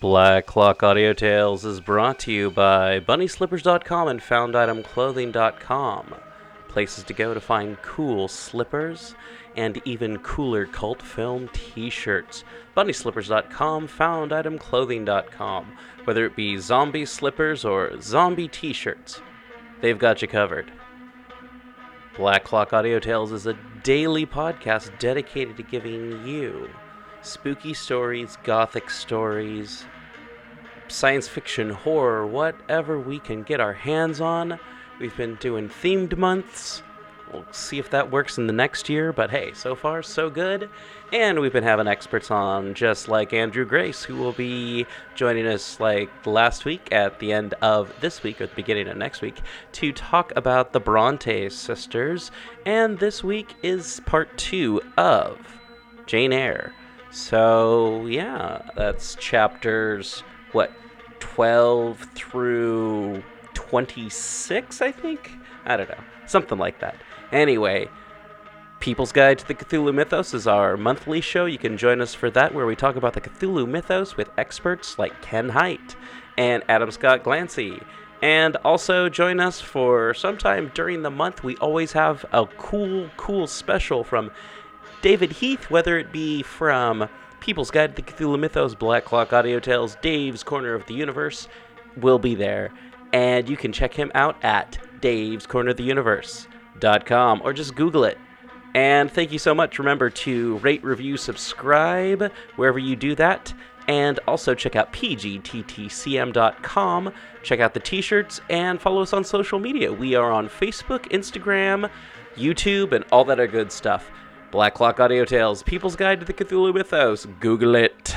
Black 0.00 0.46
Clock 0.46 0.82
Audio 0.82 1.12
Tales 1.12 1.66
is 1.66 1.78
brought 1.78 2.18
to 2.20 2.32
you 2.32 2.50
by 2.50 3.00
BunnySlippers.com 3.00 4.08
and 4.08 4.18
FoundItemClothing.com. 4.18 6.14
Places 6.68 7.04
to 7.04 7.12
go 7.12 7.34
to 7.34 7.40
find 7.40 7.76
cool 7.82 8.26
slippers 8.26 9.14
and 9.56 9.78
even 9.84 10.16
cooler 10.20 10.64
cult 10.64 11.02
film 11.02 11.50
t 11.52 11.90
shirts. 11.90 12.44
BunnySlippers.com, 12.74 13.88
FoundItemClothing.com. 13.88 15.72
Whether 16.04 16.24
it 16.24 16.34
be 16.34 16.56
zombie 16.56 17.04
slippers 17.04 17.66
or 17.66 18.00
zombie 18.00 18.48
t 18.48 18.72
shirts, 18.72 19.20
they've 19.82 19.98
got 19.98 20.22
you 20.22 20.28
covered. 20.28 20.72
Black 22.16 22.44
Clock 22.44 22.72
Audio 22.72 23.00
Tales 23.00 23.32
is 23.32 23.46
a 23.46 23.58
daily 23.82 24.24
podcast 24.24 24.98
dedicated 24.98 25.58
to 25.58 25.62
giving 25.62 26.26
you 26.26 26.70
spooky 27.22 27.74
stories, 27.74 28.36
gothic 28.44 28.90
stories, 28.90 29.84
science 30.88 31.28
fiction, 31.28 31.70
horror, 31.70 32.26
whatever 32.26 32.98
we 32.98 33.18
can 33.18 33.42
get 33.42 33.60
our 33.60 33.72
hands 33.72 34.20
on. 34.20 34.58
We've 34.98 35.16
been 35.16 35.36
doing 35.36 35.68
themed 35.68 36.16
months. 36.16 36.82
We'll 37.32 37.46
see 37.52 37.78
if 37.78 37.90
that 37.90 38.10
works 38.10 38.38
in 38.38 38.48
the 38.48 38.52
next 38.52 38.88
year, 38.88 39.12
but 39.12 39.30
hey, 39.30 39.52
so 39.54 39.76
far 39.76 40.02
so 40.02 40.30
good. 40.30 40.68
And 41.12 41.38
we've 41.38 41.52
been 41.52 41.62
having 41.62 41.86
experts 41.86 42.28
on, 42.28 42.74
just 42.74 43.06
like 43.06 43.32
Andrew 43.32 43.64
Grace, 43.64 44.02
who 44.02 44.16
will 44.16 44.32
be 44.32 44.84
joining 45.14 45.46
us 45.46 45.78
like 45.78 46.10
last 46.26 46.64
week 46.64 46.88
at 46.90 47.20
the 47.20 47.32
end 47.32 47.54
of 47.62 47.92
this 48.00 48.24
week 48.24 48.40
or 48.40 48.48
the 48.48 48.54
beginning 48.56 48.88
of 48.88 48.96
next 48.96 49.22
week 49.22 49.40
to 49.72 49.92
talk 49.92 50.32
about 50.34 50.72
the 50.72 50.80
Bronte 50.80 51.48
sisters. 51.50 52.32
And 52.66 52.98
this 52.98 53.22
week 53.22 53.54
is 53.62 54.00
part 54.06 54.36
two 54.36 54.82
of 54.96 55.38
Jane 56.06 56.32
Eyre. 56.32 56.74
So, 57.10 58.06
yeah, 58.06 58.62
that's 58.76 59.16
chapters, 59.16 60.22
what, 60.52 60.72
12 61.18 62.06
through 62.14 63.22
26, 63.54 64.80
I 64.80 64.92
think? 64.92 65.32
I 65.64 65.76
don't 65.76 65.88
know. 65.88 65.98
Something 66.26 66.58
like 66.58 66.80
that. 66.80 66.96
Anyway, 67.32 67.88
People's 68.78 69.12
Guide 69.12 69.38
to 69.40 69.46
the 69.46 69.54
Cthulhu 69.54 69.92
Mythos 69.92 70.32
is 70.32 70.46
our 70.46 70.76
monthly 70.76 71.20
show. 71.20 71.46
You 71.46 71.58
can 71.58 71.76
join 71.76 72.00
us 72.00 72.14
for 72.14 72.30
that, 72.30 72.54
where 72.54 72.64
we 72.64 72.76
talk 72.76 72.96
about 72.96 73.12
the 73.12 73.20
Cthulhu 73.20 73.68
Mythos 73.68 74.16
with 74.16 74.30
experts 74.38 74.98
like 74.98 75.20
Ken 75.20 75.50
Hite 75.50 75.96
and 76.38 76.62
Adam 76.68 76.90
Scott 76.90 77.22
Glancy. 77.22 77.82
And 78.22 78.56
also 78.56 79.08
join 79.08 79.40
us 79.40 79.60
for 79.60 80.14
sometime 80.14 80.70
during 80.74 81.02
the 81.02 81.10
month. 81.10 81.42
We 81.42 81.56
always 81.56 81.92
have 81.92 82.24
a 82.32 82.46
cool, 82.46 83.10
cool 83.16 83.46
special 83.46 84.04
from 84.04 84.30
David 85.02 85.32
Heath, 85.32 85.70
whether 85.70 85.98
it 85.98 86.12
be 86.12 86.42
from 86.42 87.08
People's 87.40 87.70
Guide 87.70 87.96
to 87.96 88.02
the 88.02 88.12
Cthulhu 88.12 88.38
Mythos, 88.38 88.74
Black 88.74 89.04
Clock 89.06 89.32
Audio 89.32 89.58
Tales, 89.58 89.96
Dave's 90.02 90.42
Corner 90.42 90.74
of 90.74 90.84
the 90.86 90.94
Universe, 90.94 91.48
will 91.96 92.18
be 92.18 92.34
there. 92.34 92.70
And 93.12 93.48
you 93.48 93.56
can 93.56 93.72
check 93.72 93.94
him 93.94 94.12
out 94.14 94.36
at 94.42 94.78
Dave's 95.00 95.46
Corner 95.46 95.70
of 95.70 95.78
the 95.78 95.84
Universe.com 95.84 97.40
or 97.42 97.52
just 97.54 97.74
Google 97.74 98.04
it. 98.04 98.18
And 98.74 99.10
thank 99.10 99.32
you 99.32 99.38
so 99.38 99.54
much. 99.54 99.78
Remember 99.78 100.10
to 100.10 100.58
rate, 100.58 100.84
review, 100.84 101.16
subscribe 101.16 102.30
wherever 102.56 102.78
you 102.78 102.94
do 102.94 103.14
that. 103.16 103.54
And 103.88 104.20
also 104.28 104.54
check 104.54 104.76
out 104.76 104.92
pgttcm.com. 104.92 105.42
Check 107.42 107.58
out 107.58 107.74
the 107.74 107.80
t 107.80 108.00
shirts 108.02 108.40
and 108.48 108.80
follow 108.80 109.02
us 109.02 109.12
on 109.12 109.24
social 109.24 109.58
media. 109.58 109.92
We 109.92 110.14
are 110.14 110.30
on 110.30 110.48
Facebook, 110.48 111.10
Instagram, 111.10 111.90
YouTube, 112.36 112.92
and 112.92 113.04
all 113.10 113.24
that 113.24 113.44
good 113.50 113.72
stuff. 113.72 114.08
Black 114.50 114.74
Clock 114.74 114.98
Audio 114.98 115.24
Tales, 115.24 115.62
People's 115.62 115.94
Guide 115.96 116.20
to 116.20 116.26
the 116.26 116.32
Cthulhu 116.32 116.74
Mythos. 116.74 117.26
Google 117.38 117.76
it. 117.76 118.14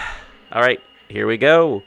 All 0.52 0.62
right, 0.62 0.80
here 1.10 1.28
we 1.28 1.38
go. 1.38 1.84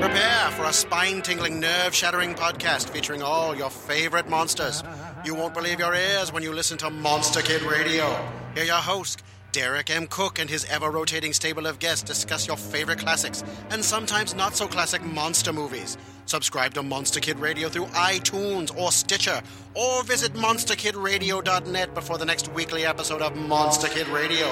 Prepare 0.00 0.50
for 0.52 0.64
a 0.64 0.72
spine 0.72 1.22
tingling, 1.22 1.60
nerve 1.60 1.94
shattering 1.94 2.34
podcast 2.34 2.90
featuring 2.90 3.22
all 3.22 3.54
your 3.54 3.70
favorite 3.70 4.28
monsters. 4.28 4.82
You 5.24 5.34
won't 5.34 5.54
believe 5.54 5.78
your 5.78 5.94
ears 5.94 6.32
when 6.32 6.42
you 6.42 6.52
listen 6.52 6.76
to 6.78 6.90
Monster 6.90 7.40
Kid 7.40 7.62
Radio. 7.62 8.14
Hear 8.54 8.64
your 8.64 8.76
host, 8.76 9.22
Derek 9.52 9.90
M. 9.90 10.06
Koch, 10.06 10.38
and 10.38 10.48
his 10.50 10.64
ever 10.66 10.90
rotating 10.90 11.32
stable 11.32 11.66
of 11.66 11.78
guests 11.78 12.02
discuss 12.04 12.46
your 12.46 12.56
favorite 12.56 12.98
classics 12.98 13.42
and 13.70 13.84
sometimes 13.84 14.34
not 14.34 14.54
so 14.54 14.66
classic 14.66 15.02
monster 15.02 15.52
movies. 15.52 15.96
Subscribe 16.26 16.74
to 16.74 16.82
Monster 16.82 17.20
Kid 17.20 17.38
Radio 17.38 17.70
through 17.70 17.86
iTunes 17.86 18.76
or 18.76 18.92
Stitcher, 18.92 19.40
or 19.72 20.02
visit 20.04 20.34
monsterkidradio.net 20.34 21.94
before 21.94 22.18
the 22.18 22.26
next 22.26 22.52
weekly 22.52 22.84
episode 22.84 23.22
of 23.22 23.34
Monster 23.34 23.88
Kid 23.88 24.06
Radio. 24.08 24.46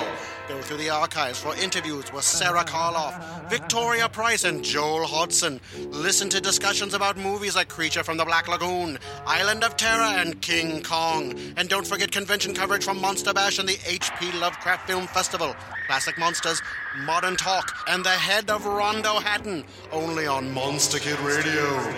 Go 0.49 0.63
through 0.63 0.79
the 0.79 0.89
archives 0.89 1.39
for 1.39 1.55
interviews 1.57 2.11
with 2.15 2.25
Sarah 2.25 2.65
Karloff, 2.65 3.51
Victoria 3.51 4.09
Price, 4.09 4.45
and 4.45 4.65
Joel 4.65 5.05
Hodgson. 5.05 5.61
Listen 5.91 6.31
to 6.31 6.41
discussions 6.41 6.95
about 6.95 7.19
movies 7.19 7.57
like 7.57 7.69
Creature 7.69 8.05
from 8.05 8.17
the 8.17 8.25
Black 8.25 8.49
Lagoon, 8.49 8.99
Island 9.27 9.63
of 9.65 9.77
Terror, 9.77 10.01
and 10.21 10.41
King 10.41 10.83
Kong. 10.83 11.35
And 11.57 11.69
don't 11.69 11.87
forget 11.87 12.11
convention 12.13 12.55
coverage 12.55 12.85
from 12.85 13.01
Monster 13.01 13.35
Bash 13.35 13.59
and 13.59 13.69
the 13.69 13.77
H.P. 13.87 14.33
Lovecraft 14.39 14.86
Film 14.87 15.09
Festival. 15.09 15.57
Classic 15.87 16.17
Monsters, 16.17 16.63
Modern 17.05 17.37
Talk, 17.37 17.77
and 17.89 18.05
the 18.05 18.11
head 18.11 18.51
of 18.51 18.65
Rondo 18.67 19.19
Hatton. 19.19 19.65
Only 19.91 20.27
on 20.27 20.53
Monster 20.53 20.99
Kid 21.01 21.19
Radio. 21.21 21.93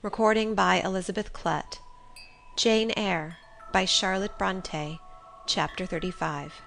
Recording 0.00 0.54
by 0.54 0.80
Elizabeth 0.80 1.32
Klett. 1.32 1.78
Jane 2.56 2.92
Eyre 2.96 3.36
by 3.72 3.84
Charlotte 3.84 4.38
Bronte. 4.38 5.00
Chapter 5.46 5.84
35 5.84 6.62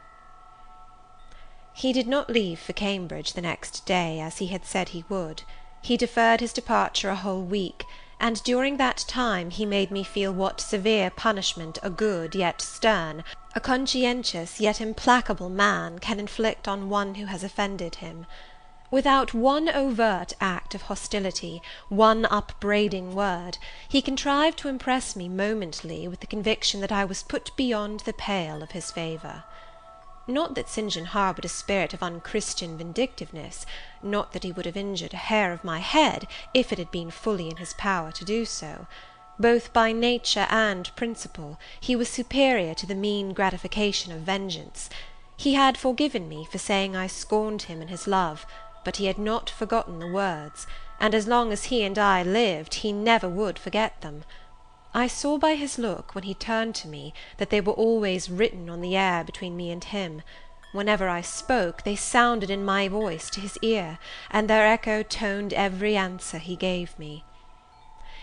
He 1.74 1.92
did 1.92 2.08
not 2.08 2.30
leave 2.30 2.60
for 2.60 2.74
Cambridge 2.74 3.34
the 3.34 3.42
next 3.42 3.86
day, 3.88 4.20
as 4.20 4.38
he 4.38 4.48
had 4.48 4.66
said 4.66 4.90
he 4.90 5.06
would. 5.10 5.44
He 5.82 5.98
deferred 5.98 6.42
his 6.42 6.54
departure 6.54 7.10
a 7.10 7.16
whole 7.16 7.42
week, 7.42 7.86
and 8.20 8.44
during 8.44 8.78
that 8.78 9.06
time 9.08 9.50
he 9.50 9.66
made 9.66 9.92
me 9.92 10.04
feel 10.04 10.34
what 10.34 10.60
severe 10.60 11.10
punishment 11.10 11.80
a 11.82 11.90
good 11.90 12.36
yet 12.36 12.62
stern, 12.62 13.24
a 13.56 13.60
conscientious 13.62 14.60
yet 14.60 14.82
implacable 14.82 15.50
man 15.50 16.00
can 16.00 16.20
inflict 16.20 16.68
on 16.68 16.90
one 16.90 17.16
who 17.16 17.28
has 17.28 17.44
offended 17.44 17.96
him. 17.96 18.26
Without 18.92 19.34
one 19.34 19.70
overt 19.70 20.34
act 20.42 20.76
of 20.76 20.84
hostility, 20.84 21.62
one 21.88 22.26
upbraiding 22.26 23.16
word, 23.16 23.58
he 23.88 24.02
contrived 24.02 24.58
to 24.60 24.68
impress 24.68 25.16
me 25.16 25.30
momently 25.30 26.08
with 26.08 26.20
the 26.20 26.28
conviction 26.28 26.82
that 26.82 26.92
I 26.92 27.06
was 27.06 27.24
put 27.24 27.56
beyond 27.56 28.02
the 28.02 28.14
pale 28.14 28.62
of 28.62 28.72
his 28.72 28.92
favour. 28.92 29.44
Not 30.30 30.54
that 30.54 30.70
St. 30.70 30.92
John 30.92 31.06
harboured 31.06 31.46
a 31.46 31.50
spirit 31.50 31.92
of 31.96 32.04
unchristian 32.04 32.78
vindictiveness; 32.78 33.66
not 34.04 34.32
that 34.34 34.44
he 34.44 34.52
would 34.52 34.68
have 34.68 34.78
injured 34.78 35.16
a 35.16 35.18
hair 35.18 35.52
of 35.52 35.64
my 35.64 35.80
head, 35.80 36.28
if 36.54 36.72
it 36.72 36.78
had 36.78 36.92
been 36.92 37.10
fully 37.10 37.50
in 37.50 37.58
his 37.58 37.74
power 37.74 38.12
to 38.12 38.24
do 38.24 38.46
so. 38.46 38.86
Both 39.40 39.74
by 39.74 39.92
nature 39.92 40.46
and 40.52 40.96
principle, 40.96 41.58
he 41.80 41.96
was 41.96 42.10
superior 42.10 42.76
to 42.76 42.86
the 42.86 42.94
mean 42.94 43.34
gratification 43.34 44.12
of 44.12 44.20
vengeance. 44.20 44.88
He 45.36 45.56
had 45.56 45.80
forgiven 45.80 46.30
me 46.30 46.46
for 46.46 46.60
saying 46.60 46.96
I 46.96 47.08
scorned 47.08 47.64
him 47.64 47.82
in 47.82 47.88
his 47.88 48.06
love 48.06 48.46
but 48.86 48.98
he 48.98 49.08
had 49.08 49.18
not 49.18 49.50
forgotten 49.50 49.98
the 49.98 50.12
words, 50.12 50.68
and 51.00 51.16
as 51.16 51.28
long 51.28 51.52
as 51.52 51.66
he 51.66 51.84
and 51.84 51.98
I 51.98 52.22
lived 52.22 52.76
he 52.76 52.92
never 52.92 53.28
would 53.28 53.58
forget 53.58 54.00
them. 54.02 54.26
I 54.94 55.06
saw 55.06 55.38
by 55.38 55.54
his 55.54 55.78
look, 55.78 56.16
when 56.16 56.24
he 56.24 56.34
turned 56.34 56.74
to 56.76 56.88
me, 56.88 57.14
that 57.38 57.52
they 57.52 57.62
were 57.62 57.74
always 57.74 58.30
written 58.30 58.70
on 58.72 58.82
the 58.82 58.96
air 58.96 59.24
between 59.24 59.56
me 59.56 59.70
and 59.70 59.84
him. 59.84 60.24
Whenever 60.72 61.08
I 61.08 61.22
spoke, 61.22 61.84
they 61.84 61.96
sounded 61.96 62.50
in 62.50 62.66
my 62.66 62.88
voice 62.88 63.30
to 63.32 63.40
his 63.40 63.58
ear, 63.62 64.00
and 64.32 64.50
their 64.50 64.66
echo 64.66 65.04
toned 65.04 65.54
every 65.54 65.96
answer 65.96 66.40
he 66.40 66.56
gave 66.56 66.98
me. 66.98 67.24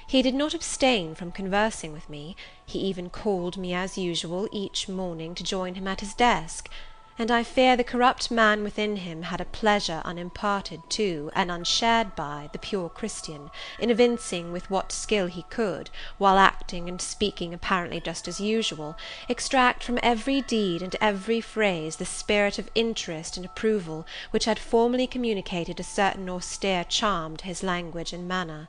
He 0.08 0.22
did 0.22 0.34
not 0.34 0.54
abstain 0.54 1.14
from 1.14 1.30
conversing 1.30 1.92
with 1.92 2.10
me; 2.10 2.34
he 2.64 2.80
even 2.80 3.10
called 3.10 3.56
me 3.56 3.72
as 3.72 3.96
usual 3.96 4.48
each 4.50 4.88
morning 4.88 5.36
to 5.36 5.44
join 5.44 5.76
him 5.76 5.86
at 5.86 6.00
his 6.00 6.14
desk 6.14 6.68
and 7.18 7.30
I 7.30 7.42
fear 7.42 7.76
the 7.76 7.84
corrupt 7.84 8.30
man 8.30 8.62
within 8.62 8.96
him 8.96 9.22
had 9.22 9.40
a 9.40 9.46
pleasure 9.46 10.02
unimparted 10.04 10.82
to, 10.90 11.30
and 11.34 11.50
unshared 11.50 12.14
by, 12.14 12.50
the 12.52 12.58
pure 12.58 12.90
Christian, 12.90 13.50
in 13.78 13.90
evincing 13.90 14.52
with 14.52 14.70
what 14.70 14.92
skill 14.92 15.26
he 15.26 15.44
could, 15.44 15.88
while 16.18 16.36
acting 16.36 16.88
and 16.88 17.00
speaking 17.00 17.54
apparently 17.54 18.00
just 18.00 18.28
as 18.28 18.38
usual, 18.38 18.96
extract 19.30 19.82
from 19.82 19.98
every 20.02 20.42
deed 20.42 20.82
and 20.82 20.94
every 21.00 21.40
phrase 21.40 21.96
the 21.96 22.04
spirit 22.04 22.58
of 22.58 22.70
interest 22.74 23.38
and 23.38 23.46
approval 23.46 24.06
which 24.30 24.44
had 24.44 24.58
formerly 24.58 25.06
communicated 25.06 25.80
a 25.80 25.84
certain 25.84 26.28
austere 26.28 26.84
charm 26.84 27.34
to 27.36 27.46
his 27.46 27.62
language 27.62 28.12
and 28.12 28.28
manner. 28.28 28.68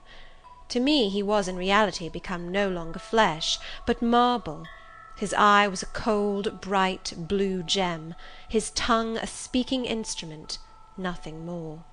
To 0.70 0.80
me 0.80 1.10
he 1.10 1.22
was 1.22 1.50
in 1.50 1.58
reality 1.58 2.08
become 2.08 2.50
no 2.50 2.70
longer 2.70 3.00
flesh, 3.00 3.60
but 3.86 4.02
marble. 4.02 4.66
His 5.18 5.34
eye 5.34 5.68
was 5.68 5.82
a 5.82 5.88
cold, 5.88 6.62
bright, 6.62 7.12
blue 7.18 7.64
gem; 7.64 8.14
his 8.48 8.70
tongue 8.70 9.18
a 9.18 9.26
speaking 9.26 9.84
instrument, 9.86 10.60
nothing 10.96 11.44
more. 11.44 11.84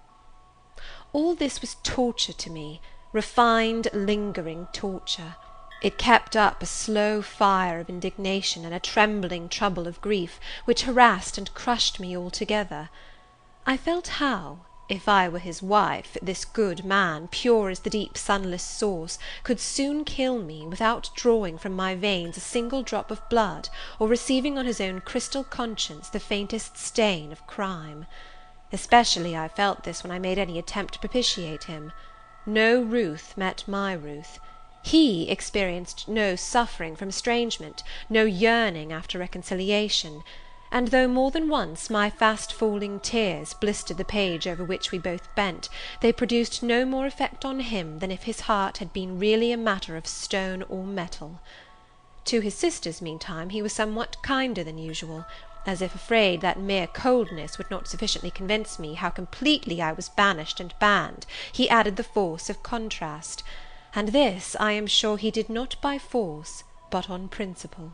All 1.15 1.35
this 1.35 1.63
was 1.63 1.77
torture 1.83 2.35
to 2.35 2.51
me, 2.51 2.83
refined, 3.15 3.89
lingering 3.95 4.69
torture. 4.75 5.37
It 5.81 5.97
kept 5.97 6.37
up 6.37 6.63
a 6.63 6.67
slow 6.67 7.23
fire 7.23 7.81
of 7.81 7.89
indignation 7.89 8.67
and 8.67 8.75
a 8.75 8.79
trembling 8.79 9.49
trouble 9.49 9.87
of 9.87 10.03
grief, 10.03 10.39
which 10.67 10.83
harassed 10.83 11.39
and 11.39 11.55
crushed 11.55 11.99
me 11.99 12.15
altogether. 12.15 12.91
I 13.65 13.79
felt 13.79 14.09
how, 14.21 14.67
if 14.87 15.09
I 15.09 15.31
were 15.31 15.39
his 15.39 15.63
wife, 15.63 16.19
this 16.21 16.45
good 16.45 16.85
man, 16.85 17.29
pure 17.29 17.71
as 17.71 17.81
the 17.81 17.89
deep 17.89 18.19
sunless 18.19 18.63
source, 18.63 19.19
could 19.43 19.59
soon 19.59 20.05
kill 20.05 20.39
me, 20.39 20.67
without 20.67 21.09
drawing 21.15 21.57
from 21.57 21.73
my 21.73 21.95
veins 21.95 22.37
a 22.37 22.41
single 22.41 22.83
drop 22.83 23.11
of 23.11 23.27
blood, 23.31 23.71
or 23.99 24.09
receiving 24.09 24.59
on 24.59 24.67
his 24.67 24.83
own 24.83 25.01
crystal 25.01 25.43
conscience 25.43 26.11
the 26.11 26.21
faintest 26.21 26.77
stain 26.77 27.33
of 27.33 27.47
crime. 27.47 28.05
Especially 28.73 29.35
I 29.35 29.49
felt 29.49 29.85
this 29.85 30.03
when 30.03 30.11
I 30.11 30.19
made 30.19 30.37
any 30.39 30.59
attempt 30.59 30.93
to 30.95 31.01
propitiate 31.01 31.65
him. 31.65 31.93
No 32.45 32.83
Ruth 32.83 33.39
met 33.39 33.65
my 33.67 33.95
Ruth. 33.95 34.39
He 34.83 35.31
experienced 35.31 36.09
no 36.09 36.37
suffering 36.37 36.95
from 36.95 37.09
estrangement, 37.09 37.83
no 38.11 38.25
yearning 38.25 38.93
after 38.93 39.19
reconciliation; 39.19 40.23
and 40.75 40.89
though 40.89 41.07
more 41.07 41.31
than 41.31 41.49
once 41.49 41.89
my 41.89 42.11
fast 42.11 42.53
falling 42.53 42.99
tears 42.99 43.55
blistered 43.55 43.97
the 43.97 44.05
page 44.05 44.45
over 44.45 44.65
which 44.65 44.91
we 44.91 44.99
both 44.99 45.33
bent, 45.37 45.69
they 46.01 46.13
produced 46.13 46.65
no 46.65 46.85
more 46.85 47.07
effect 47.07 47.45
on 47.45 47.61
him 47.61 48.01
than 48.01 48.11
if 48.11 48.25
his 48.25 48.41
heart 48.41 48.79
had 48.79 48.93
been 48.93 49.17
really 49.17 49.53
a 49.53 49.57
matter 49.57 49.97
of 49.97 50.05
stone 50.05 50.65
or 50.69 50.83
metal. 50.83 51.39
To 52.25 52.41
his 52.41 52.57
sisters, 52.57 53.01
meantime, 53.01 53.51
he 53.51 53.63
was 53.63 53.73
somewhat 53.73 54.21
kinder 54.25 54.65
than 54.65 54.77
usual 54.77 55.25
as 55.65 55.81
if 55.81 55.95
afraid 55.95 56.41
that 56.41 56.59
mere 56.59 56.89
coldness 56.89 57.57
would 57.57 57.71
not 57.71 57.87
sufficiently 57.87 58.33
convince 58.33 58.77
me 58.77 58.95
how 58.95 59.11
completely 59.11 59.81
I 59.81 59.93
was 59.93 60.09
banished 60.09 60.59
and 60.59 60.75
banned, 60.81 61.25
he 61.53 61.71
added 61.71 61.95
the 61.95 62.03
force 62.03 62.51
of 62.51 62.65
contrast 62.65 63.45
and 63.95 64.09
this 64.09 64.57
I 64.59 64.73
am 64.73 64.89
sure 64.89 65.19
he 65.19 65.31
did 65.31 65.49
not 65.49 65.77
by 65.81 65.99
force, 65.99 66.65
but 66.91 67.09
on 67.09 67.29
principle. 67.29 67.93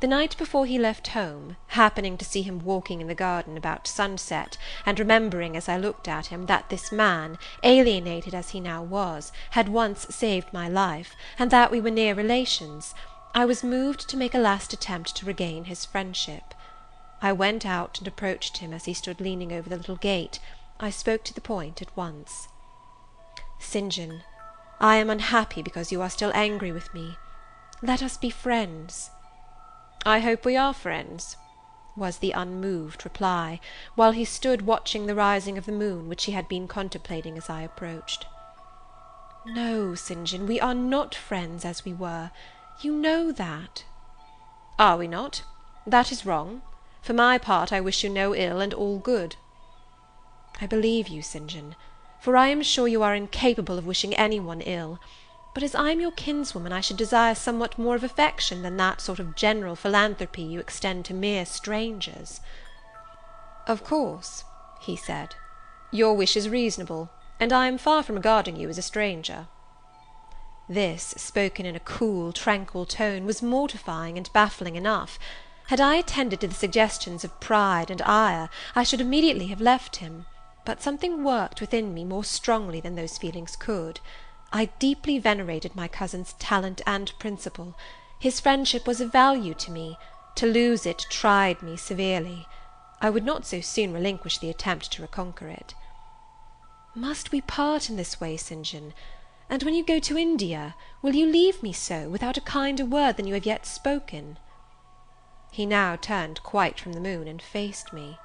The 0.00 0.06
night 0.06 0.34
before 0.38 0.64
he 0.64 0.78
left 0.78 1.08
home, 1.08 1.58
happening 1.68 2.16
to 2.16 2.24
see 2.24 2.40
him 2.40 2.64
walking 2.64 3.02
in 3.02 3.06
the 3.06 3.14
garden 3.14 3.58
about 3.58 3.86
sunset, 3.86 4.56
and 4.86 4.98
remembering, 4.98 5.58
as 5.58 5.68
I 5.68 5.76
looked 5.76 6.08
at 6.08 6.28
him, 6.28 6.46
that 6.46 6.70
this 6.70 6.90
man, 6.90 7.36
alienated 7.62 8.34
as 8.34 8.50
he 8.50 8.60
now 8.60 8.82
was, 8.82 9.30
had 9.50 9.68
once 9.68 10.06
saved 10.08 10.54
my 10.54 10.70
life, 10.70 11.14
and 11.38 11.50
that 11.50 11.70
we 11.70 11.82
were 11.82 11.90
near 11.90 12.14
relations, 12.14 12.94
I 13.34 13.44
was 13.44 13.62
moved 13.62 14.08
to 14.08 14.16
make 14.16 14.34
a 14.34 14.38
last 14.38 14.72
attempt 14.72 15.14
to 15.16 15.26
regain 15.26 15.64
his 15.64 15.84
friendship. 15.84 16.54
I 17.20 17.34
went 17.34 17.66
out 17.66 17.98
and 17.98 18.08
approached 18.08 18.56
him 18.56 18.72
as 18.72 18.86
he 18.86 18.94
stood 18.94 19.20
leaning 19.20 19.52
over 19.52 19.68
the 19.68 19.76
little 19.76 19.96
gate. 19.96 20.40
I 20.80 20.88
spoke 20.88 21.24
to 21.24 21.34
the 21.34 21.42
point 21.42 21.82
at 21.82 21.94
once. 21.94 22.48
St. 23.58 23.92
John, 23.92 24.22
I 24.80 24.96
am 24.96 25.10
unhappy 25.10 25.60
because 25.60 25.92
you 25.92 26.00
are 26.00 26.08
still 26.08 26.32
angry 26.34 26.72
with 26.72 26.94
me. 26.94 27.18
Let 27.82 28.02
us 28.02 28.16
be 28.16 28.30
friends." 28.30 29.10
"I 30.06 30.20
hope 30.20 30.46
we 30.46 30.56
are 30.56 30.72
friends," 30.72 31.36
was 31.94 32.20
the 32.20 32.32
unmoved 32.32 33.04
reply, 33.04 33.60
while 33.96 34.12
he 34.12 34.24
stood 34.24 34.62
watching 34.64 35.04
the 35.04 35.14
rising 35.14 35.58
of 35.58 35.66
the 35.66 35.72
moon, 35.72 36.08
which 36.08 36.24
he 36.24 36.32
had 36.32 36.48
been 36.48 36.66
contemplating 36.66 37.36
as 37.36 37.50
I 37.50 37.60
approached. 37.60 38.26
"No, 39.44 39.94
St. 39.94 40.26
John, 40.26 40.46
we 40.46 40.58
are 40.58 40.72
not 40.72 41.14
friends 41.14 41.66
as 41.66 41.84
we 41.84 41.92
were. 41.92 42.30
You 42.80 42.94
know 42.94 43.30
that." 43.30 43.84
"Are 44.78 44.96
we 44.96 45.06
not? 45.06 45.42
That 45.86 46.10
is 46.10 46.24
wrong. 46.24 46.62
For 47.02 47.12
my 47.12 47.36
part, 47.36 47.70
I 47.70 47.82
wish 47.82 48.02
you 48.02 48.08
no 48.08 48.34
ill, 48.34 48.58
and 48.58 48.72
all 48.72 48.98
good." 49.00 49.36
"I 50.62 50.66
believe 50.66 51.08
you, 51.08 51.20
St. 51.20 51.46
John 51.46 51.76
for 52.18 52.38
I 52.38 52.48
am 52.48 52.62
sure 52.62 52.88
you 52.88 53.02
are 53.02 53.14
incapable 53.14 53.76
of 53.76 53.84
wishing 53.84 54.14
any 54.16 54.40
one 54.40 54.62
ill; 54.62 54.98
but 55.52 55.62
as 55.62 55.74
I 55.74 55.90
am 55.90 56.00
your 56.00 56.12
kinswoman, 56.12 56.72
I 56.72 56.80
should 56.80 56.96
desire 56.96 57.34
somewhat 57.34 57.78
more 57.78 57.96
of 57.96 58.04
affection 58.04 58.62
than 58.62 58.76
that 58.76 59.00
sort 59.00 59.18
of 59.18 59.34
general 59.34 59.74
philanthropy 59.74 60.42
you 60.42 60.60
extend 60.60 61.04
to 61.06 61.14
mere 61.14 61.44
strangers." 61.44 62.40
"Of 63.66 63.82
course," 63.82 64.44
he 64.80 64.94
said, 64.94 65.34
"your 65.90 66.14
wish 66.14 66.36
is 66.36 66.48
reasonable, 66.48 67.10
and 67.40 67.52
I 67.52 67.66
am 67.66 67.78
far 67.78 68.02
from 68.02 68.14
regarding 68.14 68.56
you 68.56 68.68
as 68.68 68.78
a 68.78 68.82
stranger." 68.82 69.48
This, 70.68 71.14
spoken 71.16 71.66
in 71.66 71.74
a 71.74 71.80
cool, 71.80 72.32
tranquil 72.32 72.86
tone, 72.86 73.26
was 73.26 73.42
mortifying 73.42 74.16
and 74.16 74.32
baffling 74.32 74.76
enough. 74.76 75.18
Had 75.66 75.80
I 75.80 75.96
attended 75.96 76.40
to 76.42 76.48
the 76.48 76.54
suggestions 76.54 77.24
of 77.24 77.40
pride 77.40 77.90
and 77.90 78.00
ire, 78.02 78.50
I 78.76 78.84
should 78.84 79.00
immediately 79.00 79.48
have 79.48 79.60
left 79.60 79.96
him 79.96 80.26
but 80.64 80.82
something 80.82 81.24
worked 81.24 81.60
within 81.60 81.94
me 81.94 82.04
more 82.04 82.24
strongly 82.24 82.80
than 82.80 82.94
those 82.94 83.18
feelings 83.18 83.56
could. 83.56 83.98
I 84.52 84.64
deeply 84.80 85.18
venerated 85.20 85.76
my 85.76 85.86
cousin's 85.86 86.32
talent 86.32 86.80
and 86.84 87.16
principle. 87.20 87.76
His 88.18 88.40
friendship 88.40 88.84
was 88.86 89.00
of 89.00 89.12
value 89.12 89.54
to 89.54 89.70
me; 89.70 89.96
to 90.34 90.46
lose 90.46 90.86
it 90.86 91.06
tried 91.08 91.62
me 91.62 91.76
severely. 91.76 92.48
I 93.00 93.10
would 93.10 93.24
not 93.24 93.46
so 93.46 93.60
soon 93.60 93.92
relinquish 93.92 94.38
the 94.38 94.50
attempt 94.50 94.90
to 94.92 95.02
reconquer 95.02 95.48
it. 95.48 95.74
"Must 96.96 97.30
we 97.30 97.40
part 97.40 97.88
in 97.88 97.96
this 97.96 98.20
way, 98.20 98.36
St. 98.36 98.66
John? 98.66 98.92
And 99.48 99.62
when 99.62 99.74
you 99.74 99.84
go 99.84 100.00
to 100.00 100.18
India, 100.18 100.74
will 101.00 101.14
you 101.14 101.26
leave 101.26 101.62
me 101.62 101.72
so, 101.72 102.08
without 102.08 102.36
a 102.36 102.40
kinder 102.40 102.84
word 102.84 103.16
than 103.16 103.28
you 103.28 103.34
have 103.34 103.46
yet 103.46 103.66
spoken?" 103.66 104.36
He 105.52 105.64
now 105.64 105.94
turned 105.94 106.42
quite 106.42 106.80
from 106.80 106.92
the 106.92 107.00
moon, 107.00 107.28
and 107.28 107.40
faced 107.40 107.92
me. 107.92 108.18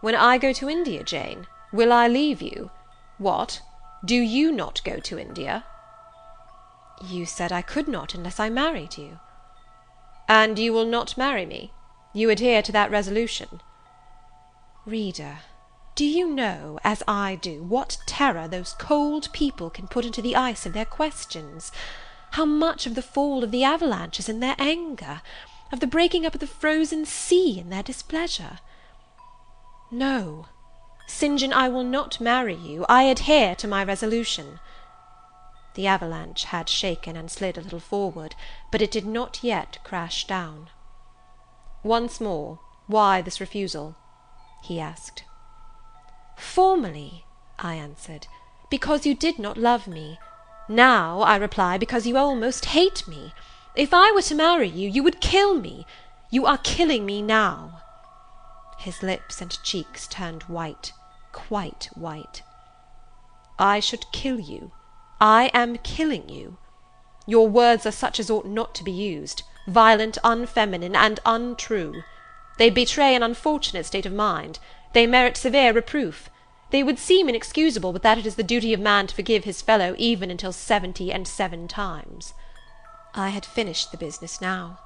When 0.00 0.16
I 0.16 0.38
go 0.38 0.52
to 0.52 0.68
India, 0.68 1.04
Jane, 1.04 1.46
will 1.72 1.92
I 1.92 2.08
leave 2.08 2.42
you? 2.42 2.72
What! 3.18 3.62
Do 4.04 4.14
you 4.14 4.52
not 4.52 4.82
go 4.84 4.98
to 4.98 5.18
India?" 5.18 5.64
"You 7.02 7.26
said 7.26 7.52
I 7.52 7.62
could 7.62 7.88
not 7.88 8.14
unless 8.14 8.40
I 8.40 8.48
married 8.48 8.98
you." 8.98 9.20
"And 10.28 10.58
you 10.58 10.72
will 10.72 10.84
not 10.84 11.16
marry 11.16 11.46
me? 11.46 11.72
You 12.12 12.30
adhere 12.30 12.62
to 12.62 12.72
that 12.72 12.90
resolution?" 12.90 13.60
Reader, 14.86 15.40
do 15.94 16.04
you 16.04 16.28
know, 16.28 16.78
as 16.82 17.02
I 17.06 17.34
do, 17.34 17.62
what 17.62 17.98
terror 18.06 18.48
those 18.48 18.72
cold 18.74 19.32
people 19.32 19.70
can 19.70 19.88
put 19.88 20.04
into 20.04 20.22
the 20.22 20.36
ice 20.36 20.64
of 20.66 20.72
their 20.72 20.84
questions? 20.86 21.72
How 22.32 22.44
much 22.44 22.86
of 22.86 22.94
the 22.94 23.02
fall 23.02 23.44
of 23.44 23.50
the 23.50 23.64
avalanche 23.64 24.18
is 24.18 24.28
in 24.28 24.40
their 24.40 24.56
anger? 24.58 25.20
of 25.72 25.80
the 25.80 25.86
breaking 25.86 26.26
up 26.26 26.34
of 26.34 26.40
the 26.40 26.46
frozen 26.46 27.04
sea 27.04 27.58
in 27.58 27.70
their 27.70 27.82
displeasure? 27.82 28.58
No, 29.90 30.46
St. 31.12 31.38
John, 31.40 31.52
I 31.52 31.68
will 31.68 31.84
not 31.84 32.18
marry 32.20 32.54
you. 32.54 32.86
I 32.88 33.02
adhere 33.02 33.54
to 33.56 33.68
my 33.68 33.84
resolution." 33.84 34.58
The 35.74 35.86
avalanche 35.86 36.44
had 36.44 36.68
shaken 36.68 37.14
and 37.14 37.30
slid 37.30 37.58
a 37.58 37.60
little 37.60 37.80
forward, 37.80 38.34
but 38.70 38.80
it 38.80 38.90
did 38.90 39.04
not 39.04 39.44
yet 39.44 39.78
crash 39.84 40.26
down. 40.26 40.70
"Once 41.82 42.22
more, 42.22 42.60
why 42.86 43.20
this 43.20 43.38
refusal?" 43.40 43.96
he 44.62 44.80
asked. 44.80 45.24
"Formerly," 46.36 47.26
I 47.58 47.74
answered, 47.74 48.26
"because 48.70 49.04
you 49.04 49.14
did 49.14 49.38
not 49.38 49.58
love 49.58 49.86
me; 49.86 50.18
now, 50.68 51.20
I 51.20 51.36
reply, 51.36 51.76
because 51.76 52.06
you 52.06 52.16
almost 52.16 52.66
hate 52.66 53.06
me. 53.06 53.34
If 53.74 53.92
I 53.92 54.10
were 54.12 54.22
to 54.22 54.34
marry 54.34 54.68
you, 54.68 54.88
you 54.88 55.02
would 55.02 55.20
kill 55.20 55.54
me. 55.54 55.86
You 56.30 56.46
are 56.46 56.56
killing 56.56 57.04
me 57.04 57.20
now. 57.20 57.82
His 58.78 59.02
lips 59.02 59.42
and 59.42 59.62
cheeks 59.62 60.06
turned 60.06 60.44
white, 60.44 60.94
quite 61.32 61.88
white. 61.94 62.42
"I 63.58 63.80
should 63.80 64.10
kill 64.12 64.40
you. 64.40 64.72
I 65.20 65.50
am 65.54 65.78
killing 65.78 66.28
you. 66.28 66.56
Your 67.26 67.48
words 67.48 67.86
are 67.86 67.92
such 67.92 68.18
as 68.18 68.30
ought 68.30 68.46
not 68.46 68.74
to 68.76 68.84
be 68.84 68.90
used, 68.90 69.42
violent, 69.66 70.18
unfeminine, 70.24 70.96
and 70.96 71.20
untrue. 71.24 72.02
They 72.56 72.70
betray 72.70 73.14
an 73.14 73.22
unfortunate 73.22 73.86
state 73.86 74.06
of 74.06 74.12
mind; 74.12 74.58
they 74.92 75.06
merit 75.06 75.36
severe 75.36 75.72
reproof. 75.72 76.28
They 76.70 76.82
would 76.82 76.98
seem 76.98 77.28
inexcusable 77.28 77.92
but 77.92 78.02
that 78.02 78.18
it 78.18 78.26
is 78.26 78.36
the 78.36 78.42
duty 78.42 78.72
of 78.72 78.80
man 78.80 79.06
to 79.06 79.14
forgive 79.14 79.44
his 79.44 79.62
fellow 79.62 79.94
even 79.98 80.30
until 80.30 80.52
seventy 80.52 81.12
and 81.12 81.28
seven 81.28 81.68
times." 81.68 82.34
I 83.14 83.28
had 83.30 83.44
finished 83.44 83.90
the 83.90 83.98
business 83.98 84.40
now. 84.40 84.78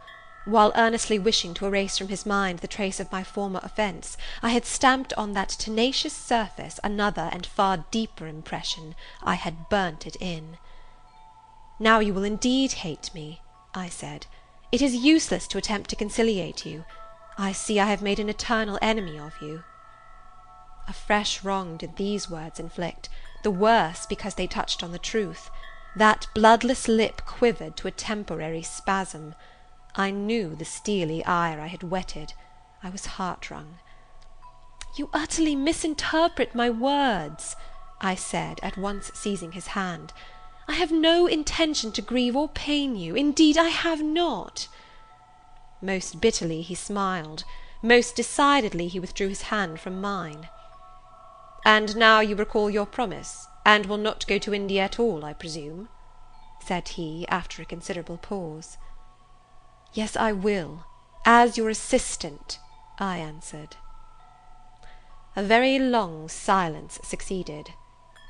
While 0.46 0.72
earnestly 0.74 1.18
wishing 1.18 1.54
to 1.54 1.66
erase 1.66 1.96
from 1.96 2.08
his 2.08 2.26
mind 2.26 2.58
the 2.58 2.68
trace 2.68 3.00
of 3.00 3.10
my 3.10 3.24
former 3.24 3.60
offence, 3.62 4.18
I 4.42 4.50
had 4.50 4.66
stamped 4.66 5.14
on 5.14 5.32
that 5.32 5.48
tenacious 5.48 6.12
surface 6.12 6.78
another 6.84 7.30
and 7.32 7.46
far 7.46 7.78
deeper 7.90 8.26
impression, 8.26 8.94
I 9.22 9.36
had 9.36 9.70
burnt 9.70 10.06
it 10.06 10.16
in. 10.20 10.58
"Now 11.78 11.98
you 11.98 12.12
will 12.12 12.24
indeed 12.24 12.72
hate 12.72 13.12
me," 13.14 13.40
I 13.74 13.88
said. 13.88 14.26
"It 14.70 14.82
is 14.82 14.94
useless 14.94 15.48
to 15.48 15.56
attempt 15.56 15.88
to 15.90 15.96
conciliate 15.96 16.66
you. 16.66 16.84
I 17.38 17.52
see 17.52 17.80
I 17.80 17.86
have 17.86 18.02
made 18.02 18.18
an 18.20 18.28
eternal 18.28 18.78
enemy 18.82 19.18
of 19.18 19.40
you." 19.40 19.64
A 20.86 20.92
fresh 20.92 21.42
wrong 21.42 21.78
did 21.78 21.96
these 21.96 22.28
words 22.28 22.60
inflict, 22.60 23.08
the 23.42 23.50
worse 23.50 24.04
because 24.04 24.34
they 24.34 24.46
touched 24.46 24.82
on 24.82 24.92
the 24.92 24.98
truth. 24.98 25.50
That 25.96 26.26
bloodless 26.34 26.86
lip 26.86 27.24
quivered 27.24 27.78
to 27.78 27.88
a 27.88 27.90
temporary 27.90 28.62
spasm. 28.62 29.34
I 29.96 30.10
knew 30.10 30.56
the 30.56 30.64
steely 30.64 31.24
ire 31.24 31.60
I 31.60 31.68
had 31.68 31.84
whetted. 31.84 32.32
I 32.82 32.90
was 32.90 33.06
heart 33.06 33.48
wrung. 33.50 33.78
"You 34.96 35.08
utterly 35.12 35.54
misinterpret 35.54 36.52
my 36.52 36.68
words," 36.68 37.54
I 38.00 38.16
said, 38.16 38.58
at 38.62 38.76
once 38.76 39.12
seizing 39.14 39.52
his 39.52 39.68
hand, 39.68 40.12
"I 40.66 40.72
have 40.72 40.90
no 40.90 41.28
intention 41.28 41.92
to 41.92 42.02
grieve 42.02 42.34
or 42.34 42.48
pain 42.48 42.96
you, 42.96 43.14
indeed 43.14 43.56
I 43.56 43.68
have 43.68 44.02
not." 44.02 44.66
Most 45.80 46.20
bitterly 46.20 46.62
he 46.62 46.74
smiled, 46.74 47.44
most 47.80 48.16
decidedly 48.16 48.88
he 48.88 48.98
withdrew 48.98 49.28
his 49.28 49.42
hand 49.42 49.80
from 49.80 50.00
mine. 50.00 50.48
"And 51.64 51.94
now 51.96 52.18
you 52.18 52.34
recall 52.34 52.68
your 52.68 52.86
promise, 52.86 53.46
and 53.64 53.86
will 53.86 53.98
not 53.98 54.26
go 54.26 54.38
to 54.38 54.54
India 54.54 54.82
at 54.82 54.98
all, 54.98 55.24
I 55.24 55.34
presume?" 55.34 55.88
said 56.60 56.88
he, 56.88 57.28
after 57.28 57.62
a 57.62 57.66
considerable 57.66 58.18
pause. 58.18 58.76
"Yes, 59.94 60.16
I 60.16 60.32
will, 60.32 60.86
as 61.24 61.56
your 61.56 61.68
assistant," 61.68 62.58
I 62.98 63.18
answered. 63.18 63.76
A 65.36 65.42
very 65.44 65.78
long 65.78 66.28
silence 66.28 66.98
succeeded. 67.04 67.72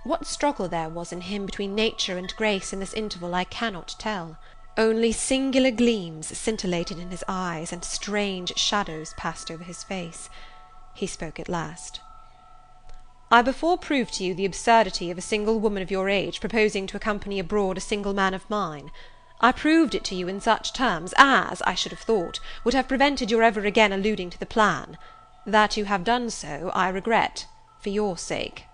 What 0.03 0.27
struggle 0.27 0.69
there 0.69 0.91
was 0.91 1.11
in 1.11 1.23
him 1.23 1.47
between 1.47 1.75
nature 1.75 2.19
and 2.19 2.37
grace 2.37 2.75
in 2.75 2.81
this 2.81 2.93
interval 2.93 3.35
I 3.35 3.45
cannot 3.45 3.97
tell. 3.99 4.37
Only 4.77 5.11
singular 5.11 5.71
gleams 5.71 6.37
scintillated 6.37 6.99
in 6.99 7.11
his 7.11 7.25
eyes, 7.29 7.73
and 7.73 7.83
strange 7.83 8.55
shadows 8.59 9.15
passed 9.17 9.51
over 9.51 9.65
his 9.65 9.83
face. 9.83 10.29
He 10.93 11.07
spoke 11.07 11.41
at 11.41 11.49
last. 11.49 12.01
"I 13.31 13.41
before 13.41 13.79
proved 13.79 14.13
to 14.15 14.25
you 14.25 14.35
the 14.35 14.45
absurdity 14.45 15.11
of 15.11 15.17
a 15.17 15.23
single 15.23 15.59
woman 15.59 15.83
of 15.83 15.91
your 15.91 16.11
age 16.11 16.41
proposing 16.41 16.87
to 16.89 16.99
accompany 16.99 17.39
abroad 17.39 17.79
a 17.79 17.81
single 17.81 18.13
man 18.13 18.35
of 18.35 18.51
mine. 18.51 18.91
I 19.41 19.53
proved 19.53 19.95
it 19.95 20.05
to 20.05 20.15
you 20.15 20.27
in 20.27 20.41
such 20.41 20.73
terms 20.73 21.13
as, 21.19 21.61
I 21.67 21.75
should 21.75 21.93
have 21.93 22.01
thought, 22.01 22.41
would 22.65 22.73
have 22.73 22.89
prevented 22.89 23.31
your 23.31 23.43
ever 23.43 23.67
again 23.67 23.93
alluding 23.93 24.31
to 24.31 24.39
the 24.39 24.47
plan. 24.47 24.97
That 25.45 25.77
you 25.77 25.85
have 25.85 26.03
done 26.03 26.31
so, 26.31 26.71
I 26.75 26.89
regret, 26.89 27.47
for 27.79 27.91
your 27.91 28.17
sake." 28.17 28.65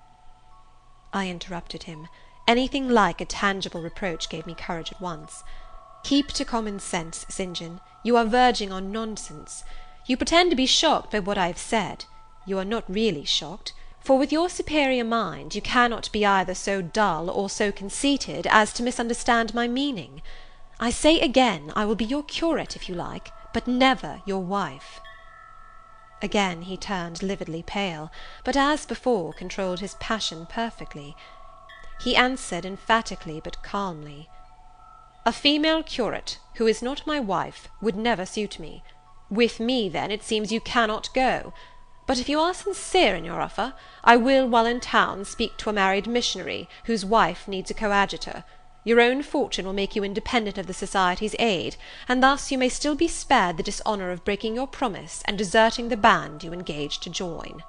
I 1.12 1.28
interrupted 1.28 1.84
him. 1.84 2.06
Anything 2.46 2.88
like 2.88 3.20
a 3.20 3.24
tangible 3.24 3.82
reproach 3.82 4.28
gave 4.28 4.46
me 4.46 4.54
courage 4.54 4.92
at 4.92 5.00
once. 5.00 5.42
Keep 6.04 6.28
to 6.34 6.44
common 6.44 6.78
sense, 6.78 7.26
St. 7.28 7.56
John; 7.56 7.80
you 8.04 8.16
are 8.16 8.24
verging 8.24 8.70
on 8.70 8.92
nonsense. 8.92 9.64
You 10.06 10.16
pretend 10.16 10.50
to 10.50 10.56
be 10.56 10.66
shocked 10.66 11.10
by 11.10 11.18
what 11.18 11.38
I 11.38 11.48
have 11.48 11.58
said. 11.58 12.04
You 12.46 12.58
are 12.58 12.64
not 12.64 12.84
really 12.88 13.24
shocked; 13.24 13.72
for 13.98 14.16
with 14.16 14.30
your 14.30 14.48
superior 14.48 15.04
mind, 15.04 15.56
you 15.56 15.62
cannot 15.62 16.12
be 16.12 16.24
either 16.24 16.54
so 16.54 16.80
dull 16.80 17.28
or 17.28 17.50
so 17.50 17.72
conceited 17.72 18.46
as 18.46 18.72
to 18.74 18.84
misunderstand 18.84 19.52
my 19.52 19.66
meaning. 19.66 20.22
I 20.82 20.90
say 20.90 21.20
again, 21.20 21.72
I 21.76 21.84
will 21.84 21.94
be 21.94 22.06
your 22.06 22.22
curate, 22.22 22.75
if 22.75 22.88
you 22.88 22.94
like, 22.94 23.30
but 23.52 23.68
never 23.68 24.22
your 24.25 24.42
wife." 24.42 24.99
Again 26.22 26.62
he 26.62 26.78
turned 26.78 27.22
lividly 27.22 27.62
pale, 27.62 28.10
but, 28.44 28.56
as 28.56 28.87
before, 28.87 29.34
controlled 29.34 29.80
his 29.80 29.94
passion 30.00 30.46
perfectly. 30.46 31.14
He 32.00 32.16
answered 32.16 32.64
emphatically 32.64 33.42
but 33.44 33.62
calmly. 33.62 34.30
A 35.26 35.32
female 35.32 35.82
curate, 35.82 36.38
who 36.54 36.66
is 36.66 36.80
not 36.80 37.06
my 37.06 37.20
wife, 37.20 37.68
would 37.82 37.96
never 37.96 38.25
suit 38.25 38.58
me. 38.58 38.82
With 39.28 39.60
me, 39.60 39.90
then, 39.90 40.10
it 40.10 40.22
seems 40.22 40.50
you 40.50 40.62
cannot 40.62 41.12
go. 41.14 41.52
But 42.06 42.18
if 42.18 42.28
you 42.28 42.40
are 42.40 42.54
sincere 42.54 43.14
in 43.14 43.26
your 43.26 43.42
offer, 43.42 43.75
I 44.02 44.16
will, 44.16 44.49
while 44.49 44.64
in 44.64 44.80
town, 44.80 45.26
speak 45.26 45.58
to 45.58 45.68
a 45.68 45.75
married 45.75 46.06
missionary, 46.06 46.70
whose 46.84 47.04
wife 47.04 47.46
needs 47.46 47.70
a 47.70 47.75
coadjutor. 47.75 48.44
Your 48.84 49.00
own 49.00 49.22
fortune 49.22 49.66
will 49.66 49.72
make 49.72 49.94
you 49.94 50.02
independent 50.02 50.58
of 50.58 50.66
the 50.66 50.75
Society's 50.75 51.34
aid, 51.38 51.76
and 52.08 52.22
thus 52.22 52.50
you 52.50 52.58
may 52.58 52.68
still 52.68 52.94
be 52.94 53.08
spared 53.08 53.56
the 53.56 53.62
dishonour 53.62 54.10
of 54.10 54.25
breaking 54.25 54.54
your 54.54 54.66
promise 54.66 55.22
and 55.26 55.37
deserting 55.37 55.88
the 55.88 55.96
band 55.96 56.42
you 56.42 56.52
engaged 56.52 57.02
to 57.02 57.10
join. 57.10 57.62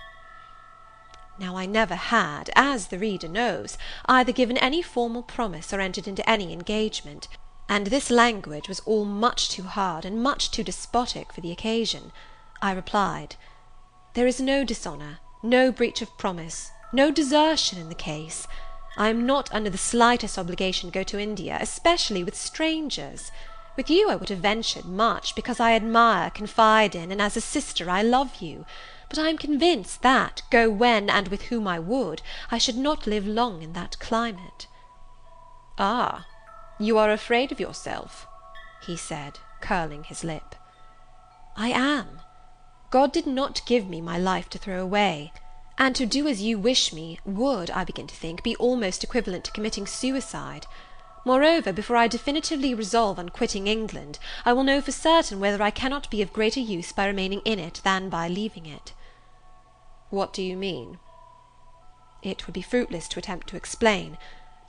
Now 1.37 1.57
I 1.57 1.65
never 1.65 1.95
had, 1.95 2.49
as 2.55 2.87
the 2.87 2.99
reader 2.99 3.27
knows, 3.27 3.77
either 4.05 4.31
given 4.31 4.57
any 4.57 4.81
formal 4.81 5.23
promise 5.23 5.73
or 5.73 5.79
entered 5.79 6.07
into 6.07 6.29
any 6.29 6.53
engagement 6.53 7.27
and 7.71 7.87
this 7.87 8.09
language 8.09 8.67
was 8.67 8.81
all 8.81 9.05
much 9.05 9.47
too 9.47 9.63
hard 9.63 10.03
and 10.03 10.21
much 10.21 10.51
too 10.51 10.61
despotic 10.61 11.31
for 11.31 11.39
the 11.39 11.53
occasion. 11.53 12.11
I 12.61 12.73
replied, 12.73 13.37
"There 14.13 14.27
is 14.27 14.41
no 14.41 14.65
dishonour, 14.65 15.19
no 15.41 15.71
breach 15.71 16.01
of 16.01 16.17
promise, 16.17 16.71
no 16.91 17.11
desertion 17.11 17.79
in 17.79 17.87
the 17.87 17.95
case. 17.95 18.45
I 18.97 19.09
am 19.09 19.25
not 19.25 19.53
under 19.53 19.69
the 19.69 19.77
slightest 19.77 20.37
obligation 20.37 20.89
to 20.89 20.93
go 20.93 21.03
to 21.03 21.19
India, 21.19 21.57
especially 21.61 22.23
with 22.23 22.35
strangers. 22.35 23.31
With 23.77 23.89
you 23.89 24.09
I 24.09 24.15
would 24.15 24.29
have 24.29 24.39
ventured 24.39 24.85
much, 24.85 25.33
because 25.33 25.59
I 25.61 25.73
admire, 25.73 26.29
confide 26.29 26.93
in, 26.93 27.11
and 27.11 27.21
as 27.21 27.37
a 27.37 27.41
sister 27.41 27.89
I 27.89 28.01
love 28.01 28.41
you; 28.41 28.65
but 29.07 29.17
I 29.17 29.29
am 29.29 29.37
convinced 29.37 30.01
that, 30.01 30.41
go 30.51 30.69
when 30.69 31.09
and 31.09 31.29
with 31.29 31.43
whom 31.43 31.67
I 31.67 31.79
would, 31.79 32.21
I 32.51 32.57
should 32.57 32.77
not 32.77 33.07
live 33.07 33.25
long 33.25 33.61
in 33.61 33.71
that 33.73 33.97
climate." 33.99 34.67
"Ah! 35.77 36.27
You 36.77 36.97
are 36.97 37.11
afraid 37.11 37.51
of 37.53 37.59
yourself," 37.61 38.27
he 38.81 38.97
said, 38.97 39.39
curling 39.61 40.03
his 40.03 40.23
lip. 40.25 40.55
"I 41.55 41.69
am. 41.69 42.19
God 42.89 43.13
did 43.13 43.25
not 43.25 43.65
give 43.65 43.87
me 43.87 44.01
my 44.01 44.17
life 44.17 44.49
to 44.49 44.57
throw 44.57 44.81
away; 44.81 45.31
and 45.77 45.95
to 45.95 46.05
do 46.05 46.27
as 46.27 46.41
you 46.41 46.57
wish 46.57 46.93
me, 46.93 47.19
would, 47.25 47.71
I 47.71 47.83
begin 47.83 48.07
to 48.07 48.15
think, 48.15 48.43
be 48.43 48.55
almost 48.55 49.03
equivalent 49.03 49.45
to 49.45 49.51
committing 49.51 49.87
suicide. 49.87 50.67
Moreover, 51.25 51.71
before 51.71 51.95
I 51.95 52.07
definitively 52.07 52.73
resolve 52.73 53.19
on 53.19 53.29
quitting 53.29 53.67
England, 53.67 54.19
I 54.45 54.53
will 54.53 54.63
know 54.63 54.81
for 54.81 54.91
certain 54.91 55.39
whether 55.39 55.61
I 55.61 55.71
cannot 55.71 56.09
be 56.09 56.21
of 56.21 56.33
greater 56.33 56.59
use 56.59 56.91
by 56.91 57.05
remaining 57.05 57.41
in 57.45 57.59
it 57.59 57.81
than 57.83 58.09
by 58.09 58.27
leaving 58.27 58.65
it." 58.65 58.93
"What 60.09 60.33
do 60.33 60.41
you 60.41 60.57
mean?" 60.57 60.99
It 62.21 62.45
would 62.45 62.53
be 62.53 62.61
fruitless 62.61 63.07
to 63.09 63.19
attempt 63.19 63.47
to 63.47 63.57
explain 63.57 64.17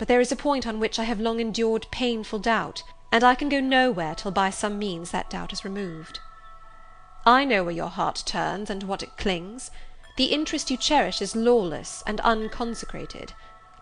but 0.03 0.09
there 0.09 0.21
is 0.21 0.33
a 0.33 0.37
point 0.37 0.67
on 0.67 0.81
which 0.81 0.99
I 0.99 1.05
have 1.05 1.21
long 1.21 1.39
endured 1.39 1.87
painful 1.93 2.41
doubt, 2.41 2.83
and 3.13 3.23
I 3.23 3.37
can 3.37 3.49
go 3.49 3.61
nowhere 3.61 4.17
till 4.17 4.33
by 4.33 4.51
some 4.51 4.77
means 4.77 5.13
that 5.13 5.31
doubt 5.31 5.53
is 5.53 5.65
removed. 5.65 6.19
I 7.25 7.45
know 7.45 7.63
where 7.63 7.73
your 7.73 7.87
heart 7.87 8.25
turns, 8.27 8.69
and 8.69 8.83
what 8.83 9.05
it 9.05 9.17
clings. 9.17 9.71
The 10.17 10.27
interest 10.27 10.71
you 10.71 10.77
cherish 10.77 11.23
is 11.23 11.35
lawless 11.35 12.03
and 12.07 12.21
unconsecrated. 12.21 13.33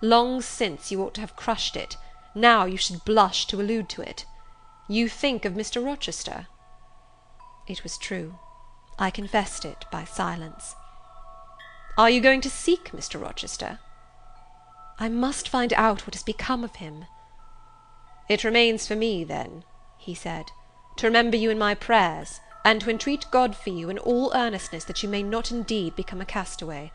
Long 0.01 0.41
since 0.41 0.91
you 0.91 1.03
ought 1.03 1.15
to 1.15 1.21
have 1.21 1.35
crushed 1.35 1.77
it; 1.77 1.97
now 2.35 2.65
you 2.65 2.77
should 2.77 3.05
blush 3.05 3.47
to 3.47 3.61
allude 3.61 3.89
to 3.91 4.03
it. 4.03 4.25
You 4.89 5.09
think 5.09 5.45
of 5.45 5.55
Mr. 5.55 5.85
Rochester?" 5.85 6.47
It 7.67 7.83
was 7.83 7.99
true. 7.99 8.39
I 8.99 9.11
confessed 9.11 9.65
it 9.65 9.87
by 9.91 10.05
silence. 10.05 10.77
"Are 11.99 12.11
you 12.11 12.21
going 12.21 12.41
to 12.43 12.51
seek 12.51 12.93
Mr. 12.93 13.21
Rochester?" 13.21 13.81
I 14.99 15.09
must 15.09 15.49
find 15.49 15.73
out 15.73 16.07
what 16.07 16.15
has 16.15 16.23
become 16.23 16.63
of 16.63 16.77
him." 16.77 17.07
"It 18.29 18.45
remains 18.45 18.87
for 18.87 18.95
me, 18.95 19.25
then," 19.25 19.65
he 19.99 20.15
said, 20.15 20.51
"to 20.97 21.07
remember 21.07 21.37
you 21.37 21.51
in 21.51 21.59
my 21.59 21.75
prayers, 21.75 22.41
and 22.64 22.81
to 22.81 22.90
entreat 22.90 23.26
God 23.31 23.57
for 23.57 23.71
you, 23.71 23.88
in 23.88 23.99
all 23.99 24.33
earnestness, 24.35 24.85
that 24.85 25.02
you 25.02 25.09
may 25.09 25.23
not 25.23 25.50
indeed 25.50 25.97
become 25.97 26.21
a 26.21 26.26
castaway. 26.26 26.93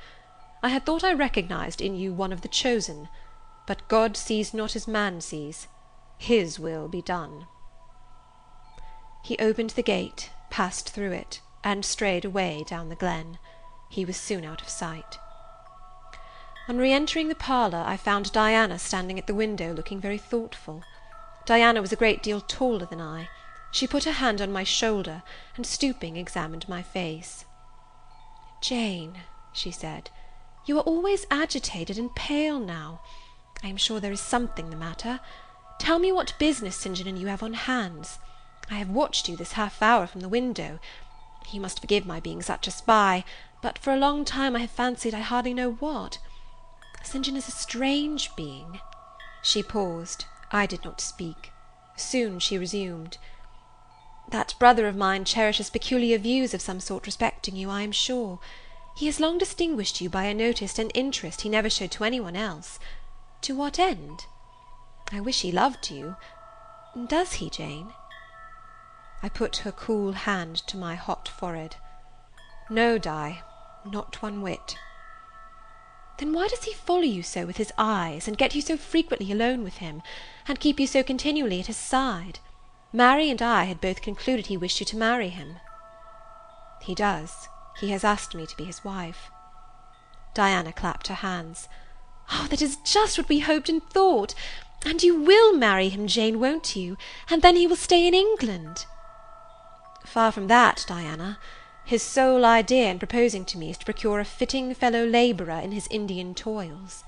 I 0.62 0.70
had 0.70 0.86
thought 0.86 1.04
I 1.04 1.14
recognized 1.14 1.82
in 1.82 1.96
you 1.96 2.14
one 2.14 2.32
of 2.32 2.42
the 2.42 2.48
chosen; 2.48 3.10
but 3.66 3.88
God 3.88 4.16
sees 4.16 4.54
not 4.54 4.76
as 4.76 4.88
man 4.88 5.22
sees. 5.22 5.68
His 6.18 6.60
will 6.60 6.88
be 6.88 7.02
done." 7.02 7.48
He 9.24 9.38
opened 9.40 9.72
the 9.72 9.84
gate, 9.84 10.30
passed 10.50 10.90
through 10.90 11.14
it, 11.14 11.42
and 11.64 11.84
strayed 11.84 12.26
away 12.26 12.64
down 12.68 12.90
the 12.90 12.96
glen. 12.96 13.40
He 13.90 14.06
was 14.06 14.18
soon 14.18 14.46
out 14.46 14.62
of 14.62 14.70
sight. 14.70 15.18
On 16.68 16.78
re 16.78 16.92
entering 16.92 17.28
the 17.28 17.36
parlour, 17.36 17.84
I 17.86 17.98
found 17.98 18.32
Diana 18.32 18.78
standing 18.80 19.18
at 19.18 19.28
the 19.28 19.36
window, 19.36 19.74
looking 19.74 20.00
very 20.00 20.18
thoughtful. 20.18 20.84
Diana 21.46 21.82
was 21.82 21.92
a 21.92 21.96
great 21.96 22.24
deal 22.24 22.42
taller 22.42 22.86
than 22.86 23.02
I. 23.02 23.30
She 23.76 23.88
put 23.88 24.06
her 24.06 24.14
hand 24.14 24.40
on 24.40 24.54
my 24.54 24.64
shoulder, 24.64 25.22
and 25.58 25.68
stooping, 25.68 26.16
examined 26.16 26.70
my 26.70 26.82
face. 26.82 27.44
"Jane," 28.62 29.24
she 29.52 29.70
said, 29.70 30.12
"you 30.66 30.78
are 30.78 30.84
always 30.84 31.26
agitated 31.30 31.98
and 31.98 32.16
pale 32.16 32.58
now. 32.58 33.02
I 33.62 33.68
am 33.68 33.76
sure 33.76 34.00
there 34.00 34.14
is 34.14 34.22
something 34.22 34.70
the 34.70 34.78
matter. 34.78 35.20
Tell 35.78 36.00
me 36.00 36.10
what 36.14 36.40
business 36.40 36.78
St. 36.78 36.96
John 36.96 37.08
and 37.08 37.20
you 37.20 37.28
have 37.28 37.44
on 37.44 37.54
hands. 37.54 38.18
I 38.72 38.76
have 38.76 38.88
watched 38.88 39.28
you 39.28 39.36
this 39.36 39.52
half 39.60 39.82
hour 39.82 40.08
from 40.08 40.22
the 40.22 40.30
window. 40.30 40.80
You 41.52 41.60
must 41.60 41.82
forgive 41.82 42.06
my 42.06 42.22
being 42.22 42.42
such 42.42 42.70
a 42.70 42.72
spy, 42.72 43.26
but 43.62 43.78
for 43.78 43.92
a 43.92 43.98
long 43.98 44.24
time 44.24 44.56
I 44.56 44.60
have 44.60 44.72
fancied 44.72 45.14
I 45.14 45.20
hardly 45.20 45.54
know 45.54 45.74
what. 45.74 46.18
St. 47.04 47.26
John 47.26 47.36
is 47.36 47.50
a 47.50 47.52
strange 47.52 48.34
being." 48.38 48.80
She 49.42 49.62
paused. 49.62 50.24
I 50.50 50.66
did 50.66 50.86
not 50.86 51.02
speak. 51.02 51.52
Soon 51.98 52.40
she 52.40 52.58
resumed. 52.58 53.18
"That 54.36 54.54
brother 54.60 54.86
of 54.86 54.98
mine 54.98 55.24
cherishes 55.24 55.70
peculiar 55.70 56.18
views 56.18 56.54
of 56.54 56.60
some 56.62 56.82
sort 56.82 57.06
respecting 57.06 57.56
you, 57.56 57.70
I 57.70 57.84
am 57.84 57.94
sure. 57.94 58.40
He 58.98 59.06
has 59.06 59.22
long 59.22 59.38
distinguished 59.38 60.02
you 60.02 60.10
by 60.10 60.26
a 60.26 60.34
notice 60.34 60.78
and 60.78 60.92
interest 60.94 61.44
he 61.44 61.48
never 61.48 61.70
showed 61.70 61.92
to 61.92 62.04
any 62.04 62.20
one 62.20 62.36
else. 62.36 62.78
To 63.44 63.56
what 63.56 63.80
end? 63.80 64.26
I 65.10 65.22
wish 65.22 65.40
he 65.44 65.54
loved 65.54 65.90
you. 65.90 66.18
Does 67.08 67.36
he, 67.36 67.50
Jane?" 67.50 67.94
I 69.24 69.30
put 69.30 69.64
her 69.64 69.72
cool 69.72 70.12
hand 70.12 70.58
to 70.68 70.76
my 70.76 70.96
hot 70.96 71.30
forehead. 71.30 71.78
"No, 72.70 72.98
Di, 72.98 73.42
not 73.86 74.22
one 74.22 74.42
whit." 74.42 74.76
then 76.18 76.34
why 76.34 76.50
does 76.50 76.66
he 76.66 76.74
follow 76.74 77.00
you 77.04 77.24
so 77.24 77.46
with 77.46 77.56
his 77.56 77.72
eyes, 77.78 78.28
and 78.28 78.38
get 78.38 78.54
you 78.54 78.62
so 78.62 78.76
frequently 78.76 79.32
alone 79.32 79.64
with 79.64 79.78
him, 79.78 80.04
and 80.46 80.60
keep 80.60 80.78
you 80.78 80.88
so 80.88 81.04
continually 81.04 81.62
at 81.62 81.68
his 81.68 81.78
side? 81.78 82.40
Mary 82.96 83.30
and 83.30 83.42
I 83.42 83.66
had 83.66 83.82
both 83.82 84.02
concluded 84.02 84.48
he 84.48 84.56
wished 84.56 84.80
you 84.80 84.86
to 84.86 84.96
marry 84.96 85.28
him." 85.28 85.60
"He 86.82 86.96
does. 86.96 87.50
He 87.82 87.90
has 87.92 88.06
asked 88.06 88.34
me 88.34 88.48
to 88.48 88.56
be 88.56 88.64
his 88.64 88.86
wife." 88.86 89.30
Diana 90.34 90.72
clapped 90.72 91.08
her 91.08 91.16
hands. 91.16 91.68
"Oh, 92.32 92.48
that 92.50 92.62
is 92.62 92.78
just 92.86 93.18
what 93.18 93.28
we 93.28 93.42
hoped 93.42 93.68
and 93.68 93.84
thought! 93.90 94.34
And 94.86 95.04
you 95.04 95.22
will 95.22 95.58
marry 95.58 95.90
him, 95.90 96.08
Jane, 96.08 96.40
won't 96.40 96.78
you? 96.78 96.96
And 97.30 97.42
then 97.42 97.58
he 97.58 97.68
will 97.68 97.76
stay 97.76 98.08
in 98.08 98.14
England?" 98.14 98.86
"Far 100.06 100.32
from 100.32 100.48
that, 100.48 100.86
Diana. 100.88 101.38
His 101.84 102.02
sole 102.02 102.46
idea 102.46 102.90
in 102.90 102.98
proposing 102.98 103.44
to 103.44 103.58
me 103.58 103.72
is 103.72 103.78
to 103.80 103.86
procure 103.86 104.22
a 104.22 104.26
fitting 104.26 104.74
fellow 104.74 105.06
labourer 105.06 105.60
in 105.60 105.74
his 105.74 105.90
Indian 105.92 106.34
toils." 106.34 107.04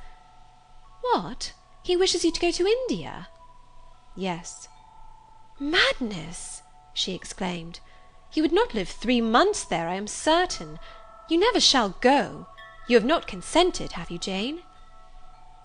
"What! 1.00 1.54
He 1.82 1.96
wishes 1.96 2.26
you 2.26 2.32
to 2.34 2.42
go 2.42 2.52
to 2.52 2.68
India?" 2.68 3.30
"Yes." 4.18 4.68
"Madness!" 5.60 6.62
she 6.94 7.16
exclaimed. 7.16 7.80
"You 8.32 8.44
would 8.44 8.52
not 8.52 8.76
live 8.76 8.90
three 8.90 9.22
months 9.22 9.64
there, 9.64 9.90
I 9.90 9.96
am 9.96 10.06
certain. 10.06 10.78
You 11.30 11.40
never 11.40 11.60
shall 11.60 11.90
go. 12.00 12.46
You 12.88 12.96
have 12.96 13.04
not 13.04 13.26
consented, 13.26 13.94
have 13.94 14.12
you, 14.12 14.20
Jane?" 14.20 14.62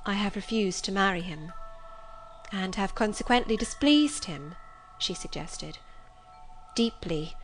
"I 0.06 0.14
have 0.14 0.34
refused 0.34 0.86
to 0.86 0.92
marry 0.92 1.20
him." 1.20 1.52
"And 2.50 2.74
have 2.76 2.94
consequently 2.94 3.54
displeased 3.54 4.24
him?" 4.24 4.54
she 4.96 5.12
suggested. 5.12 5.76
"Deeply. 6.74 7.36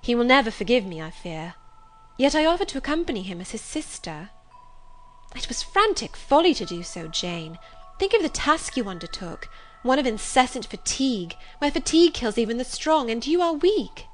He 0.00 0.14
will 0.14 0.22
never 0.22 0.52
forgive 0.52 0.84
me, 0.86 1.02
I 1.02 1.10
fear. 1.10 1.56
Yet 2.16 2.36
I 2.36 2.46
offered 2.46 2.68
to 2.68 2.78
accompany 2.78 3.24
him 3.24 3.40
as 3.40 3.50
his 3.50 3.62
sister." 3.62 4.30
"It 5.34 5.48
was 5.48 5.64
frantic 5.64 6.14
folly 6.14 6.54
to 6.54 6.64
do 6.64 6.84
so, 6.84 7.08
Jane. 7.08 7.58
Think 7.98 8.14
of 8.14 8.22
the 8.22 8.28
task 8.28 8.76
you 8.76 8.88
undertook 8.88 9.48
one 9.86 9.98
of 9.98 10.06
incessant 10.06 10.66
fatigue, 10.66 11.36
where 11.58 11.70
fatigue 11.70 12.12
kills 12.12 12.36
even 12.36 12.58
the 12.58 12.64
strong, 12.64 13.08
and 13.10 13.26
you 13.26 13.40
are 13.40 13.52
weak. 13.54 14.06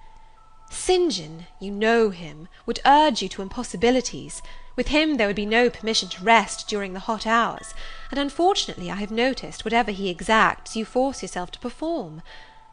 St. 0.71 1.13
John, 1.13 1.47
you 1.61 1.71
know 1.71 2.11
him, 2.11 2.49
would 2.67 2.81
urge 2.87 3.23
you 3.23 3.29
to 3.31 3.43
impossibilities; 3.43 4.43
with 4.77 4.89
him 4.89 5.17
there 5.17 5.27
would 5.27 5.37
be 5.37 5.45
no 5.47 5.69
permission 5.71 6.09
to 6.11 6.25
rest 6.25 6.67
during 6.69 6.93
the 6.93 7.01
hot 7.01 7.27
hours, 7.27 7.75
and 8.11 8.19
unfortunately 8.19 8.91
I 8.91 8.97
have 8.97 9.11
noticed, 9.11 9.65
whatever 9.65 9.91
he 9.91 10.09
exacts, 10.09 10.77
you 10.77 10.85
force 10.85 11.23
yourself 11.23 11.51
to 11.53 11.59
perform. 11.59 12.23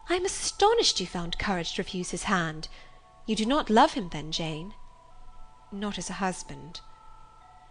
I 0.10 0.16
am 0.16 0.26
astonished 0.26 1.00
you 1.00 1.08
found 1.08 1.38
courage 1.38 1.74
to 1.74 1.82
refuse 1.82 2.12
his 2.12 2.24
hand. 2.24 2.68
You 3.26 3.36
do 3.36 3.46
not 3.46 3.70
love 3.70 3.94
him 3.94 4.10
then, 4.10 4.32
Jane?" 4.32 4.74
"Not 5.72 5.98
as 5.98 6.10
a 6.10 6.20
husband." 6.24 6.82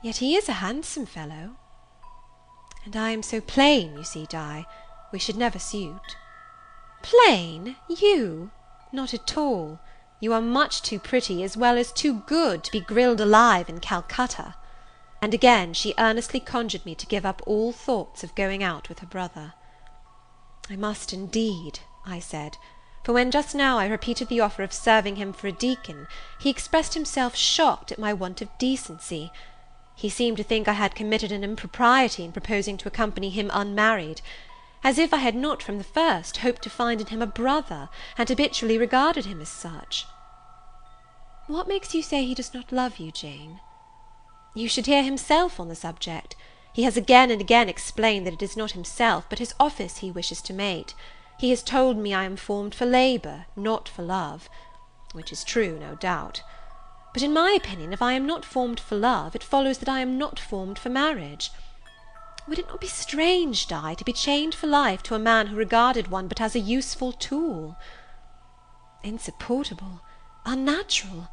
"Yet 0.03 0.17
he 0.17 0.37
is 0.37 0.49
a 0.49 0.61
handsome 0.65 1.07
fellow." 1.07 1.57
"And 2.85 2.97
I 2.97 3.11
am 3.11 3.23
so 3.23 3.41
plain, 3.41 3.97
you 3.97 4.05
see, 4.05 4.27
Di. 4.27 4.67
We 5.11 5.19
should 5.19 5.37
never 5.37 5.59
suit." 5.59 6.17
"Plain! 7.01 7.77
You? 7.89 8.51
Not 8.93 9.15
at 9.15 9.39
all. 9.39 9.81
You 10.21 10.33
are 10.35 10.43
much 10.43 10.83
too 10.83 10.99
pretty, 10.99 11.43
as 11.43 11.57
well 11.57 11.79
as 11.79 11.93
too 11.93 12.21
good, 12.27 12.63
to 12.65 12.73
be 12.73 12.81
grilled 12.81 13.21
alive 13.21 13.69
in 13.69 13.81
Calcutta." 13.81 14.57
And 15.23 15.33
again 15.33 15.73
she 15.73 15.95
earnestly 15.97 16.41
conjured 16.41 16.85
me 16.85 16.95
to 16.95 17.07
give 17.07 17.25
up 17.25 17.41
all 17.47 17.73
thoughts 17.73 18.23
of 18.23 18.35
going 18.35 18.63
out 18.63 18.89
with 18.89 18.99
her 18.99 19.07
brother. 19.07 19.55
"I 20.69 20.77
must 20.77 21.13
indeed," 21.13 21.81
I 22.05 22.21
said, 22.21 22.59
for 23.03 23.15
when 23.15 23.31
just 23.31 23.55
now 23.55 23.79
I 23.79 23.87
repeated 23.87 24.29
the 24.29 24.41
offer 24.41 24.63
of 24.63 24.75
serving 24.75 25.17
him 25.17 25.33
for 25.33 25.47
a 25.47 25.53
deacon, 25.53 26.07
he 26.39 26.51
expressed 26.51 26.93
himself 26.93 27.35
shocked 27.35 27.91
at 27.91 27.99
my 27.99 28.13
want 28.13 28.43
of 28.43 28.49
decency. 28.59 29.33
He 29.95 30.11
seemed 30.11 30.37
to 30.37 30.45
think 30.45 30.69
I 30.69 30.75
had 30.75 30.95
committed 30.95 31.33
an 31.33 31.43
impropriety 31.43 32.25
in 32.25 32.33
proposing 32.33 32.77
to 32.77 32.89
accompany 32.89 33.31
him 33.31 33.51
unmarried 33.55 34.21
as 34.83 34.99
if 34.99 35.13
I 35.13 35.19
had 35.19 35.35
not 35.35 35.63
from 35.63 35.79
the 35.79 35.85
first 35.85 36.39
hoped 36.39 36.63
to 36.63 36.71
find 36.71 37.01
in 37.01 37.09
him 37.09 37.23
a 37.23 37.27
brother, 37.27 37.89
and 38.17 38.29
habitually 38.29 38.79
regarded 38.79 39.25
him 39.25 39.41
as 39.41 39.49
such. 39.49 40.07
What 41.47 41.69
makes 41.69 41.95
you 41.95 42.03
say 42.03 42.25
he 42.25 42.35
does 42.35 42.53
not 42.53 42.73
love 42.73 42.99
you, 42.99 43.11
Jane? 43.11 43.61
You 44.55 44.69
should 44.69 44.87
hear 44.87 45.03
himself 45.03 45.59
on 45.59 45.69
the 45.69 45.75
subject. 45.75 46.37
He 46.73 46.83
has 46.83 46.97
again 46.97 47.31
and 47.31 47.41
again 47.41 47.69
explained 47.69 48.27
that 48.27 48.35
it 48.35 48.43
is 48.43 48.57
not 48.57 48.73
himself, 48.73 49.25
but 49.29 49.39
his 49.39 49.55
office 49.59 49.99
he 49.99 50.11
wishes 50.11 50.43
to 50.43 50.53
mate. 50.53 50.95
He 51.39 51.51
has 51.51 51.63
told 51.63 51.97
me 51.97 52.13
I 52.13 52.25
am 52.25 52.37
formed 52.37 52.75
for 52.75 52.85
labour, 52.85 53.47
not 53.57 53.89
for 53.89 54.03
love; 54.03 54.49
which 55.13 55.33
is 55.33 55.45
true, 55.45 55.79
no 55.79 55.95
doubt. 55.95 56.43
But 57.15 57.23
in 57.23 57.33
my 57.33 57.53
opinion, 57.53 57.93
if 57.93 58.03
I 58.03 58.13
am 58.13 58.27
not 58.27 58.45
formed 58.45 58.79
for 58.79 58.97
love, 58.97 59.35
it 59.35 59.43
follows 59.43 59.79
that 59.79 59.89
I 59.89 60.01
am 60.01 60.19
not 60.19 60.39
formed 60.39 60.79
for 60.79 60.89
marriage. 60.91 61.51
Would 62.49 62.59
it 62.59 62.69
not 62.69 62.81
be 62.81 62.87
strange, 62.87 63.67
Di, 63.67 63.93
to 63.93 64.05
be 64.07 64.13
chained 64.15 64.55
for 64.55 64.67
life 64.69 65.03
to 65.03 65.15
a 65.15 65.19
man 65.19 65.49
who 65.49 65.57
regarded 65.57 66.09
one 66.09 66.29
but 66.29 66.41
as 66.41 66.55
a 66.55 66.59
useful 66.59 67.13
tool?" 67.13 67.77
"Insupportable! 69.03 70.01
unnatural! 70.47 71.29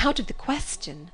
out 0.00 0.18
of 0.18 0.26
the 0.26 0.34
question." 0.34 1.12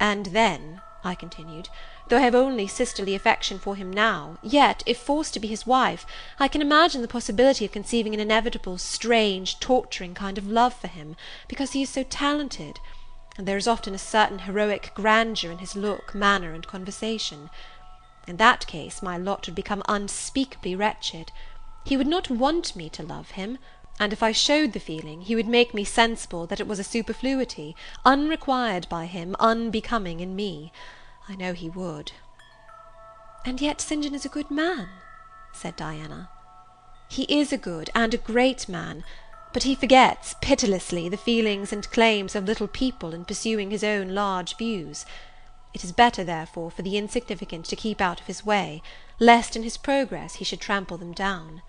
"And 0.00 0.26
then," 0.26 0.82
I 1.04 1.14
continued, 1.14 1.68
"though 2.08 2.16
I 2.16 2.22
have 2.22 2.34
only 2.34 2.66
sisterly 2.66 3.14
affection 3.14 3.60
for 3.60 3.76
him 3.76 3.92
now, 3.92 4.38
yet, 4.42 4.82
if 4.86 4.98
forced 4.98 5.32
to 5.34 5.40
be 5.40 5.46
his 5.46 5.64
wife, 5.64 6.04
I 6.40 6.48
can 6.48 6.62
imagine 6.62 7.02
the 7.02 7.06
possibility 7.06 7.64
of 7.64 7.70
conceiving 7.70 8.12
an 8.12 8.18
inevitable, 8.18 8.76
strange, 8.78 9.60
torturing 9.60 10.14
kind 10.14 10.36
of 10.36 10.48
love 10.48 10.74
for 10.74 10.88
him, 10.88 11.14
because 11.46 11.74
he 11.74 11.82
is 11.82 11.90
so 11.90 12.02
talented; 12.02 12.80
and 13.38 13.46
there 13.46 13.56
is 13.56 13.68
often 13.68 13.94
a 13.94 13.98
certain 13.98 14.40
heroic 14.40 14.90
grandeur 14.96 15.52
in 15.52 15.58
his 15.58 15.76
look, 15.76 16.12
manner, 16.12 16.52
and 16.54 16.66
conversation. 16.66 17.50
In 18.30 18.36
that 18.36 18.68
case 18.68 19.02
my 19.02 19.16
lot 19.16 19.46
would 19.46 19.56
become 19.56 19.82
unspeakably 19.88 20.76
wretched. 20.76 21.32
He 21.84 21.96
would 21.96 22.06
not 22.06 22.30
want 22.30 22.76
me 22.76 22.88
to 22.90 23.02
love 23.02 23.32
him, 23.32 23.58
and 23.98 24.12
if 24.12 24.22
I 24.22 24.30
showed 24.30 24.72
the 24.72 24.78
feeling, 24.78 25.22
he 25.22 25.34
would 25.34 25.48
make 25.48 25.74
me 25.74 25.82
sensible 25.82 26.46
that 26.46 26.60
it 26.60 26.68
was 26.68 26.78
a 26.78 26.84
superfluity, 26.84 27.74
unrequired 28.04 28.88
by 28.88 29.06
him, 29.06 29.34
unbecoming 29.40 30.20
in 30.20 30.36
me. 30.36 30.70
I 31.28 31.34
know 31.34 31.54
he 31.54 31.68
would." 31.68 32.12
"And 33.44 33.60
yet 33.60 33.80
St. 33.80 34.04
John 34.04 34.14
is 34.14 34.24
a 34.24 34.28
good 34.36 34.48
man," 34.48 34.88
said 35.52 35.74
Diana. 35.74 36.30
"He 37.08 37.24
is 37.24 37.52
a 37.52 37.58
good 37.58 37.90
and 37.96 38.14
a 38.14 38.26
great 38.32 38.68
man, 38.68 39.02
but 39.52 39.64
he 39.64 39.74
forgets, 39.74 40.36
pitilessly, 40.40 41.08
the 41.08 41.16
feelings 41.16 41.72
and 41.72 41.90
claims 41.90 42.36
of 42.36 42.44
little 42.44 42.68
people 42.68 43.12
in 43.12 43.24
pursuing 43.24 43.72
his 43.72 43.82
own 43.82 44.14
large 44.14 44.56
views. 44.56 45.04
It 45.72 45.84
is 45.84 45.92
better, 45.92 46.24
therefore, 46.24 46.70
for 46.70 46.82
the 46.82 46.96
insignificant 46.96 47.66
to 47.66 47.76
keep 47.76 48.00
out 48.00 48.20
of 48.20 48.26
his 48.26 48.44
way, 48.44 48.82
lest 49.18 49.54
in 49.54 49.62
his 49.62 49.76
progress 49.76 50.36
he 50.36 50.44
should 50.44 50.60
trample 50.60 50.98
them 50.98 51.12
down. 51.12 51.62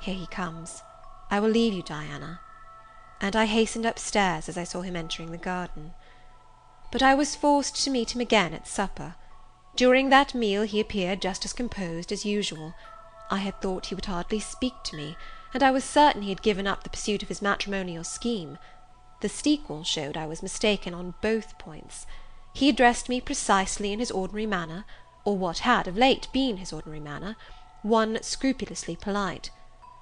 Here 0.00 0.14
he 0.14 0.26
comes. 0.26 0.82
I 1.30 1.38
will 1.38 1.50
leave 1.50 1.72
you, 1.72 1.82
Diana." 1.82 2.40
And 3.20 3.36
I 3.36 3.46
hastened 3.46 3.86
up 3.86 3.98
stairs 3.98 4.48
as 4.48 4.58
I 4.58 4.64
saw 4.64 4.80
him 4.82 4.96
entering 4.96 5.30
the 5.30 5.38
garden. 5.38 5.94
But 6.90 7.02
I 7.02 7.14
was 7.14 7.36
forced 7.36 7.82
to 7.84 7.90
meet 7.90 8.14
him 8.14 8.20
again 8.20 8.52
at 8.52 8.66
supper. 8.66 9.14
During 9.76 10.08
that 10.08 10.34
meal 10.34 10.64
he 10.64 10.80
appeared 10.80 11.22
just 11.22 11.44
as 11.44 11.52
composed 11.52 12.10
as 12.10 12.24
usual. 12.24 12.74
I 13.30 13.38
had 13.38 13.60
thought 13.60 13.86
he 13.86 13.94
would 13.94 14.06
hardly 14.06 14.40
speak 14.40 14.82
to 14.84 14.96
me, 14.96 15.16
and 15.54 15.62
I 15.62 15.70
was 15.70 15.84
certain 15.84 16.22
he 16.22 16.30
had 16.30 16.42
given 16.42 16.66
up 16.66 16.82
the 16.82 16.90
pursuit 16.90 17.22
of 17.22 17.28
his 17.28 17.40
matrimonial 17.40 18.04
scheme. 18.04 18.58
The 19.20 19.28
sequel 19.28 19.84
showed 19.84 20.16
I 20.16 20.26
was 20.26 20.42
mistaken 20.42 20.92
on 20.92 21.14
both 21.22 21.56
points. 21.56 22.06
He 22.52 22.68
addressed 22.68 23.08
me 23.08 23.20
precisely 23.20 23.92
in 23.92 23.98
his 23.98 24.10
ordinary 24.10 24.46
manner, 24.46 24.84
or 25.24 25.36
what 25.36 25.60
had 25.60 25.88
of 25.88 25.96
late 25.96 26.28
been 26.32 26.58
his 26.58 26.72
ordinary 26.72 27.00
manner, 27.00 27.36
one 27.82 28.22
scrupulously 28.22 28.96
polite. 28.96 29.50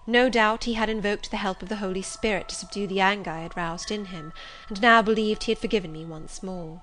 No 0.06 0.28
doubt 0.28 0.64
he 0.64 0.74
had 0.74 0.88
invoked 0.88 1.30
the 1.30 1.36
help 1.36 1.62
of 1.62 1.68
the 1.68 1.76
Holy 1.76 2.02
Spirit 2.02 2.48
to 2.48 2.54
subdue 2.54 2.86
the 2.86 3.00
anger 3.00 3.30
I 3.30 3.40
had 3.40 3.56
roused 3.56 3.90
in 3.90 4.06
him, 4.06 4.32
and 4.68 4.82
now 4.82 5.02
believed 5.02 5.44
he 5.44 5.52
had 5.52 5.58
forgiven 5.58 5.92
me 5.92 6.04
once 6.04 6.42
more. 6.42 6.82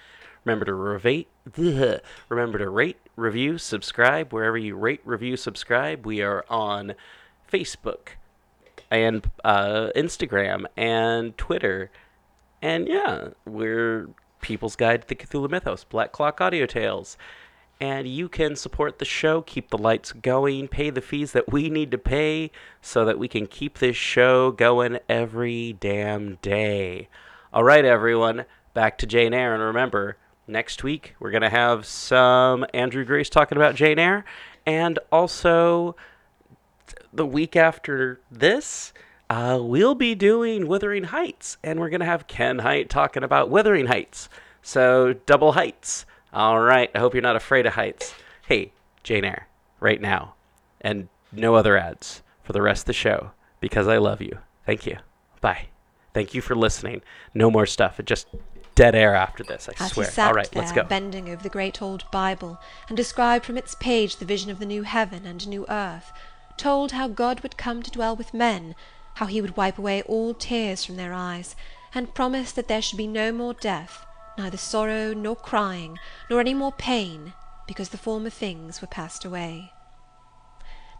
Remember 0.45 0.65
to 0.65 0.75
rate, 0.75 1.29
remember 2.29 2.59
to 2.59 2.69
rate, 2.69 2.97
review, 3.17 3.59
subscribe 3.59 4.33
wherever 4.33 4.57
you 4.57 4.75
rate, 4.75 5.01
review, 5.05 5.37
subscribe. 5.37 6.07
We 6.07 6.23
are 6.23 6.45
on 6.49 6.95
Facebook 7.51 8.11
and 8.91 9.31
uh, 9.45 9.91
Instagram 9.95 10.65
and 10.77 11.37
Twitter, 11.37 11.91
and 12.63 12.89
yeah, 12.89 13.29
we're 13.45 14.09
People's 14.40 14.76
Guide 14.76 15.03
to 15.03 15.09
the 15.09 15.14
Cthulhu 15.14 15.50
Mythos, 15.50 15.85
Black 15.85 16.12
Clock 16.12 16.40
Audio 16.40 16.66
Tales. 16.66 17.16
And 17.81 18.07
you 18.07 18.29
can 18.29 18.57
support 18.57 18.98
the 18.98 19.07
show, 19.07 19.40
keep 19.40 19.70
the 19.70 19.79
lights 19.79 20.12
going, 20.12 20.68
pay 20.68 20.90
the 20.90 21.00
fees 21.00 21.33
that 21.33 21.50
we 21.50 21.70
need 21.70 21.90
to 21.92 21.98
pay 21.98 22.50
so 22.83 23.07
that 23.07 23.18
we 23.18 23.26
can 23.26 23.46
keep 23.46 23.79
this 23.79 23.96
show 23.96 24.50
going 24.50 24.98
every 25.09 25.72
damn 25.81 26.35
day. 26.42 27.09
All 27.55 27.64
right, 27.64 27.85
everyone, 27.85 28.44
back 28.74 28.98
to 28.98 29.07
Jane 29.07 29.33
Eyre. 29.33 29.55
And 29.55 29.62
remember, 29.62 30.18
next 30.46 30.85
week 30.85 31.14
we're 31.18 31.31
going 31.31 31.40
to 31.40 31.48
have 31.48 31.87
some 31.87 32.66
Andrew 32.74 33.05
Grace 33.05 33.31
talking 33.31 33.57
about 33.57 33.76
Jane 33.76 33.98
Eyre. 33.98 34.26
And 34.66 34.98
also, 35.11 35.96
the 37.12 37.26
week 37.26 37.57
after 37.57 38.20
this, 38.31 38.92
uh, 39.31 39.59
we'll 39.62 39.95
be 39.95 40.14
doing 40.14 40.66
Wuthering 40.66 41.05
Heights. 41.05 41.57
And 41.64 41.81
we're 41.81 41.88
going 41.88 42.01
to 42.01 42.07
have 42.07 42.27
Ken 42.27 42.59
Hite 42.59 42.90
talking 42.90 43.23
about 43.23 43.49
Wuthering 43.49 43.87
Heights. 43.87 44.29
So, 44.61 45.14
double 45.25 45.53
heights. 45.53 46.05
All 46.35 46.61
right. 46.61 46.90
I 46.95 46.99
hope 46.99 47.14
you're 47.14 47.23
not 47.23 47.37
afraid 47.37 47.64
of 47.64 47.75
heights. 47.75 48.12
Hey, 48.47 48.73
Jane 49.03 49.25
Eyre, 49.25 49.47
right 49.79 50.01
now. 50.01 50.35
And 50.83 51.09
no 51.33 51.55
other 51.55 51.79
ads 51.79 52.23
for 52.43 52.53
the 52.53 52.61
rest 52.61 52.83
of 52.83 52.87
the 52.87 52.93
show 52.93 53.31
because 53.61 53.88
I 53.88 53.97
love 53.97 54.21
you. 54.21 54.38
Thank 54.66 54.85
you. 54.85 54.99
Bye. 55.40 55.69
Thank 56.12 56.35
you 56.35 56.43
for 56.43 56.55
listening. 56.57 57.03
No 57.33 57.51
more 57.51 57.66
stuff. 57.66 58.01
It 58.01 58.07
just 58.07 58.27
dead 58.75 58.95
air 58.95 59.14
after 59.14 59.45
this, 59.45 59.69
I 59.69 59.85
As 59.85 59.93
swear. 59.93 60.07
he 60.07 60.12
sat 60.12 60.29
All 60.29 60.35
right, 60.35 60.51
there, 60.51 60.62
let's 60.62 60.73
go. 60.73 60.83
bending 60.85 61.29
over 61.29 61.43
the 61.43 61.49
great 61.49 61.81
old 61.81 62.05
Bible, 62.11 62.59
and 62.88 62.97
described 62.97 63.45
from 63.45 63.57
its 63.57 63.75
page 63.77 64.16
the 64.16 64.25
vision 64.25 64.51
of 64.51 64.59
the 64.59 64.66
new 64.66 64.83
heaven 64.83 65.25
and 65.27 65.47
new 65.47 65.66
earth, 65.69 66.12
told 66.57 66.93
how 66.93 67.07
God 67.07 67.40
would 67.40 67.57
come 67.57 67.83
to 67.83 67.90
dwell 67.90 68.16
with 68.16 68.35
men, 68.35 68.75
how 69.14 69.27
he 69.27 69.40
would 69.40 69.57
wipe 69.57 69.79
away 69.79 70.03
all 70.03 70.35
tears 70.35 70.85
from 70.85 70.96
their 70.96 71.12
eyes, 71.12 71.57
and 71.94 72.14
promise 72.14 72.53
that 72.53 72.68
there 72.68 72.83
should 72.83 72.96
be 72.96 73.07
no 73.07 73.33
more 73.33 73.55
death, 73.55 74.07
neither 74.38 74.57
sorrow 74.57 75.12
nor 75.12 75.37
crying, 75.37 75.99
nor 76.29 76.40
any 76.40 76.55
more 76.55 76.73
pain, 76.73 77.35
because 77.66 77.90
the 77.90 77.99
former 77.99 78.31
things 78.31 78.81
were 78.81 78.88
passed 78.88 79.25
away. 79.25 79.73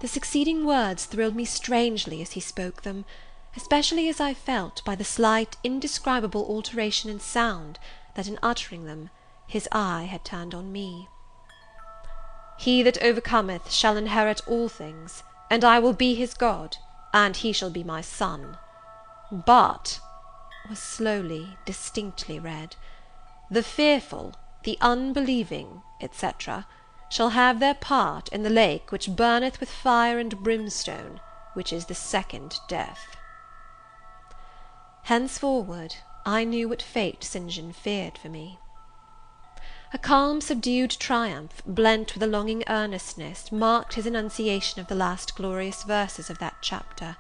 The 0.01 0.09
succeeding 0.09 0.65
words 0.65 1.05
thrilled 1.05 1.37
me 1.37 1.45
strangely 1.45 2.23
as 2.23 2.33
he 2.33 2.41
spoke 2.41 2.83
them, 2.83 3.05
especially 3.57 4.09
as 4.09 4.21
I 4.21 4.35
felt, 4.35 4.85
by 4.85 4.95
the 4.95 5.05
slight 5.05 5.57
indescribable 5.63 6.47
alteration 6.47 7.11
in 7.11 7.21
sound, 7.21 7.79
that 8.15 8.29
in 8.29 8.39
uttering 8.43 8.85
them 8.87 9.11
his 9.47 9.69
eye 9.73 10.05
had 10.05 10.25
turned 10.25 10.55
on 10.55 10.73
me. 10.73 11.09
"He 12.59 12.83
that 12.83 13.03
overcometh 13.03 13.71
shall 13.73 13.97
inherit 13.97 14.41
all 14.47 14.69
things, 14.69 15.23
and 15.51 15.65
I 15.65 15.79
will 15.79 15.93
be 15.93 16.15
his 16.15 16.35
God, 16.35 16.77
and 17.13 17.39
he 17.39 17.53
shall 17.53 17.71
be 17.71 17.83
my 17.85 18.01
son. 18.01 18.57
But," 19.31 20.01
was 20.69 20.79
slowly, 20.79 21.59
distinctly 21.65 22.39
read, 22.39 22.77
"the 23.51 23.63
fearful, 23.63 24.35
the 24.63 24.79
unbelieving, 24.81 25.83
etc., 26.01 26.67
shall 27.09 27.31
have 27.31 27.59
their 27.59 27.75
part 27.75 28.29
in 28.29 28.43
the 28.43 28.51
lake 28.51 28.93
which 28.93 29.17
burneth 29.17 29.59
with 29.59 29.71
fire 29.71 30.19
and 30.19 30.43
brimstone, 30.43 31.21
which 31.55 31.73
is 31.73 31.87
the 31.87 31.95
second 31.95 32.59
death." 32.69 33.17
Henceforward 35.05 35.97
I 36.25 36.45
knew 36.45 36.69
what 36.69 36.83
fate 36.83 37.25
St. 37.25 37.51
John 37.51 37.73
feared 37.73 38.19
for 38.19 38.29
me. 38.29 38.59
A 39.93 39.99
calm 39.99 40.41
subdued 40.41 40.93
triumph, 40.93 41.63
blent 41.67 42.15
with 42.15 42.23
a 42.23 42.27
longing 42.29 42.63
earnestness, 42.69 43.51
marked 43.51 43.95
his 43.95 44.07
enunciation 44.07 44.81
of 44.81 44.87
the 44.87 44.95
last 44.95 45.35
glorious 45.35 45.83
verses 45.83 46.31
of 46.31 46.39
that 46.39 46.59
chapter. 46.61 47.17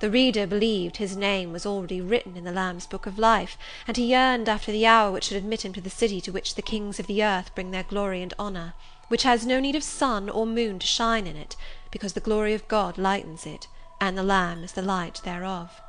The 0.00 0.10
reader 0.10 0.46
believed 0.46 0.98
his 0.98 1.16
name 1.16 1.52
was 1.52 1.64
already 1.64 2.02
written 2.02 2.36
in 2.36 2.44
the 2.44 2.52
Lamb's 2.52 2.86
book 2.86 3.06
of 3.06 3.18
life, 3.18 3.56
and 3.88 3.96
he 3.96 4.10
yearned 4.10 4.46
after 4.46 4.70
the 4.70 4.84
hour 4.84 5.10
which 5.10 5.24
should 5.24 5.38
admit 5.38 5.64
him 5.64 5.72
to 5.72 5.80
the 5.80 5.88
city 5.88 6.20
to 6.20 6.32
which 6.32 6.54
the 6.54 6.60
kings 6.60 7.00
of 7.00 7.06
the 7.06 7.24
earth 7.24 7.54
bring 7.54 7.70
their 7.70 7.82
glory 7.82 8.20
and 8.20 8.34
honour, 8.38 8.74
which 9.08 9.22
has 9.22 9.46
no 9.46 9.58
need 9.58 9.74
of 9.74 9.82
sun 9.82 10.28
or 10.28 10.44
moon 10.44 10.78
to 10.78 10.86
shine 10.86 11.26
in 11.26 11.34
it, 11.34 11.56
because 11.90 12.12
the 12.12 12.20
glory 12.20 12.52
of 12.52 12.68
God 12.68 12.98
lightens 12.98 13.46
it, 13.46 13.68
and 14.02 14.18
the 14.18 14.22
Lamb 14.22 14.62
is 14.62 14.72
the 14.72 14.82
light 14.82 15.22
thereof. 15.24 15.80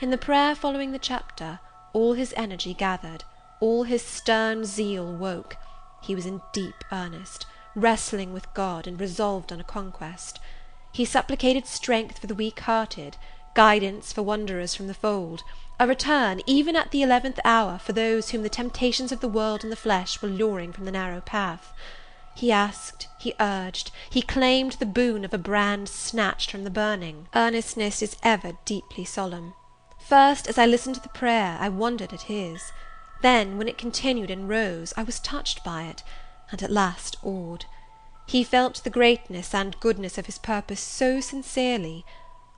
In 0.00 0.10
the 0.10 0.18
prayer 0.18 0.54
following 0.54 0.92
the 0.92 1.00
chapter, 1.00 1.58
all 1.92 2.12
his 2.12 2.32
energy 2.36 2.74
gathered, 2.74 3.24
all 3.64 3.84
his 3.84 4.02
stern 4.02 4.62
zeal 4.62 5.10
woke; 5.10 5.56
he 6.02 6.14
was 6.14 6.26
in 6.26 6.42
deep 6.52 6.84
earnest, 6.92 7.46
wrestling 7.74 8.30
with 8.30 8.52
God, 8.52 8.86
and 8.86 9.00
resolved 9.00 9.50
on 9.50 9.58
a 9.58 9.64
conquest. 9.64 10.38
He 10.92 11.06
supplicated 11.06 11.66
strength 11.66 12.18
for 12.18 12.26
the 12.26 12.34
weak 12.34 12.60
hearted, 12.60 13.16
guidance 13.54 14.12
for 14.12 14.22
wanderers 14.22 14.74
from 14.74 14.86
the 14.86 14.92
fold, 14.92 15.44
a 15.80 15.86
return, 15.86 16.42
even 16.44 16.76
at 16.76 16.90
the 16.90 17.00
eleventh 17.02 17.40
hour, 17.42 17.78
for 17.78 17.94
those 17.94 18.28
whom 18.28 18.42
the 18.42 18.50
temptations 18.50 19.12
of 19.12 19.20
the 19.20 19.28
world 19.28 19.62
and 19.62 19.72
the 19.72 19.76
flesh 19.76 20.20
were 20.20 20.28
luring 20.28 20.70
from 20.70 20.84
the 20.84 20.92
narrow 20.92 21.22
path. 21.22 21.72
He 22.34 22.52
asked, 22.52 23.08
he 23.18 23.32
urged, 23.40 23.90
he 24.10 24.20
claimed 24.20 24.72
the 24.72 24.84
boon 24.84 25.24
of 25.24 25.32
a 25.32 25.38
brand 25.38 25.88
snatched 25.88 26.50
from 26.50 26.64
the 26.64 26.70
burning. 26.70 27.28
Earnestness 27.34 28.02
is 28.02 28.18
ever 28.22 28.58
deeply 28.66 29.06
solemn. 29.06 29.54
First, 30.06 30.48
as 30.48 30.58
I 30.58 30.66
listened 30.66 30.96
to 30.96 31.02
the 31.02 31.08
prayer, 31.08 31.56
I 31.58 31.70
wondered 31.70 32.12
at 32.12 32.28
his; 32.28 32.72
then, 33.24 33.56
when 33.56 33.68
it 33.68 33.78
continued 33.78 34.30
and 34.30 34.50
rose, 34.50 34.92
I 34.98 35.02
was 35.02 35.18
touched 35.18 35.64
by 35.64 35.84
it, 35.84 36.02
and 36.50 36.62
at 36.62 36.70
last 36.70 37.16
awed. 37.22 37.64
He 38.26 38.44
felt 38.44 38.84
the 38.84 38.90
greatness 38.90 39.54
and 39.54 39.80
goodness 39.80 40.18
of 40.18 40.26
his 40.26 40.36
purpose 40.38 40.80
so 40.80 41.20
sincerely, 41.20 42.04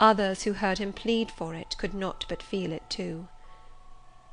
others 0.00 0.42
who 0.42 0.54
heard 0.54 0.78
him 0.78 0.92
plead 0.92 1.30
for 1.30 1.54
it 1.54 1.76
could 1.78 1.94
not 1.94 2.24
but 2.28 2.42
feel 2.42 2.72
it 2.72 2.90
too. 2.90 3.28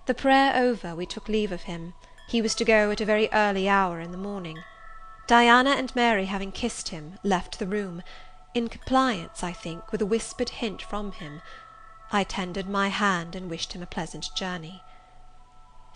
The 0.08 0.16
prayer 0.16 0.56
over, 0.56 0.96
we 0.96 1.06
took 1.06 1.30
leave 1.30 1.52
of 1.52 1.64
him; 1.64 1.94
he 2.28 2.42
was 2.42 2.56
to 2.56 2.66
go 2.66 2.90
at 2.90 3.02
a 3.02 3.06
very 3.06 3.30
early 3.32 3.70
hour 3.70 4.00
in 4.00 4.12
the 4.12 4.18
morning. 4.18 4.58
Diana 5.28 5.72
and 5.72 5.96
Mary 5.96 6.26
having 6.26 6.52
kissed 6.52 6.90
him, 6.90 7.20
left 7.24 7.60
the 7.60 7.68
room, 7.68 8.02
in 8.56 8.70
compliance, 8.70 9.44
I 9.44 9.54
think, 9.54 9.92
with 9.92 10.02
a 10.02 10.06
whispered 10.08 10.50
hint 10.50 10.82
from 10.82 11.12
him. 11.12 11.44
I 12.12 12.24
tendered 12.24 12.68
my 12.68 12.88
hand, 12.88 13.36
and 13.36 13.52
wished 13.52 13.74
him 13.74 13.84
a 13.84 13.86
pleasant 13.86 14.34
journey. 14.36 14.82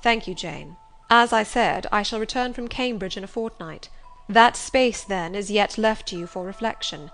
"Thank 0.07 0.25
you, 0.25 0.35
Jane. 0.35 0.77
As 1.09 1.33
I 1.33 1.43
said, 1.43 1.85
I 1.91 2.01
shall 2.01 2.21
return 2.21 2.53
from 2.53 2.69
Cambridge 2.69 3.17
in 3.17 3.25
a 3.25 3.27
fortnight. 3.27 3.89
That 4.29 4.55
space, 4.55 5.03
then, 5.03 5.35
is 5.35 5.51
yet 5.51 5.77
left 5.77 6.07
to 6.07 6.17
you 6.17 6.27
for 6.27 6.45
reflection. 6.45 7.11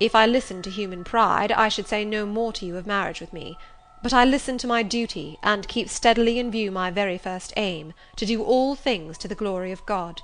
If 0.00 0.16
I 0.16 0.26
listened 0.26 0.64
to 0.64 0.70
human 0.70 1.04
pride, 1.04 1.52
I 1.52 1.68
should 1.68 1.86
say 1.86 2.04
no 2.04 2.26
more 2.26 2.52
to 2.54 2.66
you 2.66 2.76
of 2.76 2.88
marriage 2.88 3.20
with 3.20 3.32
me; 3.32 3.56
but 4.02 4.12
I 4.12 4.24
listen 4.24 4.58
to 4.58 4.66
my 4.66 4.82
duty, 4.82 5.38
and 5.44 5.68
keep 5.68 5.88
steadily 5.88 6.40
in 6.40 6.50
view 6.50 6.72
my 6.72 6.90
very 6.90 7.18
first 7.18 7.52
aim, 7.56 7.94
to 8.16 8.26
do 8.26 8.42
all 8.42 8.74
things 8.74 9.16
to 9.18 9.28
the 9.28 9.36
glory 9.36 9.70
of 9.70 9.86
God. 9.86 10.20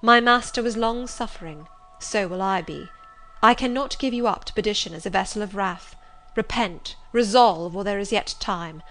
My 0.00 0.20
Master 0.20 0.62
was 0.62 0.76
long 0.76 1.08
suffering; 1.08 1.66
so 1.98 2.28
will 2.28 2.42
I 2.42 2.62
be. 2.62 2.90
I 3.42 3.54
cannot 3.54 3.98
give 3.98 4.14
you 4.14 4.28
up 4.28 4.44
to 4.44 4.52
perdition 4.52 4.94
as 4.94 5.04
a 5.04 5.10
vessel 5.10 5.42
of 5.42 5.56
wrath. 5.56 5.96
Repent, 6.36 6.94
resolve, 7.10 7.74
while 7.74 7.82
there 7.82 7.98
is 7.98 8.12
yet 8.12 8.36
time. 8.38 8.84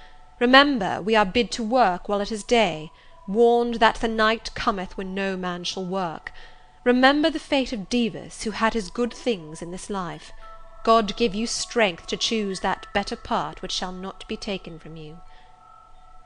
Remember, 0.43 1.01
we 1.01 1.15
are 1.15 1.23
bid 1.23 1.51
to 1.51 1.63
work 1.63 2.10
while 2.10 2.19
it 2.19 2.29
is 2.29 2.43
day, 2.43 2.91
warned 3.29 3.75
that 3.75 4.01
the 4.01 4.10
night 4.10 4.53
cometh 4.53 4.97
when 4.97 5.15
no 5.15 5.38
man 5.38 5.63
shall 5.63 5.86
work. 5.86 6.34
Remember 6.84 7.29
the 7.29 7.39
fate 7.39 7.71
of 7.71 7.88
Dives, 7.88 8.43
who 8.43 8.51
had 8.51 8.73
his 8.73 8.89
good 8.89 9.13
things 9.13 9.62
in 9.62 9.71
this 9.71 9.89
life. 9.89 10.34
God 10.84 11.15
give 11.15 11.34
you 11.34 11.47
strength 11.47 12.08
to 12.08 12.17
choose 12.17 12.60
that 12.60 12.88
better 12.93 13.15
part 13.15 13.62
which 13.62 13.71
shall 13.71 13.93
not 13.93 14.27
be 14.27 14.36
taken 14.36 14.79
from 14.79 14.97
you." 14.97 15.21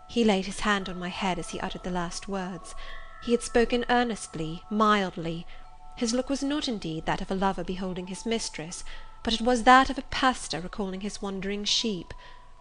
He 0.10 0.24
laid 0.24 0.48
his 0.48 0.62
hand 0.62 0.90
on 0.90 0.98
my 0.98 1.10
head 1.10 1.38
as 1.38 1.52
he 1.52 1.60
uttered 1.60 1.84
the 1.84 1.92
last 1.92 2.28
words. 2.28 2.74
He 3.22 3.34
had 3.34 3.44
spoken 3.44 3.86
earnestly, 3.88 4.64
mildly. 4.72 5.46
His 5.96 6.16
look 6.16 6.28
was 6.28 6.42
not, 6.42 6.68
indeed, 6.68 7.06
that 7.06 7.22
of 7.22 7.30
a 7.30 7.36
lover 7.36 7.64
beholding 7.64 8.08
his 8.08 8.26
mistress 8.26 8.84
but 9.28 9.34
it 9.34 9.42
was 9.42 9.64
that 9.64 9.90
of 9.90 9.98
a 9.98 10.04
pastor 10.04 10.62
recalling 10.62 11.02
his 11.02 11.22
wandering 11.22 11.66
sheep. 11.66 12.14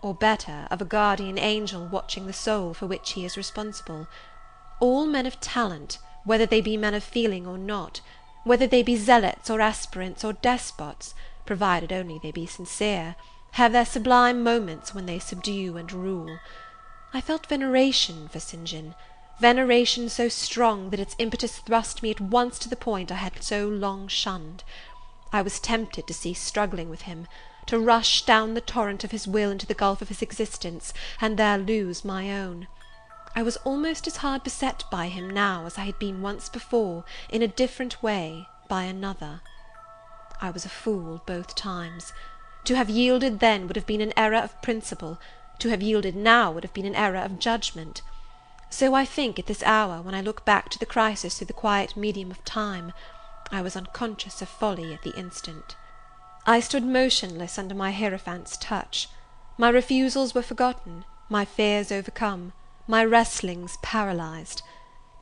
Or 0.02 0.14
better, 0.14 0.66
of 0.70 0.80
a 0.80 0.84
guardian 0.84 1.38
angel 1.38 1.86
watching 1.86 2.26
the 2.26 2.32
soul 2.32 2.74
for 2.74 2.86
which 2.86 3.12
he 3.12 3.24
is 3.24 3.36
responsible. 3.36 4.06
All 4.80 5.06
men 5.06 5.26
of 5.26 5.40
talent, 5.40 5.98
whether 6.24 6.46
they 6.46 6.60
be 6.60 6.76
men 6.76 6.94
of 6.94 7.02
feeling 7.04 7.46
or 7.46 7.58
not, 7.58 8.00
whether 8.44 8.66
they 8.66 8.82
be 8.82 8.96
zealots 8.96 9.50
or 9.50 9.60
aspirants 9.60 10.22
or 10.22 10.32
despots, 10.32 11.14
provided 11.44 11.92
only 11.92 12.18
they 12.22 12.30
be 12.30 12.46
sincere, 12.46 13.16
have 13.52 13.72
their 13.72 13.86
sublime 13.86 14.42
moments 14.42 14.94
when 14.94 15.06
they 15.06 15.18
subdue 15.18 15.76
and 15.76 15.92
rule. 15.92 16.38
I 17.14 17.20
felt 17.20 17.46
veneration 17.46 18.28
for 18.28 18.38
St. 18.38 18.64
John, 18.64 18.94
veneration 19.40 20.08
so 20.08 20.28
strong 20.28 20.90
that 20.90 21.00
its 21.00 21.16
impetus 21.18 21.58
thrust 21.58 22.02
me 22.02 22.10
at 22.10 22.20
once 22.20 22.58
to 22.58 22.68
the 22.68 22.76
point 22.76 23.10
I 23.10 23.16
had 23.16 23.42
so 23.42 23.66
long 23.66 24.08
shunned. 24.08 24.62
I 25.32 25.42
was 25.42 25.58
tempted 25.58 26.06
to 26.06 26.14
cease 26.14 26.40
struggling 26.40 26.90
with 26.90 27.02
him, 27.02 27.26
to 27.66 27.78
rush 27.78 28.22
down 28.24 28.54
the 28.54 28.60
torrent 28.60 29.04
of 29.04 29.10
his 29.10 29.26
will 29.26 29.50
into 29.50 29.66
the 29.66 29.74
gulf 29.74 30.00
of 30.00 30.08
his 30.08 30.22
existence, 30.22 30.94
and 31.20 31.36
there 31.36 31.58
lose 31.58 32.04
my 32.04 32.32
own. 32.32 32.68
I 33.34 33.42
was 33.42 33.56
almost 33.58 34.06
as 34.06 34.18
hard 34.18 34.42
beset 34.44 34.84
by 34.90 35.08
him 35.08 35.28
now 35.28 35.66
as 35.66 35.76
I 35.76 35.84
had 35.84 35.98
been 35.98 36.22
once 36.22 36.48
before, 36.48 37.04
in 37.28 37.42
a 37.42 37.48
different 37.48 38.02
way, 38.02 38.48
by 38.68 38.84
another. 38.84 39.42
I 40.40 40.50
was 40.50 40.64
a 40.64 40.70
fool 40.70 41.22
both 41.26 41.54
times. 41.54 42.12
To 42.64 42.76
have 42.76 42.88
yielded 42.88 43.40
then 43.40 43.66
would 43.66 43.76
have 43.76 43.86
been 43.86 44.00
an 44.00 44.12
error 44.16 44.38
of 44.38 44.60
principle; 44.62 45.18
to 45.58 45.68
have 45.68 45.82
yielded 45.82 46.16
now 46.16 46.50
would 46.50 46.64
have 46.64 46.74
been 46.74 46.86
an 46.86 46.94
error 46.94 47.18
of 47.18 47.38
judgment. 47.38 48.02
So 48.70 48.94
I 48.94 49.04
think 49.04 49.38
at 49.38 49.46
this 49.46 49.62
hour, 49.62 50.02
when 50.02 50.14
I 50.14 50.20
look 50.20 50.44
back 50.44 50.68
to 50.70 50.78
the 50.78 50.86
crisis 50.86 51.38
through 51.38 51.46
the 51.46 51.52
quiet 51.52 51.96
medium 51.96 52.30
of 52.30 52.44
time. 52.44 52.92
I 53.52 53.62
was 53.62 53.76
unconscious 53.76 54.42
of 54.42 54.48
folly 54.48 54.92
at 54.92 55.02
the 55.02 55.16
instant. 55.16 55.76
I 56.46 56.60
stood 56.60 56.84
motionless 56.84 57.58
under 57.58 57.74
my 57.74 57.90
hierophant's 57.90 58.56
touch. 58.56 59.08
My 59.58 59.68
refusals 59.68 60.34
were 60.34 60.42
forgotten, 60.42 61.04
my 61.28 61.44
fears 61.44 61.90
overcome 61.90 62.52
my 62.88 63.04
wrestlings 63.04 63.78
paralyzed. 63.82 64.62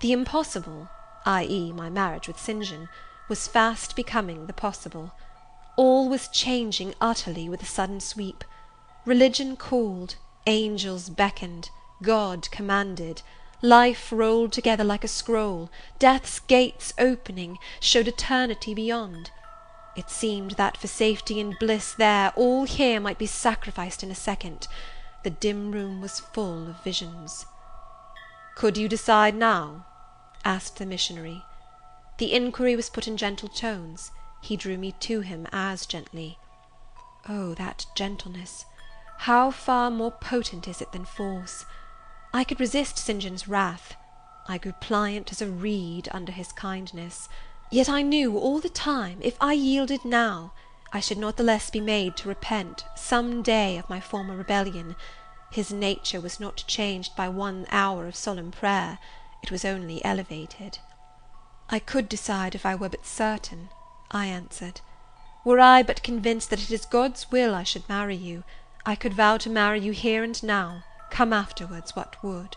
The 0.00 0.12
impossible, 0.12 0.90
i.e. 1.24 1.72
my 1.72 1.88
marriage 1.88 2.28
with 2.28 2.38
St. 2.38 2.62
John, 2.62 2.88
was 3.26 3.48
fast 3.48 3.96
becoming 3.96 4.46
the 4.46 4.52
possible. 4.52 5.12
All 5.76 6.08
was 6.10 6.28
changing 6.28 6.94
utterly 7.00 7.48
with 7.48 7.62
a 7.62 7.66
sudden 7.66 8.00
sweep. 8.00 8.44
Religion 9.06 9.56
called, 9.56 10.16
angels 10.46 11.08
beckoned, 11.08 11.70
God 12.02 12.50
commanded, 12.50 13.22
life 13.62 14.12
rolled 14.12 14.52
together 14.52 14.84
like 14.84 15.04
a 15.04 15.08
scroll, 15.08 15.70
death's 15.98 16.38
gates 16.38 16.92
opening, 16.98 17.56
showed 17.80 18.08
eternity 18.08 18.74
beyond. 18.74 19.30
It 19.96 20.10
seemed 20.10 20.52
that 20.52 20.76
for 20.76 20.88
safety 20.88 21.38
and 21.38 21.56
bliss 21.56 21.94
there 21.94 22.32
all 22.34 22.64
here 22.64 22.98
might 22.98 23.16
be 23.18 23.26
sacrificed 23.26 24.02
in 24.02 24.10
a 24.10 24.14
second. 24.14 24.66
The 25.22 25.30
dim 25.30 25.70
room 25.70 26.00
was 26.00 26.18
full 26.18 26.68
of 26.68 26.82
visions. 26.82 27.46
"Could 28.56 28.76
you 28.76 28.88
decide 28.88 29.36
now?" 29.36 29.86
asked 30.44 30.78
the 30.78 30.86
missionary. 30.86 31.44
The 32.18 32.32
inquiry 32.32 32.74
was 32.74 32.90
put 32.90 33.06
in 33.06 33.16
gentle 33.16 33.48
tones; 33.48 34.10
he 34.40 34.56
drew 34.56 34.76
me 34.76 34.90
to 34.92 35.20
him 35.20 35.46
as 35.52 35.86
gently. 35.86 36.38
Oh, 37.28 37.54
that 37.54 37.86
gentleness! 37.94 38.66
How 39.18 39.52
far 39.52 39.92
more 39.92 40.10
potent 40.10 40.66
is 40.66 40.82
it 40.82 40.90
than 40.90 41.04
force! 41.04 41.66
I 42.32 42.42
could 42.42 42.58
resist 42.58 42.98
St. 42.98 43.22
John's 43.22 43.46
wrath; 43.46 43.94
I 44.46 44.58
grew 44.58 44.72
pliant 44.72 45.30
as 45.30 45.40
a 45.40 45.48
reed 45.48 46.08
under 46.10 46.32
his 46.32 46.50
kindness; 46.50 47.28
yet 47.74 47.88
I 47.88 48.02
knew 48.02 48.38
all 48.38 48.60
the 48.60 48.68
time, 48.68 49.18
if 49.20 49.36
I 49.40 49.52
yielded 49.52 50.04
now, 50.04 50.52
I 50.92 51.00
should 51.00 51.18
not 51.18 51.36
the 51.36 51.42
less 51.42 51.70
be 51.70 51.80
made 51.80 52.16
to 52.18 52.28
repent, 52.28 52.84
some 52.94 53.42
day, 53.42 53.78
of 53.78 53.90
my 53.90 53.98
former 53.98 54.36
rebellion. 54.36 54.94
His 55.50 55.72
nature 55.72 56.20
was 56.20 56.38
not 56.38 56.62
changed 56.68 57.16
by 57.16 57.28
one 57.28 57.66
hour 57.72 58.06
of 58.06 58.14
solemn 58.14 58.52
prayer; 58.52 59.00
it 59.42 59.50
was 59.50 59.64
only 59.64 60.04
elevated. 60.04 60.78
"I 61.68 61.80
could 61.80 62.08
decide 62.08 62.54
if 62.54 62.64
I 62.64 62.76
were 62.76 62.88
but 62.88 63.04
certain," 63.04 63.70
I 64.12 64.26
answered. 64.26 64.80
"Were 65.44 65.58
I 65.58 65.82
but 65.82 66.04
convinced 66.04 66.50
that 66.50 66.62
it 66.62 66.70
is 66.70 66.86
God's 66.86 67.32
will 67.32 67.56
I 67.56 67.64
should 67.64 67.88
marry 67.88 68.14
you, 68.14 68.44
I 68.86 68.94
could 68.94 69.14
vow 69.14 69.36
to 69.38 69.50
marry 69.50 69.80
you 69.80 69.90
here 69.90 70.22
and 70.22 70.40
now, 70.44 70.84
come 71.10 71.32
afterwards 71.32 71.96
what 71.96 72.22
would." 72.22 72.56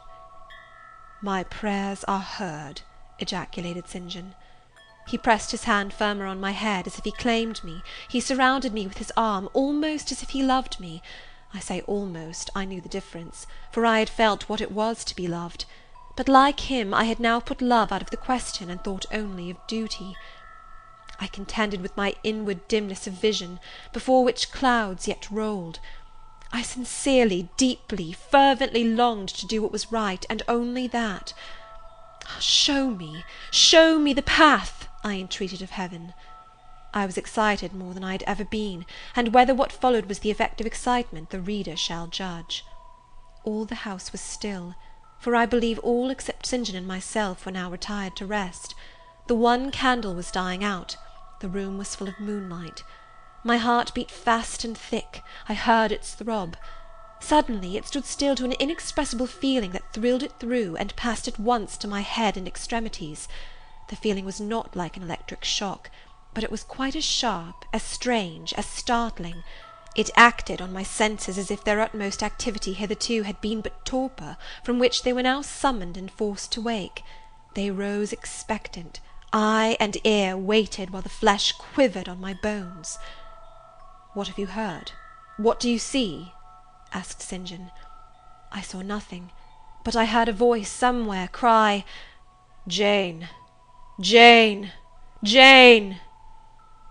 "My 1.24 1.44
prayers 1.44 2.04
are 2.04 2.20
heard!" 2.20 2.84
ejaculated 3.18 3.90
St. 3.90 4.10
John. 4.10 4.36
He 5.10 5.18
pressed 5.18 5.52
his 5.52 5.64
hand 5.64 5.94
firmer 5.94 6.26
on 6.26 6.42
my 6.42 6.52
head, 6.52 6.86
as 6.86 6.98
if 6.98 7.06
he 7.06 7.14
claimed 7.14 7.64
me; 7.64 7.82
he 8.10 8.20
surrounded 8.20 8.74
me 8.74 8.86
with 8.86 8.98
his 8.98 9.12
arm, 9.16 9.48
almost 9.54 10.12
as 10.12 10.22
if 10.22 10.32
he 10.32 10.44
loved 10.44 10.82
me. 10.82 11.02
I 11.54 11.62
say 11.62 11.80
almost, 11.88 12.50
I 12.54 12.66
knew 12.66 12.82
the 12.82 12.90
difference, 12.90 13.48
for 13.72 13.86
I 13.86 14.00
had 14.00 14.10
felt 14.10 14.50
what 14.50 14.60
it 14.60 14.70
was 14.70 15.06
to 15.06 15.16
be 15.16 15.26
loved; 15.26 15.64
but, 16.18 16.28
like 16.28 16.60
him, 16.60 16.94
I 16.94 17.06
had 17.06 17.22
now 17.22 17.40
put 17.40 17.62
love 17.62 17.94
out 17.94 18.02
of 18.02 18.10
the 18.10 18.18
question, 18.18 18.70
and 18.70 18.84
thought 18.84 19.06
only 19.10 19.50
of 19.50 19.66
duty. 19.66 20.18
I 21.22 21.28
contended 21.28 21.82
with 21.82 21.96
my 21.96 22.14
inward 22.22 22.68
dimness 22.68 23.08
of 23.08 23.14
vision, 23.14 23.62
before 23.94 24.26
which 24.26 24.52
clouds 24.52 25.08
yet 25.08 25.32
rolled. 25.32 25.80
I 26.52 26.62
sincerely, 26.64 27.48
deeply, 27.56 28.12
fervently 28.12 28.84
longed 28.84 29.30
to 29.30 29.48
do 29.48 29.62
what 29.62 29.72
was 29.72 29.90
right, 29.90 30.26
and 30.30 30.44
only 30.50 30.86
that. 30.88 31.32
Ah, 32.28 32.40
"Show 32.42 32.90
me, 32.90 33.24
show 33.52 33.98
me 34.00 34.12
the 34.12 34.22
path!" 34.22 34.87
I 35.04 35.14
entreated 35.18 35.62
of 35.62 35.70
Heaven. 35.70 36.16
I 36.92 37.06
was 37.06 37.20
excited 37.20 37.72
more 37.72 37.94
than 37.94 38.04
I 38.04 38.14
had 38.14 38.24
ever 38.24 38.44
been, 38.44 38.84
and 39.16 39.32
whether 39.32 39.54
what 39.54 39.72
followed 39.72 40.08
was 40.08 40.20
the 40.20 40.32
effect 40.32 40.60
of 40.60 40.66
excitement 40.66 41.30
the 41.30 41.40
reader 41.40 41.76
shall 41.76 42.08
judge. 42.08 42.66
All 43.44 43.66
the 43.66 43.76
house 43.86 44.12
was 44.12 44.22
still; 44.22 44.74
for 45.20 45.36
I 45.36 45.46
believe 45.46 45.78
all 45.80 46.10
except 46.10 46.48
St. 46.48 46.66
John 46.66 46.76
and 46.76 46.88
myself 46.88 47.46
were 47.46 47.52
now 47.52 47.70
retired 47.70 48.16
to 48.16 48.26
rest. 48.26 48.74
The 49.28 49.36
one 49.36 49.70
candle 49.70 50.16
was 50.16 50.32
dying 50.32 50.64
out; 50.64 50.98
the 51.42 51.48
room 51.48 51.78
was 51.78 51.94
full 51.96 52.08
of 52.10 52.20
moonlight. 52.20 52.82
My 53.44 53.58
heart 53.58 53.94
beat 53.94 54.10
fast 54.10 54.64
and 54.64 54.76
thick; 54.76 55.22
I 55.48 55.54
heard 55.54 55.92
its 55.92 56.16
throb. 56.16 56.58
Suddenly 57.20 57.78
it 57.78 57.86
stood 57.86 58.06
still 58.06 58.34
to 58.36 58.46
an 58.46 58.54
inexpressible 58.54 59.28
feeling 59.28 59.74
that 59.74 59.94
thrilled 59.94 60.24
it 60.24 60.40
through, 60.40 60.76
and 60.78 60.96
passed 60.96 61.28
at 61.28 61.38
once 61.40 61.78
to 61.78 61.88
my 61.88 62.02
head 62.02 62.36
and 62.36 62.48
extremities. 62.48 63.28
The 63.90 63.96
feeling 63.96 64.26
was 64.26 64.40
not 64.42 64.76
like 64.76 64.98
an 64.98 65.04
electric 65.04 65.44
shock 65.44 65.90
but 66.38 66.44
it 66.44 66.52
was 66.52 66.62
quite 66.64 66.96
as 66.96 67.04
sharp, 67.04 67.66
as 67.74 67.82
strange, 67.82 68.54
as 68.54 68.68
startling. 68.68 69.44
It 69.96 70.12
acted 70.16 70.62
on 70.62 70.72
my 70.72 70.84
senses 70.84 71.36
as 71.36 71.50
if 71.50 71.64
their 71.64 71.80
utmost 71.80 72.22
activity 72.22 72.74
hitherto 72.74 73.24
had 73.24 73.42
been 73.42 73.60
but 73.62 73.84
torpor, 73.86 74.38
from 74.64 74.78
which 74.78 75.02
they 75.02 75.12
were 75.12 75.24
now 75.24 75.42
summoned 75.42 75.98
and 75.98 76.12
forced 76.12 76.52
to 76.52 76.62
wake. 76.62 77.02
They 77.56 77.72
rose 77.72 78.14
expectant; 78.14 79.00
eye 79.34 79.78
and 79.80 79.98
ear 80.06 80.38
waited 80.38 80.92
while 80.92 81.02
the 81.02 81.10
flesh 81.10 81.54
quivered 81.54 82.08
on 82.08 82.22
my 82.22 82.36
bones. 82.36 83.00
"What 84.14 84.28
have 84.28 84.38
you 84.38 84.46
heard? 84.46 84.92
What 85.38 85.60
do 85.60 85.68
you 85.68 85.80
see?" 85.80 86.34
asked 86.94 87.24
St. 87.24 87.46
John. 87.46 87.72
I 88.52 88.62
saw 88.62 88.84
nothing, 88.84 89.32
but 89.84 89.96
I 89.96 90.06
heard 90.06 90.30
a 90.30 90.34
voice 90.34 90.70
somewhere 90.72 91.28
cry, 91.28 91.84
"Jane! 92.68 93.28
Jane! 94.00 94.74
Jane!" 95.24 96.00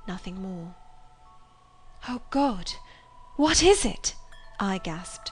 Nothing 0.08 0.42
more. 0.42 0.74
"Oh, 2.08 2.20
God! 2.30 2.72
What 3.36 3.62
is 3.62 3.84
it?" 3.84 4.16
I 4.58 4.78
gasped. 4.78 5.30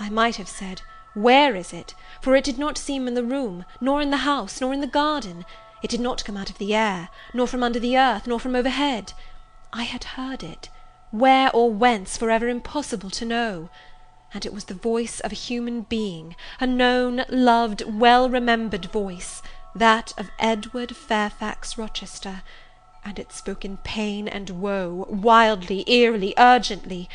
I 0.00 0.08
might 0.10 0.34
have 0.34 0.48
said, 0.48 0.82
"Where 1.14 1.54
is 1.54 1.72
it?" 1.72 1.94
for 2.20 2.34
it 2.34 2.42
did 2.42 2.58
not 2.58 2.76
seem 2.76 3.06
in 3.06 3.14
the 3.14 3.22
room, 3.22 3.66
nor 3.80 4.00
in 4.02 4.10
the 4.10 4.26
house, 4.26 4.60
nor 4.60 4.72
in 4.72 4.80
the 4.80 4.88
garden; 4.88 5.44
it 5.80 5.90
did 5.90 6.00
not 6.00 6.24
come 6.24 6.36
out 6.36 6.50
of 6.50 6.58
the 6.58 6.74
air, 6.74 7.08
nor 7.32 7.46
from 7.46 7.62
under 7.62 7.78
the 7.78 7.96
earth, 7.96 8.26
nor 8.26 8.40
from 8.40 8.56
overhead. 8.56 9.12
I 9.72 9.84
had 9.84 10.02
heard 10.18 10.42
it; 10.42 10.70
where 11.12 11.54
or 11.54 11.70
whence, 11.70 12.16
for 12.16 12.30
ever 12.32 12.48
impossible 12.48 13.10
to 13.10 13.24
know. 13.24 13.70
And 14.34 14.44
it 14.44 14.52
was 14.52 14.64
the 14.64 14.74
voice 14.74 15.20
of 15.20 15.30
a 15.30 15.36
human 15.36 15.82
being, 15.82 16.34
a 16.58 16.66
known, 16.66 17.24
loved, 17.28 17.82
well 17.86 18.28
remembered 18.28 18.86
voice, 18.86 19.40
that 19.74 20.12
of 20.18 20.30
Edward 20.38 20.96
Fairfax 20.96 21.78
Rochester 21.78 22.42
and 23.04 23.18
it 23.18 23.32
spoke 23.32 23.64
in 23.64 23.78
pain 23.78 24.28
and 24.28 24.50
woe, 24.50 25.06
wildly, 25.08 25.84
eerily, 25.86 26.34
urgently. 26.36 27.08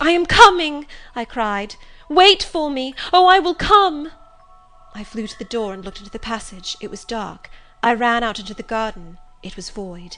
"I 0.00 0.10
am 0.10 0.24
coming!" 0.24 0.86
I 1.14 1.24
cried. 1.24 1.76
"Wait 2.08 2.42
for 2.42 2.70
me! 2.70 2.94
Oh, 3.12 3.26
I 3.26 3.38
will 3.38 3.54
come!" 3.54 4.10
I 4.94 5.04
flew 5.04 5.26
to 5.26 5.38
the 5.38 5.44
door 5.44 5.74
and 5.74 5.84
looked 5.84 5.98
into 5.98 6.10
the 6.10 6.18
passage; 6.18 6.76
it 6.80 6.90
was 6.90 7.04
dark. 7.04 7.50
I 7.82 7.92
ran 7.94 8.22
out 8.22 8.38
into 8.38 8.54
the 8.54 8.62
garden; 8.62 9.18
it 9.42 9.56
was 9.56 9.70
void. 9.70 10.16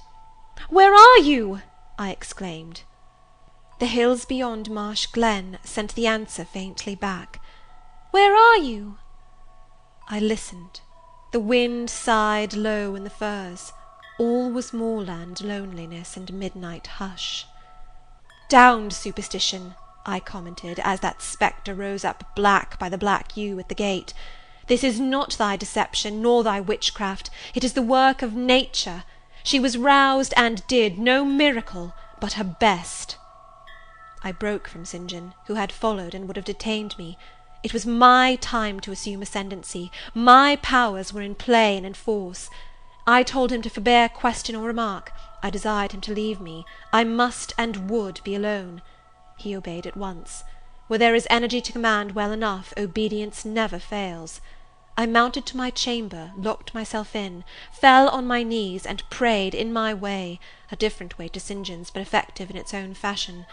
"Where 0.69 0.95
are 0.95 1.19
you?" 1.19 1.63
I 1.99 2.11
exclaimed. 2.11 2.83
The 3.81 3.87
hills 3.87 4.25
beyond 4.25 4.71
Marsh 4.71 5.07
Glen 5.07 5.59
sent 5.65 5.95
the 5.95 6.07
answer 6.07 6.45
faintly 6.45 6.95
back. 6.95 7.41
"Where 8.13 8.37
are 8.37 8.59
you?" 8.59 8.99
I 10.09 10.21
listened. 10.21 10.81
The 11.35 11.41
wind 11.41 11.91
sighed 11.91 12.55
low 12.55 12.95
in 12.95 13.03
the 13.03 13.11
firs. 13.11 13.73
All 14.21 14.53
was 14.53 14.73
moorland 14.73 15.41
loneliness 15.41 16.17
and 16.17 16.33
midnight 16.33 16.87
hush. 16.87 17.49
Down 18.49 18.93
superstition! 18.93 19.75
I 20.07 20.21
commented, 20.21 20.79
as 20.79 21.01
that 21.01 21.23
spectre 21.23 21.75
rose 21.75 22.05
up 22.05 22.23
black 22.37 22.79
by 22.79 22.89
the 22.89 22.97
black 22.97 23.37
yew 23.37 23.59
at 23.59 23.69
the 23.69 23.75
gate. 23.75 24.15
"This 24.69 24.85
is 24.85 25.01
not 25.01 25.33
thy 25.33 25.57
deception, 25.57 26.23
nor 26.23 26.45
thy 26.45 26.61
witchcraft; 26.61 27.31
it 27.53 27.65
is 27.65 27.73
the 27.73 27.83
work 27.83 28.23
of 28.23 28.35
nature. 28.35 29.03
She 29.43 29.59
was 29.59 29.77
roused, 29.77 30.35
and 30.37 30.65
did 30.69 31.01
no 31.01 31.25
miracle, 31.25 31.95
but 32.21 32.35
her 32.35 32.45
best." 32.45 33.17
I 34.23 34.31
broke 34.31 34.69
from 34.69 34.85
St. 34.85 35.09
John, 35.11 35.35
who 35.47 35.55
had 35.55 35.73
followed, 35.73 36.15
and 36.15 36.29
would 36.29 36.37
have 36.37 36.45
detained 36.45 36.97
me. 36.97 37.19
It 37.65 37.73
was 37.73 37.87
my 37.87 38.37
time 38.43 38.79
to 38.81 38.93
assume 38.93 39.23
ascendency; 39.23 39.91
my 40.13 40.57
powers 40.57 41.15
were 41.15 41.23
in 41.23 41.35
play 41.35 41.79
and 41.79 41.87
in 41.87 41.95
force. 41.95 42.51
I 43.07 43.23
told 43.23 43.51
him 43.51 43.63
to 43.63 43.71
forbear 43.71 44.11
question 44.11 44.55
or 44.55 44.67
remark; 44.67 45.15
I 45.43 45.49
desired 45.49 45.93
him 45.93 46.03
to 46.03 46.13
leave 46.13 46.43
me; 46.43 46.67
I 46.93 47.05
must 47.05 47.55
and 47.57 47.89
would 47.89 48.21
be 48.23 48.35
alone. 48.35 48.83
He 49.39 49.57
obeyed 49.57 49.87
at 49.87 49.97
once. 49.97 50.45
Where 50.89 50.99
there 50.99 51.15
is 51.15 51.27
energy 51.31 51.63
to 51.63 51.73
command 51.73 52.13
well 52.13 52.33
enough, 52.33 52.75
obedience 52.77 53.47
never 53.47 53.79
fails. 53.79 54.43
I 54.99 55.07
mounted 55.07 55.47
to 55.47 55.57
my 55.57 55.71
chamber, 55.71 56.33
locked 56.37 56.75
myself 56.75 57.17
in, 57.17 57.45
fell 57.73 58.11
on 58.11 58.27
my 58.27 58.43
knees, 58.43 58.85
and 58.85 59.09
prayed 59.09 59.55
in 59.55 59.73
my 59.73 59.95
way, 59.95 60.39
a 60.71 60.77
different 60.77 61.17
way 61.17 61.29
to 61.29 61.41
St. 61.41 61.67
John's, 61.67 61.89
but 61.89 62.03
effective 62.03 62.51
in 62.51 62.59
its 62.59 62.75
own 62.75 62.93
fashion. 62.93 63.47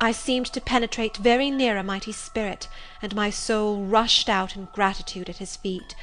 I 0.00 0.12
seemed 0.12 0.46
to 0.46 0.60
penetrate 0.60 1.16
very 1.16 1.50
near 1.50 1.76
a 1.76 1.82
mighty 1.82 2.12
spirit, 2.12 2.68
and 3.02 3.14
my 3.16 3.30
soul 3.30 3.84
rushed 3.84 4.28
out 4.28 4.54
in 4.54 4.66
gratitude 4.66 5.28
at 5.28 5.38
his 5.38 5.56
feet. 5.56 5.96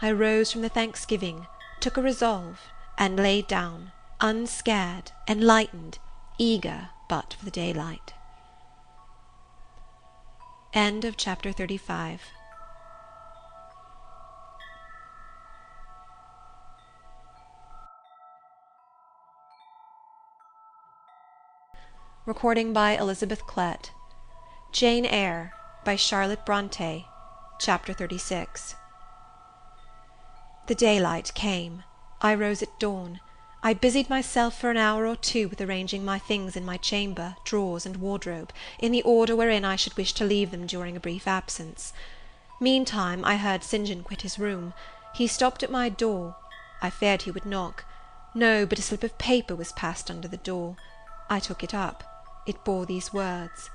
I 0.00 0.12
rose 0.12 0.52
from 0.52 0.62
the 0.62 0.68
thanksgiving, 0.68 1.48
took 1.80 1.96
a 1.96 2.02
resolve, 2.02 2.60
and 2.96 3.16
lay 3.16 3.42
down, 3.42 3.90
unscared, 4.20 5.10
enlightened, 5.26 5.98
eager 6.38 6.90
but 7.08 7.34
for 7.34 7.44
the 7.44 7.50
daylight. 7.50 8.14
End 10.72 11.04
of 11.04 11.16
Chapter 11.16 11.50
35 11.52 12.22
Recording 22.24 22.72
by 22.72 22.96
Elizabeth 22.96 23.48
Klett 23.48 23.90
Jane 24.70 25.04
Eyre 25.04 25.54
by 25.84 25.96
Charlotte 25.96 26.46
Bronte 26.46 27.08
Chapter 27.58 27.92
36 27.92 28.76
The 30.68 30.76
daylight 30.76 31.34
came. 31.34 31.82
I 32.20 32.36
rose 32.36 32.62
at 32.62 32.78
dawn. 32.78 33.18
I 33.64 33.74
busied 33.74 34.08
myself 34.08 34.56
for 34.56 34.70
an 34.70 34.76
hour 34.76 35.04
or 35.04 35.16
two 35.16 35.48
with 35.48 35.60
arranging 35.60 36.04
my 36.04 36.20
things 36.20 36.54
in 36.54 36.64
my 36.64 36.76
chamber, 36.76 37.34
drawers, 37.44 37.84
and 37.84 37.96
wardrobe, 37.96 38.52
in 38.78 38.92
the 38.92 39.02
order 39.02 39.34
wherein 39.34 39.64
I 39.64 39.74
should 39.74 39.96
wish 39.96 40.12
to 40.12 40.24
leave 40.24 40.52
them 40.52 40.64
during 40.64 40.96
a 40.96 41.00
brief 41.00 41.26
absence. 41.26 41.92
Meantime 42.60 43.24
I 43.24 43.34
heard 43.34 43.64
St. 43.64 43.84
John 43.88 44.04
quit 44.04 44.22
his 44.22 44.38
room. 44.38 44.74
He 45.12 45.26
stopped 45.26 45.64
at 45.64 45.72
my 45.72 45.88
door. 45.88 46.36
I 46.80 46.88
feared 46.88 47.22
he 47.22 47.32
would 47.32 47.46
knock. 47.46 47.84
No, 48.32 48.64
but 48.64 48.78
a 48.78 48.82
slip 48.82 49.02
of 49.02 49.18
paper 49.18 49.56
was 49.56 49.72
passed 49.72 50.08
under 50.08 50.28
the 50.28 50.36
door. 50.36 50.76
I 51.28 51.40
took 51.40 51.64
it 51.64 51.74
up. 51.74 52.04
It 52.44 52.64
bore 52.64 52.86
these 52.86 53.12
words: 53.12 53.70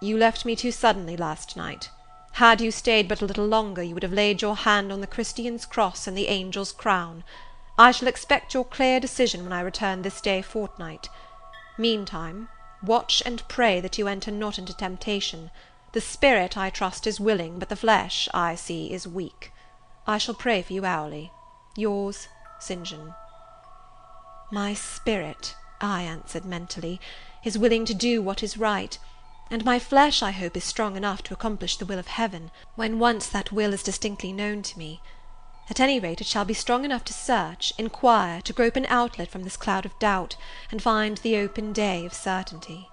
"You 0.00 0.18
left 0.18 0.44
me 0.44 0.54
too 0.54 0.72
suddenly 0.72 1.16
last 1.16 1.56
night. 1.56 1.90
Had 2.32 2.60
you 2.60 2.70
stayed 2.70 3.08
but 3.08 3.22
a 3.22 3.26
little 3.26 3.46
longer, 3.46 3.82
you 3.82 3.94
would 3.94 4.02
have 4.02 4.12
laid 4.12 4.42
your 4.42 4.56
hand 4.56 4.92
on 4.92 5.00
the 5.00 5.06
Christian's 5.06 5.66
cross 5.66 6.06
and 6.06 6.16
the 6.16 6.28
angel's 6.28 6.72
crown. 6.72 7.24
I 7.78 7.90
shall 7.90 8.08
expect 8.08 8.54
your 8.54 8.64
clear 8.64 9.00
decision 9.00 9.42
when 9.42 9.52
I 9.52 9.60
return 9.60 10.02
this 10.02 10.20
day 10.20 10.42
fortnight. 10.42 11.08
Meantime, 11.78 12.48
watch 12.82 13.22
and 13.24 13.42
pray 13.48 13.80
that 13.80 13.98
you 13.98 14.06
enter 14.06 14.30
not 14.30 14.58
into 14.58 14.76
temptation. 14.76 15.50
The 15.92 16.00
spirit, 16.00 16.56
I 16.56 16.70
trust, 16.70 17.06
is 17.06 17.18
willing, 17.18 17.58
but 17.58 17.68
the 17.68 17.76
flesh, 17.76 18.28
I 18.32 18.54
see, 18.54 18.92
is 18.92 19.08
weak. 19.08 19.52
I 20.06 20.18
shall 20.18 20.34
pray 20.34 20.62
for 20.62 20.72
you 20.72 20.84
hourly. 20.84 21.32
Yours, 21.76 22.28
St. 22.58 22.84
John. 22.84 23.14
My 24.52 24.74
spirit, 24.74 25.56
I 25.80 26.02
answered 26.02 26.44
mentally, 26.44 27.00
is 27.44 27.58
willing 27.58 27.84
to 27.86 27.94
do 27.94 28.20
what 28.20 28.42
is 28.42 28.58
right, 28.58 28.98
and 29.50 29.64
my 29.64 29.78
flesh, 29.78 30.22
I 30.22 30.30
hope, 30.30 30.56
is 30.56 30.64
strong 30.64 30.96
enough 30.96 31.22
to 31.24 31.34
accomplish 31.34 31.76
the 31.76 31.86
will 31.86 31.98
of 31.98 32.06
Heaven, 32.06 32.50
when 32.76 32.98
once 32.98 33.26
that 33.28 33.50
will 33.50 33.72
is 33.72 33.82
distinctly 33.82 34.32
known 34.32 34.62
to 34.62 34.78
me. 34.78 35.00
At 35.70 35.80
any 35.80 35.98
rate, 35.98 36.20
it 36.20 36.26
shall 36.26 36.44
be 36.44 36.52
strong 36.54 36.84
enough 36.84 37.04
to 37.04 37.12
search, 37.12 37.72
inquire, 37.78 38.42
to 38.42 38.52
grope 38.52 38.76
an 38.76 38.86
outlet 38.86 39.30
from 39.30 39.44
this 39.44 39.56
cloud 39.56 39.86
of 39.86 39.98
doubt, 39.98 40.36
and 40.70 40.82
find 40.82 41.18
the 41.18 41.36
open 41.36 41.72
day 41.72 42.04
of 42.04 42.12
certainty. 42.12 42.88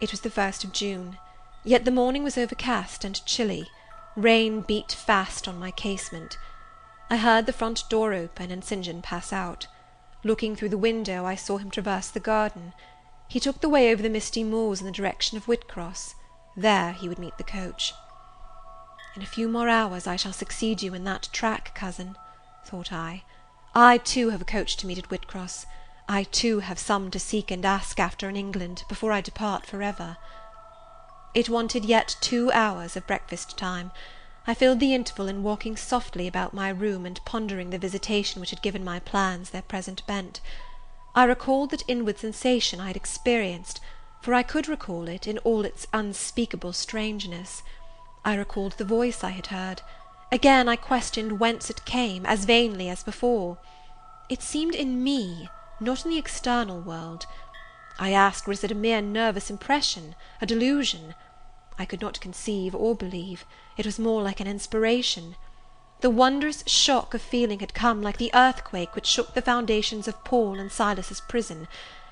It 0.00 0.10
was 0.10 0.22
the 0.22 0.30
first 0.30 0.64
of 0.64 0.72
June; 0.72 1.18
yet 1.62 1.84
the 1.84 1.90
morning 1.90 2.24
was 2.24 2.36
overcast 2.36 3.04
and 3.04 3.24
chilly; 3.26 3.68
rain 4.16 4.62
beat 4.62 4.92
fast 4.92 5.46
on 5.46 5.58
my 5.58 5.70
casement. 5.70 6.36
I 7.08 7.18
heard 7.18 7.46
the 7.46 7.52
front 7.52 7.84
door 7.88 8.12
open, 8.12 8.50
and 8.50 8.64
St. 8.64 8.84
John 8.84 9.02
pass 9.02 9.32
out. 9.32 9.66
Looking 10.24 10.56
through 10.56 10.70
the 10.70 10.78
window, 10.78 11.24
I 11.24 11.34
saw 11.34 11.58
him 11.58 11.70
traverse 11.70 12.08
the 12.08 12.20
garden. 12.20 12.72
He 13.30 13.38
took 13.38 13.60
the 13.60 13.68
way 13.68 13.92
over 13.92 14.02
the 14.02 14.08
misty 14.10 14.42
moors 14.42 14.80
in 14.80 14.86
the 14.86 14.90
direction 14.92 15.36
of 15.36 15.44
Whitcross; 15.46 16.16
there 16.56 16.90
he 16.94 17.08
would 17.08 17.20
meet 17.20 17.38
the 17.38 17.44
coach. 17.44 17.94
"In 19.14 19.22
a 19.22 19.24
few 19.24 19.46
more 19.48 19.68
hours 19.68 20.04
I 20.08 20.16
shall 20.16 20.32
succeed 20.32 20.82
you 20.82 20.94
in 20.94 21.04
that 21.04 21.28
track, 21.32 21.72
cousin," 21.72 22.18
thought 22.64 22.90
I. 22.92 23.22
"I 23.72 23.98
too 23.98 24.30
have 24.30 24.40
a 24.40 24.44
coach 24.44 24.76
to 24.78 24.86
meet 24.88 24.98
at 24.98 25.10
Whitcross; 25.10 25.64
I 26.08 26.24
too 26.24 26.58
have 26.58 26.80
some 26.80 27.08
to 27.12 27.20
seek 27.20 27.52
and 27.52 27.64
ask 27.64 28.00
after 28.00 28.28
in 28.28 28.34
England, 28.34 28.82
before 28.88 29.12
I 29.12 29.20
depart 29.20 29.64
for 29.64 29.80
ever." 29.80 30.16
It 31.32 31.48
wanted 31.48 31.84
yet 31.84 32.16
two 32.20 32.50
hours 32.50 32.96
of 32.96 33.06
breakfast 33.06 33.56
time. 33.56 33.92
I 34.44 34.54
filled 34.54 34.80
the 34.80 34.92
interval 34.92 35.28
in 35.28 35.44
walking 35.44 35.76
softly 35.76 36.26
about 36.26 36.52
my 36.52 36.68
room, 36.70 37.06
and 37.06 37.24
pondering 37.24 37.70
the 37.70 37.78
visitation 37.78 38.40
which 38.40 38.50
had 38.50 38.60
given 38.60 38.82
my 38.82 38.98
plans 38.98 39.50
their 39.50 39.62
present 39.62 40.04
bent. 40.08 40.40
I 41.14 41.24
recalled 41.24 41.70
that 41.70 41.82
inward 41.88 42.18
sensation 42.18 42.80
I 42.80 42.86
had 42.86 42.96
experienced, 42.96 43.80
for 44.20 44.32
I 44.32 44.42
could 44.42 44.68
recall 44.68 45.08
it, 45.08 45.26
in 45.26 45.38
all 45.38 45.64
its 45.64 45.86
unspeakable 45.92 46.72
strangeness. 46.72 47.62
I 48.24 48.34
recalled 48.34 48.72
the 48.72 48.84
voice 48.84 49.24
I 49.24 49.30
had 49.30 49.48
heard. 49.48 49.82
Again 50.30 50.68
I 50.68 50.76
questioned 50.76 51.40
whence 51.40 51.68
it 51.70 51.84
came, 51.84 52.24
as 52.26 52.44
vainly 52.44 52.88
as 52.88 53.02
before. 53.02 53.58
It 54.28 54.42
seemed 54.42 54.76
in 54.76 55.02
me, 55.02 55.48
not 55.80 56.04
in 56.04 56.10
the 56.10 56.18
external 56.18 56.80
world. 56.80 57.26
I 57.98 58.12
asked 58.12 58.46
was 58.46 58.62
it 58.62 58.70
a 58.70 58.76
mere 58.76 59.00
nervous 59.00 59.50
impression, 59.50 60.14
a 60.40 60.46
delusion? 60.46 61.16
I 61.78 61.86
could 61.86 62.00
not 62.00 62.20
conceive 62.20 62.74
or 62.74 62.94
believe; 62.94 63.44
it 63.76 63.86
was 63.86 63.98
more 63.98 64.22
like 64.22 64.38
an 64.38 64.46
inspiration. 64.46 65.34
The 66.02 66.08
wondrous 66.08 66.64
shock 66.66 67.12
of 67.12 67.20
feeling 67.20 67.60
had 67.60 67.74
come 67.74 68.00
like 68.00 68.16
the 68.16 68.30
earthquake 68.32 68.94
which 68.94 69.04
shook 69.04 69.34
the 69.34 69.42
foundations 69.42 70.08
of 70.08 70.24
Paul 70.24 70.58
and 70.58 70.72
Silas's 70.72 71.20
prison. 71.20 71.68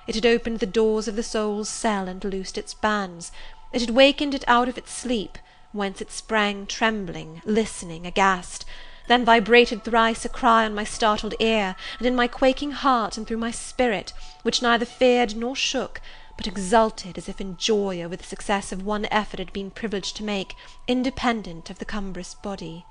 It 0.07 0.15
had 0.15 0.27
opened 0.27 0.59
the 0.61 0.67
doors 0.67 1.09
of 1.09 1.17
the 1.17 1.23
soul's 1.23 1.71
cell 1.71 2.07
and 2.07 2.23
loosed 2.23 2.59
its 2.59 2.75
bands. 2.75 3.33
It 3.73 3.81
had 3.81 3.89
wakened 3.89 4.35
it 4.35 4.45
out 4.47 4.69
of 4.69 4.77
its 4.77 4.93
sleep 4.93 5.39
whence 5.73 6.03
it 6.03 6.13
sprang 6.13 6.67
trembling, 6.67 7.41
listening, 7.47 8.07
aghast; 8.07 8.67
then 9.07 9.25
vibrated 9.25 9.85
thrice 9.85 10.23
a 10.27 10.29
cry 10.29 10.67
on 10.67 10.75
my 10.75 10.85
startled 10.85 11.35
ear, 11.41 11.75
and 11.97 12.07
in 12.07 12.15
my 12.15 12.27
quaking 12.29 12.73
heart, 12.73 13.17
and 13.17 13.27
through 13.27 13.39
my 13.39 13.51
spirit, 13.51 14.13
which 14.43 14.61
neither 14.61 14.85
feared 14.85 15.35
nor 15.35 15.57
shook, 15.57 16.03
but 16.37 16.47
exulted 16.47 17.17
as 17.17 17.27
if 17.27 17.41
in 17.41 17.57
joy 17.57 18.03
over 18.03 18.17
the 18.17 18.23
success 18.23 18.71
of 18.71 18.85
one 18.85 19.07
effort 19.07 19.41
it 19.41 19.47
had 19.47 19.53
been 19.55 19.71
privileged 19.71 20.15
to 20.15 20.23
make, 20.23 20.55
independent 20.87 21.71
of 21.71 21.79
the 21.79 21.87
cumbrous 21.87 22.35
body. 22.35 22.85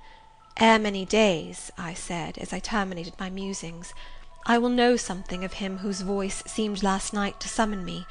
"Ere 0.59 0.79
many 0.79 1.05
days," 1.05 1.71
I 1.77 1.93
said, 1.93 2.39
as 2.39 2.51
I 2.51 2.57
terminated 2.57 3.13
my 3.19 3.29
musings, 3.29 3.93
"I 4.47 4.57
will 4.57 4.69
know 4.69 4.97
something 4.97 5.43
of 5.45 5.53
him 5.61 5.77
whose 5.77 6.01
voice 6.01 6.41
seemed 6.47 6.81
last 6.81 7.13
night 7.13 7.39
to 7.41 7.47
summon 7.47 7.85
me. 7.85 8.07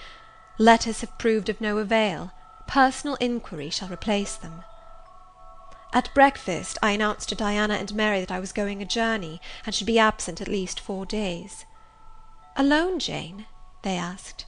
Letters 0.56 1.00
have 1.00 1.18
proved 1.18 1.48
of 1.48 1.60
no 1.60 1.78
avail 1.78 2.30
personal 2.68 3.16
inquiry 3.16 3.68
shall 3.68 3.88
replace 3.88 4.36
them." 4.36 4.62
At 5.92 6.14
breakfast 6.14 6.78
I 6.80 6.92
announced 6.92 7.30
to 7.30 7.34
Diana 7.34 7.74
and 7.74 7.92
Mary 7.96 8.20
that 8.20 8.30
I 8.30 8.38
was 8.38 8.52
going 8.52 8.80
a 8.80 8.84
journey, 8.84 9.40
and 9.64 9.74
should 9.74 9.88
be 9.88 9.98
absent 9.98 10.40
at 10.40 10.46
least 10.46 10.78
four 10.78 11.04
days. 11.04 11.64
"Alone, 12.54 13.00
Jane?" 13.00 13.46
they 13.82 13.96
asked. 13.96 14.44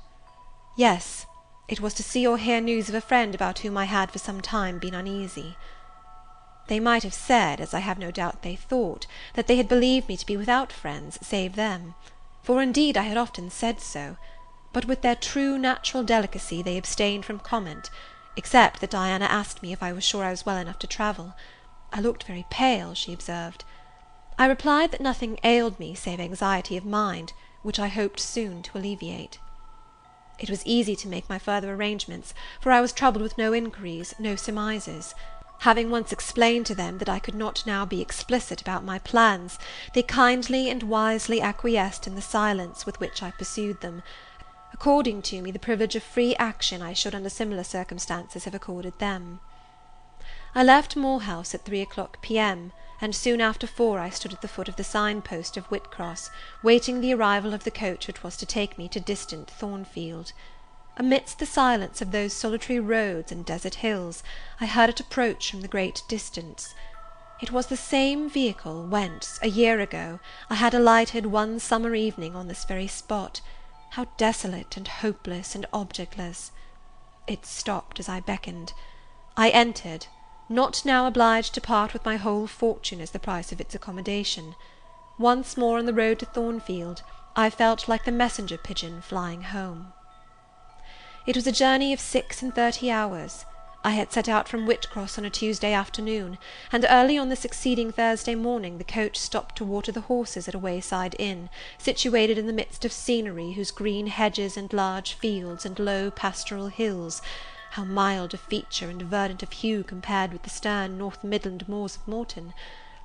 Yes; 0.76 1.26
it 1.66 1.80
was 1.80 1.94
to 1.94 2.04
see 2.04 2.24
or 2.24 2.38
hear 2.38 2.60
news 2.60 2.88
of 2.88 2.94
a 2.94 3.00
friend 3.00 3.34
about 3.34 3.58
whom 3.58 3.76
I 3.76 3.86
had 3.86 4.12
for 4.12 4.20
some 4.20 4.40
time 4.40 4.78
been 4.78 4.94
uneasy. 4.94 5.56
They 6.68 6.80
might 6.80 7.02
have 7.02 7.14
said, 7.14 7.60
as 7.60 7.74
I 7.74 7.80
have 7.80 7.98
no 7.98 8.10
doubt 8.10 8.42
they 8.42 8.56
thought, 8.56 9.06
that 9.34 9.46
they 9.46 9.56
had 9.56 9.68
believed 9.68 10.08
me 10.08 10.16
to 10.16 10.26
be 10.26 10.36
without 10.36 10.72
friends, 10.72 11.18
save 11.20 11.56
them; 11.56 11.94
for 12.42 12.62
indeed 12.62 12.96
I 12.96 13.02
had 13.02 13.16
often 13.16 13.50
said 13.50 13.80
so 13.80 14.16
but 14.72 14.84
with 14.84 15.02
their 15.02 15.16
true 15.16 15.58
natural 15.58 16.02
delicacy 16.02 16.62
they 16.62 16.76
abstained 16.76 17.24
from 17.24 17.38
comment, 17.38 17.90
except 18.36 18.80
that 18.80 18.90
Diana 18.90 19.24
asked 19.24 19.62
me 19.62 19.72
if 19.72 19.82
I 19.82 19.92
was 19.92 20.04
sure 20.04 20.24
I 20.24 20.30
was 20.30 20.44
well 20.44 20.56
enough 20.56 20.78
to 20.80 20.86
travel. 20.86 21.34
I 21.92 22.00
looked 22.00 22.24
very 22.24 22.46
pale, 22.50 22.94
she 22.94 23.12
observed. 23.12 23.64
I 24.38 24.46
replied 24.46 24.92
that 24.92 25.00
nothing 25.00 25.40
ailed 25.42 25.80
me 25.80 25.94
save 25.94 26.20
anxiety 26.20 26.76
of 26.76 26.84
mind, 26.84 27.32
which 27.62 27.80
I 27.80 27.88
hoped 27.88 28.20
soon 28.20 28.62
to 28.64 28.78
alleviate. 28.78 29.38
It 30.38 30.50
was 30.50 30.64
easy 30.64 30.94
to 30.96 31.08
make 31.08 31.28
my 31.28 31.38
further 31.38 31.74
arrangements, 31.74 32.34
for 32.60 32.70
I 32.70 32.80
was 32.80 32.92
troubled 32.92 33.22
with 33.22 33.38
no 33.38 33.52
inquiries, 33.52 34.14
no 34.18 34.36
surmises. 34.36 35.14
Having 35.62 35.90
once 35.90 36.12
explained 36.12 36.66
to 36.66 36.74
them 36.74 36.98
that 36.98 37.08
I 37.08 37.18
could 37.18 37.34
not 37.34 37.66
now 37.66 37.84
be 37.84 38.00
explicit 38.00 38.60
about 38.60 38.84
my 38.84 39.00
plans, 39.00 39.58
they 39.92 40.04
kindly 40.04 40.70
and 40.70 40.84
wisely 40.84 41.40
acquiesced 41.40 42.06
in 42.06 42.14
the 42.14 42.22
silence 42.22 42.86
with 42.86 43.00
which 43.00 43.24
I 43.24 43.32
pursued 43.32 43.80
them, 43.80 44.04
according 44.72 45.22
to 45.22 45.42
me 45.42 45.50
the 45.50 45.58
privilege 45.58 45.96
of 45.96 46.04
free 46.04 46.36
action 46.36 46.80
I 46.80 46.92
should 46.92 47.12
under 47.12 47.28
similar 47.28 47.64
circumstances 47.64 48.44
have 48.44 48.54
accorded 48.54 49.00
them. 49.00 49.40
I 50.54 50.62
left 50.62 50.94
Moor 50.94 51.22
House 51.22 51.54
at 51.56 51.64
three 51.64 51.80
o'clock 51.80 52.22
P.M., 52.22 52.72
and 53.00 53.14
soon 53.14 53.40
after 53.40 53.66
four 53.66 53.98
I 53.98 54.10
stood 54.10 54.32
at 54.32 54.42
the 54.42 54.48
foot 54.48 54.68
of 54.68 54.76
the 54.76 54.84
sign 54.84 55.22
post 55.22 55.56
of 55.56 55.66
Whitcross, 55.66 56.30
waiting 56.62 57.00
the 57.00 57.14
arrival 57.14 57.52
of 57.52 57.64
the 57.64 57.72
coach 57.72 58.06
which 58.06 58.22
was 58.22 58.36
to 58.36 58.46
take 58.46 58.78
me 58.78 58.86
to 58.88 59.00
distant 59.00 59.50
Thornfield. 59.50 60.32
Amidst 61.00 61.38
the 61.38 61.46
silence 61.46 62.02
of 62.02 62.10
those 62.10 62.32
solitary 62.32 62.80
roads 62.80 63.30
and 63.30 63.46
desert 63.46 63.76
hills, 63.76 64.24
I 64.60 64.66
heard 64.66 64.90
it 64.90 64.98
approach 64.98 65.48
from 65.48 65.60
the 65.60 65.68
great 65.68 66.02
distance. 66.08 66.74
It 67.40 67.52
was 67.52 67.68
the 67.68 67.76
same 67.76 68.28
vehicle 68.28 68.84
whence, 68.84 69.38
a 69.40 69.48
year 69.48 69.78
ago, 69.78 70.18
I 70.50 70.56
had 70.56 70.74
alighted 70.74 71.26
one 71.26 71.60
summer 71.60 71.94
evening 71.94 72.34
on 72.34 72.48
this 72.48 72.64
very 72.64 72.88
spot. 72.88 73.40
How 73.90 74.06
desolate, 74.16 74.76
and 74.76 74.88
hopeless, 74.88 75.54
and 75.54 75.66
objectless! 75.72 76.50
It 77.28 77.46
stopped 77.46 78.00
as 78.00 78.08
I 78.08 78.18
beckoned. 78.18 78.72
I 79.36 79.50
entered, 79.50 80.08
not 80.48 80.84
now 80.84 81.06
obliged 81.06 81.54
to 81.54 81.60
part 81.60 81.92
with 81.92 82.04
my 82.04 82.16
whole 82.16 82.48
fortune 82.48 83.00
as 83.00 83.12
the 83.12 83.20
price 83.20 83.52
of 83.52 83.60
its 83.60 83.72
accommodation. 83.72 84.56
Once 85.16 85.56
more 85.56 85.78
on 85.78 85.86
the 85.86 85.94
road 85.94 86.18
to 86.18 86.26
Thornfield, 86.26 87.04
I 87.36 87.50
felt 87.50 87.86
like 87.86 88.04
the 88.04 88.10
messenger 88.10 88.58
pigeon 88.58 89.00
flying 89.00 89.42
home. 89.42 89.92
It 91.28 91.36
was 91.36 91.46
a 91.46 91.52
journey 91.52 91.92
of 91.92 92.00
six 92.00 92.40
and 92.40 92.54
thirty 92.54 92.90
hours. 92.90 93.44
I 93.84 93.90
had 93.90 94.10
set 94.10 94.30
out 94.30 94.48
from 94.48 94.64
Whitcross 94.64 95.18
on 95.18 95.26
a 95.26 95.30
Tuesday 95.30 95.74
afternoon, 95.74 96.38
and 96.72 96.86
early 96.88 97.18
on 97.18 97.28
the 97.28 97.36
succeeding 97.36 97.92
Thursday 97.92 98.34
morning 98.34 98.78
the 98.78 98.84
coach 98.84 99.18
stopped 99.18 99.56
to 99.56 99.64
water 99.66 99.92
the 99.92 100.00
horses 100.08 100.48
at 100.48 100.54
a 100.54 100.58
wayside 100.58 101.14
inn, 101.18 101.50
situated 101.76 102.38
in 102.38 102.46
the 102.46 102.52
midst 102.54 102.86
of 102.86 102.92
scenery 102.92 103.52
whose 103.52 103.70
green 103.70 104.06
hedges 104.06 104.56
and 104.56 104.72
large 104.72 105.12
fields, 105.12 105.66
and 105.66 105.78
low 105.78 106.10
pastoral 106.10 106.68
hills 106.68 107.20
how 107.72 107.84
mild 107.84 108.32
of 108.32 108.40
feature 108.40 108.88
and 108.88 109.02
verdant 109.02 109.42
of 109.42 109.52
hue 109.52 109.84
compared 109.84 110.32
with 110.32 110.44
the 110.44 110.48
stern 110.48 110.96
North 110.96 111.22
Midland 111.22 111.68
moors 111.68 111.96
of 111.96 112.08
Morton! 112.08 112.54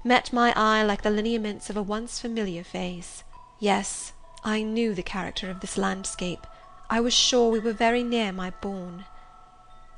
met 0.02 0.32
my 0.32 0.54
eye 0.56 0.82
like 0.82 1.02
the 1.02 1.10
lineaments 1.10 1.70
of 1.70 1.76
a 1.76 1.84
once 1.84 2.22
familiar 2.22 2.64
face. 2.64 3.26
Yes, 3.60 4.14
I 4.46 4.64
knew 4.64 4.94
the 4.94 5.04
character 5.04 5.50
of 5.50 5.60
this 5.60 5.78
landscape. 5.78 6.48
I 6.96 7.00
was 7.00 7.12
sure 7.16 7.50
we 7.50 7.58
were 7.58 7.74
very 7.74 8.04
near 8.04 8.32
my 8.32 8.52
bourne. 8.52 9.06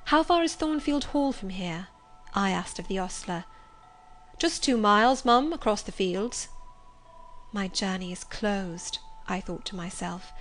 "How 0.06 0.24
far 0.24 0.44
is 0.44 0.56
Thornfield 0.56 1.04
Hall 1.12 1.34
from 1.34 1.50
here?" 1.50 1.90
I 2.34 2.52
asked 2.52 2.80
of 2.80 2.88
the 2.88 3.00
ostler. 3.00 3.44
"Just 4.40 4.64
two 4.64 4.78
miles, 4.78 5.26
Mum, 5.26 5.52
across 5.52 5.82
the 5.82 5.92
fields." 5.92 6.48
My 7.52 7.68
journey 7.68 8.14
is 8.14 8.24
closed, 8.24 9.00
I 9.28 9.42
thought 9.42 9.66
to 9.66 9.76
myself. 9.76 10.32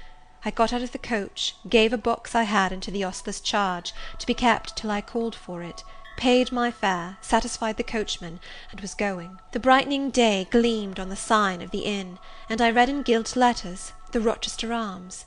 I 0.45 0.53
got 0.53 0.73
out 0.73 0.83
of 0.83 0.93
the 0.93 0.99
coach, 0.99 1.57
gave 1.69 1.93
a 1.93 1.99
box 1.99 2.37
I 2.37 2.45
had 2.45 2.71
into 2.71 2.93
the 2.93 3.03
ostler's 3.03 3.41
charge, 3.41 3.93
to 4.21 4.25
be 4.25 4.33
kept 4.33 4.77
till 4.77 4.93
I 4.93 5.01
called 5.01 5.35
for 5.35 5.61
it, 5.61 5.83
paid 6.17 6.53
my 6.53 6.71
fare, 6.71 7.17
satisfied 7.21 7.79
the 7.79 7.83
coachman, 7.83 8.39
and 8.71 8.81
was 8.81 8.95
going. 8.95 9.41
The 9.51 9.59
brightening 9.59 10.11
day 10.11 10.47
gleamed 10.53 11.01
on 11.01 11.09
the 11.09 11.17
sign 11.17 11.63
of 11.63 11.73
the 11.73 11.85
inn, 11.85 12.21
and 12.49 12.61
I 12.61 12.71
read 12.71 12.89
in 12.89 13.03
gilt 13.03 13.35
letters, 13.35 13.91
"The 14.13 14.21
Rochester 14.21 14.73
Arms." 14.73 15.25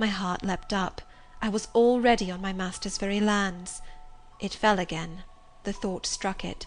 My 0.00 0.06
heart 0.06 0.42
leapt 0.42 0.72
up. 0.72 1.02
I 1.42 1.50
was 1.50 1.68
already 1.74 2.30
on 2.30 2.40
my 2.40 2.54
master's 2.54 2.96
very 2.96 3.20
lands. 3.20 3.82
It 4.38 4.54
fell 4.54 4.78
again. 4.78 5.24
The 5.64 5.74
thought 5.74 6.06
struck 6.06 6.42
it. 6.42 6.66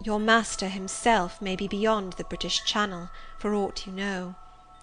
Your 0.00 0.20
master 0.20 0.68
himself 0.68 1.42
may 1.42 1.56
be 1.56 1.66
beyond 1.66 2.12
the 2.12 2.22
British 2.22 2.62
Channel, 2.64 3.10
for 3.36 3.52
aught 3.52 3.84
you 3.84 3.92
know. 3.92 4.36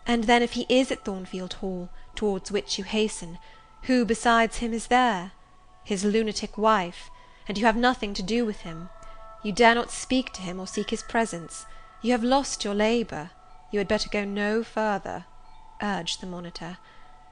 And 0.06 0.26
then 0.26 0.44
if 0.44 0.52
he 0.52 0.66
is 0.68 0.92
at 0.92 1.06
Thornfield 1.06 1.54
Hall, 1.54 1.88
towards 2.16 2.52
which 2.52 2.78
you 2.78 2.84
hasten, 2.84 3.38
who 3.84 4.04
besides 4.04 4.58
him 4.58 4.74
is 4.74 4.88
there? 4.88 5.32
His 5.86 6.04
lunatic 6.04 6.58
wife; 6.58 7.10
and 7.48 7.58
you 7.58 7.66
have 7.66 7.78
nothing 7.78 8.14
to 8.16 8.22
do 8.22 8.44
with 8.46 8.64
him. 8.64 8.90
You 9.42 9.54
dare 9.54 9.76
not 9.76 9.90
speak 9.90 10.34
to 10.34 10.42
him 10.42 10.60
or 10.60 10.68
seek 10.68 10.90
his 10.90 11.04
presence. 11.04 11.66
You 12.02 12.12
have 12.12 12.24
lost 12.24 12.66
your 12.66 12.76
labour. 12.76 13.32
You 13.72 13.80
had 13.80 13.88
better 13.88 14.10
go 14.10 14.26
no 14.26 14.66
further," 14.66 15.28
urged 15.82 16.20
the 16.20 16.28
monitor. 16.28 16.78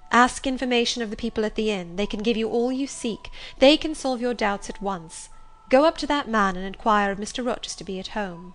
Ask 0.10 0.48
information 0.48 1.02
of 1.02 1.10
the 1.10 1.18
people 1.18 1.44
at 1.44 1.56
the 1.56 1.70
inn; 1.70 1.98
they 1.98 2.06
can 2.06 2.22
give 2.22 2.38
you 2.38 2.50
all 2.50 2.72
you 2.72 2.88
seek; 2.88 3.30
they 3.60 3.76
can 3.76 3.94
solve 3.94 4.22
your 4.22 4.34
doubts 4.34 4.70
at 4.70 4.82
once. 4.82 5.28
Go 5.70 5.84
up 5.84 5.98
to 5.98 6.08
that 6.08 6.30
man 6.30 6.56
and 6.56 6.66
inquire 6.66 7.12
if 7.12 7.18
Mr. 7.18 7.46
Rochester 7.46 7.84
be 7.84 8.00
at 8.00 8.08
home." 8.16 8.54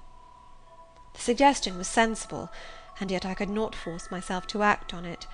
The 1.13 1.21
suggestion 1.21 1.77
was 1.77 1.89
sensible, 1.89 2.51
and 2.99 3.11
yet 3.11 3.27
I 3.27 3.35
could 3.35 3.51
not 3.51 3.75
force 3.75 4.11
myself 4.11 4.47
to 4.47 4.63
act 4.63 4.95
on 4.95 5.05
it. 5.05 5.27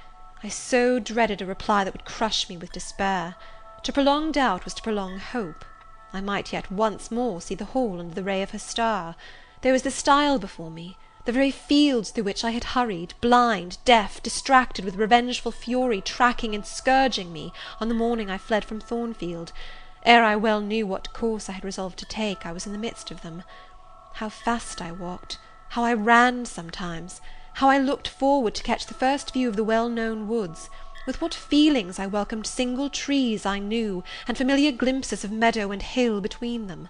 I 0.42 0.48
so 0.48 0.98
dreaded 0.98 1.40
a 1.40 1.46
reply 1.46 1.84
that 1.84 1.92
would 1.92 2.04
crush 2.04 2.48
me 2.48 2.56
with 2.56 2.72
despair. 2.72 3.36
To 3.84 3.92
prolong 3.92 4.32
doubt 4.32 4.64
was 4.64 4.74
to 4.74 4.82
prolong 4.82 5.20
hope. 5.20 5.64
I 6.12 6.20
might 6.20 6.52
yet 6.52 6.72
once 6.72 7.12
more 7.12 7.40
see 7.40 7.54
the 7.54 7.66
Hall 7.66 8.00
under 8.00 8.14
the 8.16 8.24
ray 8.24 8.42
of 8.42 8.50
her 8.50 8.58
star. 8.58 9.14
There 9.60 9.72
was 9.72 9.82
the 9.82 9.92
stile 9.92 10.40
before 10.40 10.72
me 10.72 10.98
the 11.28 11.32
very 11.32 11.50
fields 11.50 12.08
through 12.08 12.24
which 12.24 12.42
I 12.42 12.52
had 12.52 12.64
hurried, 12.72 13.12
blind, 13.20 13.76
deaf, 13.84 14.22
distracted, 14.22 14.82
with 14.82 14.96
revengeful 14.96 15.52
fury 15.52 16.00
tracking 16.00 16.54
and 16.54 16.64
scourging 16.64 17.34
me, 17.34 17.52
on 17.78 17.90
the 17.90 17.94
morning 17.94 18.30
I 18.30 18.38
fled 18.38 18.64
from 18.64 18.80
Thornfield. 18.80 19.52
Ere 20.06 20.24
I 20.24 20.36
well 20.36 20.62
knew 20.62 20.86
what 20.86 21.12
course 21.12 21.50
I 21.50 21.52
had 21.52 21.64
resolved 21.66 21.98
to 21.98 22.06
take, 22.06 22.46
I 22.46 22.52
was 22.52 22.64
in 22.64 22.72
the 22.72 22.78
midst 22.78 23.10
of 23.10 23.20
them. 23.20 23.42
How 24.14 24.30
fast 24.30 24.80
I 24.80 24.90
walked! 24.90 25.38
how 25.68 25.84
I 25.84 25.92
ran 25.92 26.46
sometimes! 26.46 27.20
how 27.56 27.68
I 27.68 27.76
looked 27.76 28.08
forward 28.08 28.54
to 28.54 28.62
catch 28.62 28.86
the 28.86 28.94
first 28.94 29.34
view 29.34 29.50
of 29.50 29.56
the 29.56 29.64
well 29.64 29.90
known 29.90 30.28
woods! 30.28 30.70
with 31.04 31.20
what 31.20 31.34
feelings 31.34 31.98
I 31.98 32.06
welcomed 32.06 32.46
single 32.46 32.88
trees 32.88 33.44
I 33.44 33.58
knew, 33.58 34.02
and 34.26 34.38
familiar 34.38 34.72
glimpses 34.72 35.24
of 35.24 35.30
meadow 35.30 35.72
and 35.72 35.82
hill 35.82 36.22
between 36.22 36.68
them! 36.68 36.88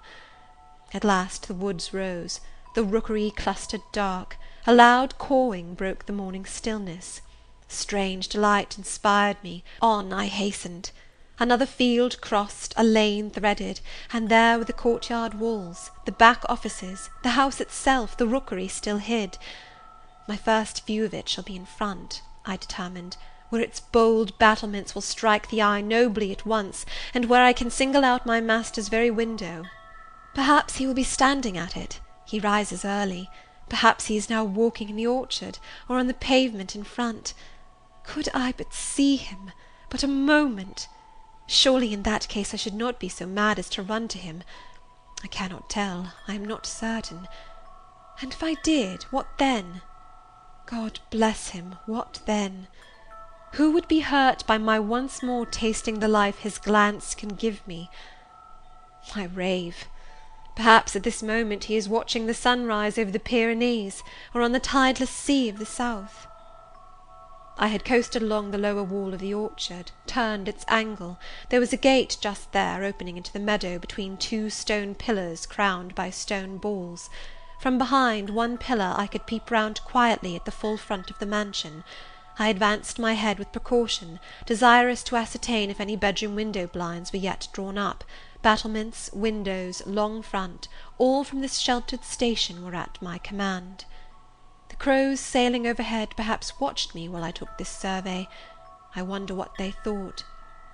At 0.95 1.03
last 1.03 1.49
the 1.49 1.55
woods 1.55 1.93
rose 1.93 2.39
the 2.75 2.85
rookery 2.85 3.31
clustered 3.31 3.83
dark; 3.93 4.37
a 4.67 4.75
loud 4.75 5.17
cawing 5.17 5.75
broke 5.75 6.07
the 6.07 6.13
morning 6.13 6.45
stillness. 6.45 7.23
Strange 7.67 8.29
delight 8.29 8.77
inspired 8.77 9.43
me; 9.43 9.65
on 9.81 10.13
I 10.13 10.27
hastened. 10.27 10.91
Another 11.39 11.67
field 11.67 12.21
crossed, 12.21 12.75
a 12.77 12.83
lane 12.83 13.31
threaded, 13.31 13.81
and 14.13 14.29
there 14.29 14.59
were 14.59 14.65
the 14.65 14.73
court 14.73 15.09
yard 15.09 15.35
walls, 15.35 15.91
the 16.05 16.13
back 16.13 16.43
offices, 16.49 17.11
the 17.23 17.31
house 17.31 17.61
itself, 17.61 18.17
the 18.17 18.27
rookery 18.27 18.69
still 18.69 18.99
hid. 18.99 19.39
My 20.27 20.37
first 20.37 20.85
view 20.85 21.05
of 21.05 21.15
it 21.15 21.29
shall 21.29 21.45
be 21.45 21.57
in 21.57 21.65
front, 21.65 22.23
I 22.45 22.57
determined, 22.57 23.17
where 23.51 23.63
its 23.63 23.81
bold 23.81 24.39
battlements 24.39 24.95
will 24.95 25.03
strike 25.03 25.49
the 25.49 25.63
eye 25.63 25.81
nobly 25.81 26.33
at 26.33 26.45
once, 26.45 26.85
and 27.15 27.27
where 27.27 27.43
I 27.45 27.53
can 27.53 27.71
single 27.71 28.05
out 28.05 28.27
my 28.27 28.41
master's 28.41 28.89
very 28.89 29.11
window. 29.11 29.65
Perhaps 30.35 30.77
he 30.77 30.87
will 30.87 30.95
be 30.95 31.05
standing 31.05 31.57
at 31.57 31.77
it. 31.77 32.01
He 32.29 32.41
rises 32.41 32.85
early. 32.85 33.31
Perhaps 33.71 34.07
he 34.07 34.17
is 34.19 34.29
now 34.29 34.45
walking 34.45 34.91
in 34.91 34.97
the 34.97 35.07
orchard, 35.07 35.59
or 35.89 35.99
on 35.99 36.09
the 36.09 36.15
pavement 36.15 36.77
in 36.77 36.85
front. 36.85 37.33
Could 38.05 38.29
I 38.35 38.53
but 38.55 38.75
see 38.75 39.17
him! 39.17 39.53
but 39.89 40.03
a 40.03 40.09
moment! 40.09 40.89
Surely 41.47 41.95
in 41.95 42.03
that 42.03 42.29
case 42.29 42.53
I 42.53 42.59
should 42.59 42.75
not 42.75 43.01
be 43.01 43.09
so 43.09 43.25
mad 43.25 43.59
as 43.59 43.71
to 43.71 43.83
run 43.83 44.09
to 44.09 44.19
him. 44.19 44.43
I 45.25 45.29
cannot 45.29 45.71
tell, 45.71 46.13
I 46.29 46.35
am 46.35 46.45
not 46.45 46.67
certain. 46.67 47.27
And 48.21 48.35
if 48.35 48.43
I 48.43 48.55
did, 48.55 49.05
what 49.05 49.39
then? 49.39 49.81
God 50.67 51.01
bless 51.09 51.49
him, 51.51 51.77
what 51.87 52.21
then? 52.27 52.69
Who 53.55 53.71
would 53.71 53.89
be 53.89 54.01
hurt 54.01 54.47
by 54.47 54.59
my 54.59 54.79
once 54.79 55.23
more 55.23 55.47
tasting 55.47 56.01
the 56.01 56.09
life 56.09 56.41
his 56.41 56.59
glance 56.59 57.15
can 57.15 57.31
give 57.31 57.67
me? 57.67 57.89
I 59.17 59.25
rave. 59.25 59.87
Perhaps 60.59 60.97
at 60.97 61.05
this 61.05 61.23
moment 61.23 61.65
he 61.67 61.77
is 61.77 61.89
watching 61.89 62.27
the 62.27 62.35
sunrise 62.35 62.99
over 62.99 63.13
the 63.13 63.21
Pyrenees, 63.21 64.03
or 64.35 64.43
on 64.43 64.51
the 64.51 64.59
tideless 64.59 65.09
sea 65.09 65.49
of 65.49 65.61
the 65.61 65.65
south. 65.65 66.27
I 67.57 67.69
had 67.69 67.85
coasted 67.85 68.23
along 68.23 68.51
the 68.51 68.59
lower 68.59 68.83
wall 68.83 69.15
of 69.15 69.21
the 69.21 69.33
orchard, 69.33 69.93
turned 70.09 70.49
its 70.49 70.65
angle; 70.67 71.21
there 71.51 71.61
was 71.61 71.73
a 71.73 71.77
gate 71.77 72.17
just 72.21 72.51
there, 72.51 72.83
opening 72.83 73.17
into 73.17 73.33
the 73.33 73.39
meadow 73.39 73.79
between 73.79 74.17
two 74.17 74.51
stone 74.51 74.97
pillars 74.97 75.47
crowned 75.47 75.95
by 75.95 76.11
stone 76.11 76.57
balls. 76.59 77.09
From 77.61 77.79
behind 77.79 78.29
one 78.29 78.59
pillar 78.59 78.95
I 78.97 79.07
could 79.07 79.27
peep 79.27 79.53
round 79.53 79.81
quietly 79.85 80.35
at 80.35 80.45
the 80.45 80.51
full 80.51 80.77
front 80.77 81.09
of 81.09 81.21
the 81.21 81.25
mansion. 81.25 81.85
I 82.37 82.49
advanced 82.49 82.99
my 82.99 83.13
head 83.13 83.39
with 83.39 83.53
precaution, 83.53 84.19
desirous 84.45 85.05
to 85.05 85.15
ascertain 85.15 85.71
if 85.71 85.81
any 85.81 85.95
bedroom 85.95 86.35
window 86.35 86.67
blinds 86.67 87.13
were 87.13 87.21
yet 87.21 87.47
drawn 87.53 87.79
up 87.79 88.03
battlements, 88.43 89.11
windows, 89.13 89.83
long 89.87 90.23
front, 90.23 90.69
all 90.97 91.25
from 91.25 91.41
this 91.41 91.59
sheltered 91.59 92.05
station 92.05 92.65
were 92.65 92.75
at 92.75 93.01
my 93.03 93.19
command. 93.19 93.85
The 94.69 94.77
crows 94.77 95.21
sailing 95.21 95.67
overhead 95.67 96.11
perhaps 96.17 96.61
watched 96.61 96.95
me 96.95 97.09
while 97.09 97.25
I 97.25 97.31
took 97.31 97.57
this 97.59 97.69
survey. 97.69 98.29
I 98.95 99.03
wonder 99.03 99.35
what 99.35 99.57
they 99.59 99.71
thought. 99.71 100.25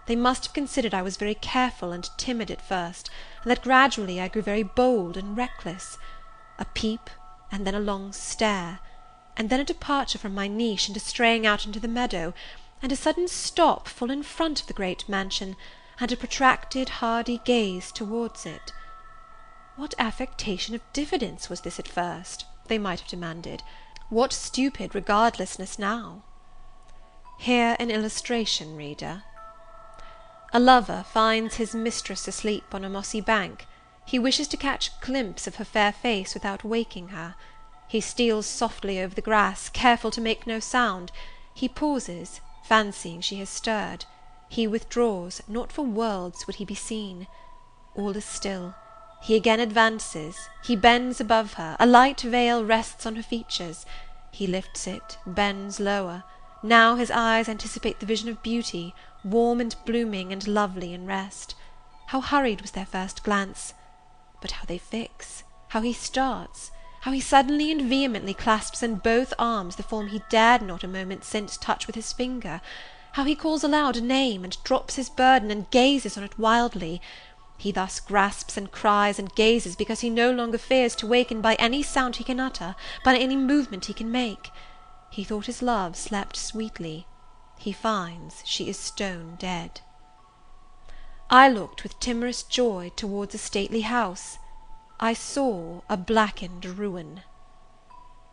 They 0.07 0.17
must 0.17 0.45
have 0.45 0.55
considered 0.55 0.93
I 0.93 1.03
was 1.03 1.17
very 1.17 1.35
careful 1.35 1.91
and 1.91 2.09
timid 2.19 2.51
at 2.51 2.67
first, 2.67 3.09
and 3.43 3.51
that 3.51 3.63
gradually 3.63 4.21
I 4.21 4.29
grew 4.29 4.43
very 4.43 4.63
bold 4.63 5.17
and 5.17 5.37
reckless. 5.37 5.97
A 6.59 6.67
peep, 6.67 7.09
and 7.51 7.67
then 7.67 7.75
a 7.75 7.81
long 7.81 8.13
stare, 8.13 8.81
and 9.37 9.49
then 9.49 9.61
a 9.61 9.65
departure 9.65 10.19
from 10.19 10.35
my 10.35 10.47
niche, 10.47 10.89
and 10.89 10.97
a 10.97 11.01
straying 11.01 11.47
out 11.47 11.65
into 11.65 11.81
the 11.81 11.89
meadow, 11.89 12.35
and 12.83 12.93
a 12.93 12.97
sudden 12.97 13.29
stop 13.29 13.89
full 13.89 14.11
in 14.11 14.23
front 14.23 14.61
of 14.61 14.67
the 14.67 14.75
great 14.75 15.09
mansion, 15.09 15.57
and 16.01 16.11
a 16.11 16.17
protracted 16.17 16.89
hardy 17.01 17.41
gaze 17.45 17.93
towards 17.93 18.47
it. 18.47 18.73
What 19.77 19.95
affectation 19.99 20.75
of 20.75 20.93
diffidence 20.93 21.49
was 21.49 21.63
this 21.63 21.79
at 21.79 21.89
first? 21.89 22.47
they 22.67 22.79
might 22.79 23.01
have 23.01 23.09
demanded. 23.09 23.63
What 24.09 24.33
stupid 24.33 24.95
regardlessness 24.95 25.79
now? 25.79 26.23
Here 27.39 27.77
an 27.79 27.91
illustration, 27.91 28.77
reader. 28.77 29.25
A 30.53 30.61
lover 30.61 31.05
finds 31.11 31.57
his 31.57 31.75
mistress 31.75 32.29
asleep 32.29 32.73
on 32.73 32.85
a 32.85 32.89
mossy 32.89 33.21
bank. 33.21 33.67
He 34.07 34.19
wishes 34.19 34.47
to 34.49 34.57
catch 34.57 34.89
a 34.89 35.05
glimpse 35.05 35.47
of 35.47 35.57
her 35.57 35.65
fair 35.65 35.93
face 35.93 36.35
without 36.35 36.63
waking 36.63 37.09
her. 37.09 37.35
He 37.89 38.01
steals 38.01 38.47
softly 38.47 39.01
over 39.01 39.15
the 39.15 39.21
grass, 39.21 39.69
careful 39.69 40.11
to 40.13 40.21
make 40.21 40.47
no 40.47 40.61
sound. 40.61 41.11
He 41.53 41.69
pauses, 41.69 42.41
fancying 42.63 43.21
she 43.21 43.37
has 43.37 43.49
stirred. 43.49 44.05
He 44.49 44.67
withdraws, 44.67 45.43
not 45.49 45.73
for 45.73 45.83
worlds 45.83 46.47
would 46.47 46.57
he 46.57 46.65
be 46.65 46.75
seen. 46.75 47.27
All 47.95 48.17
is 48.17 48.25
still. 48.25 48.75
He 49.23 49.37
again 49.37 49.59
advances, 49.59 50.51
he 50.63 50.77
bends 50.77 51.21
above 51.21 51.55
her, 51.55 51.77
a 51.81 51.87
light 51.87 52.21
veil 52.21 52.65
rests 52.65 53.07
on 53.07 53.17
her 53.17 53.23
features. 53.23 53.87
He 54.31 54.47
lifts 54.47 54.87
it, 54.87 55.17
bends 55.27 55.81
lower. 55.81 56.25
Now 56.63 56.97
his 56.97 57.11
eyes 57.11 57.49
anticipate 57.49 58.01
the 58.01 58.07
vision 58.07 58.29
of 58.29 58.43
beauty, 58.43 58.95
warm 59.25 59.61
and 59.61 59.75
blooming 59.87 60.33
and 60.33 60.47
lovely 60.47 60.93
in 60.93 61.07
rest. 61.07 61.55
How 62.09 62.21
hurried 62.21 62.61
was 62.61 62.73
their 62.73 62.85
first 62.85 63.23
glance! 63.23 63.73
But 64.41 64.51
how 64.51 64.65
they 64.67 64.79
fix! 64.79 65.45
how 65.69 65.81
he 65.81 65.93
starts! 65.93 66.71
how 67.01 67.13
he 67.13 67.21
suddenly 67.21 67.71
and 67.71 67.83
vehemently 67.83 68.35
clasps 68.35 68.83
in 68.83 68.97
both 68.97 69.35
arms 69.39 69.77
the 69.77 69.83
form 69.83 70.09
he 70.09 70.23
dared 70.31 70.63
not 70.63 70.85
a 70.85 70.89
moment 70.89 71.25
since 71.25 71.57
touch 71.57 71.87
with 71.87 71.97
his 71.97 72.13
finger! 72.13 72.61
How 73.15 73.25
he 73.25 73.35
calls 73.35 73.65
aloud 73.65 73.97
a 73.97 74.01
name, 74.01 74.45
and 74.45 74.63
drops 74.63 74.95
his 74.95 75.11
burden, 75.11 75.51
and 75.51 75.71
gazes 75.71 76.17
on 76.17 76.23
it 76.23 76.39
wildly! 76.39 77.03
He 77.57 77.73
thus 77.73 77.99
grasps 77.99 78.57
and 78.57 78.71
cries 78.71 79.19
and 79.19 79.35
gazes 79.35 79.75
because 79.75 80.01
he 80.01 80.11
no 80.11 80.31
longer 80.31 80.59
fears 80.59 80.95
to 80.97 81.07
waken 81.07 81.41
by 81.41 81.55
any 81.55 81.83
sound 81.83 82.17
he 82.17 82.25
can 82.25 82.39
utter, 82.39 82.77
by 83.05 83.17
any 83.17 83.37
movement 83.37 83.87
he 83.87 83.95
can 83.95 84.13
make. 84.13 84.51
He 85.11 85.25
thought 85.25 85.47
his 85.47 85.63
love 85.63 85.97
slept 85.97 86.37
sweetly 86.37 87.07
he 87.65 87.73
finds 87.73 88.43
she 88.45 88.69
is 88.69 88.79
stone 88.79 89.37
dead. 89.39 89.81
I 91.31 91.49
looked 91.49 91.83
with 91.83 91.99
timorous 91.99 92.43
joy 92.43 92.93
towards 92.95 93.35
a 93.35 93.39
stately 93.39 93.81
house. 93.81 94.37
I 95.01 95.15
saw 95.15 95.81
a 95.89 95.97
blackened 95.97 96.67
ruin. 96.67 97.23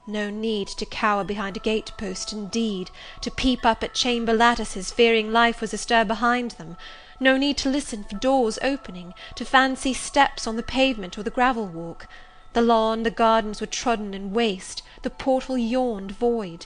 No 0.07 0.31
need 0.31 0.67
to 0.69 0.85
cower 0.87 1.23
behind 1.23 1.57
a 1.57 1.59
gate 1.59 1.91
post, 1.95 2.33
indeed, 2.33 2.89
to 3.21 3.29
peep 3.29 3.63
up 3.63 3.83
at 3.83 3.93
chamber 3.93 4.33
lattices, 4.33 4.89
fearing 4.89 5.31
life 5.31 5.61
was 5.61 5.75
astir 5.75 6.03
behind 6.03 6.51
them; 6.51 6.75
no 7.19 7.37
need 7.37 7.55
to 7.59 7.69
listen 7.69 8.03
for 8.03 8.15
doors 8.15 8.57
opening, 8.63 9.13
to 9.35 9.45
fancy 9.45 9.93
steps 9.93 10.47
on 10.47 10.55
the 10.55 10.63
pavement 10.63 11.19
or 11.19 11.23
the 11.23 11.29
gravel 11.29 11.67
walk. 11.67 12.07
The 12.53 12.63
lawn, 12.63 13.03
the 13.03 13.11
gardens 13.11 13.61
were 13.61 13.67
trodden 13.67 14.15
and 14.15 14.33
waste, 14.33 14.81
the 15.03 15.11
portal 15.11 15.55
yawned 15.55 16.13
void. 16.13 16.65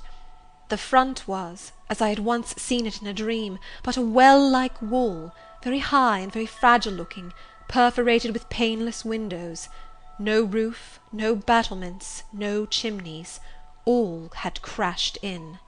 The 0.69 0.77
front 0.77 1.27
was, 1.27 1.73
as 1.89 2.01
I 2.01 2.07
had 2.07 2.19
once 2.19 2.55
seen 2.55 2.85
it 2.85 3.01
in 3.01 3.07
a 3.07 3.13
dream, 3.13 3.59
but 3.83 3.97
a 3.97 4.01
well 4.01 4.39
like 4.49 4.81
wall, 4.81 5.33
very 5.61 5.79
high 5.79 6.19
and 6.19 6.31
very 6.31 6.45
fragile 6.45 6.93
looking, 6.93 7.33
perforated 7.67 8.31
with 8.31 8.47
paneless 8.47 9.03
windows; 9.03 9.67
no 10.17 10.43
roof, 10.43 10.99
no 11.11 11.35
battlements, 11.35 12.23
no 12.31 12.65
chimneys, 12.65 13.39
all 13.85 14.29
had 14.35 14.61
crashed 14.61 15.17
in. 15.21 15.59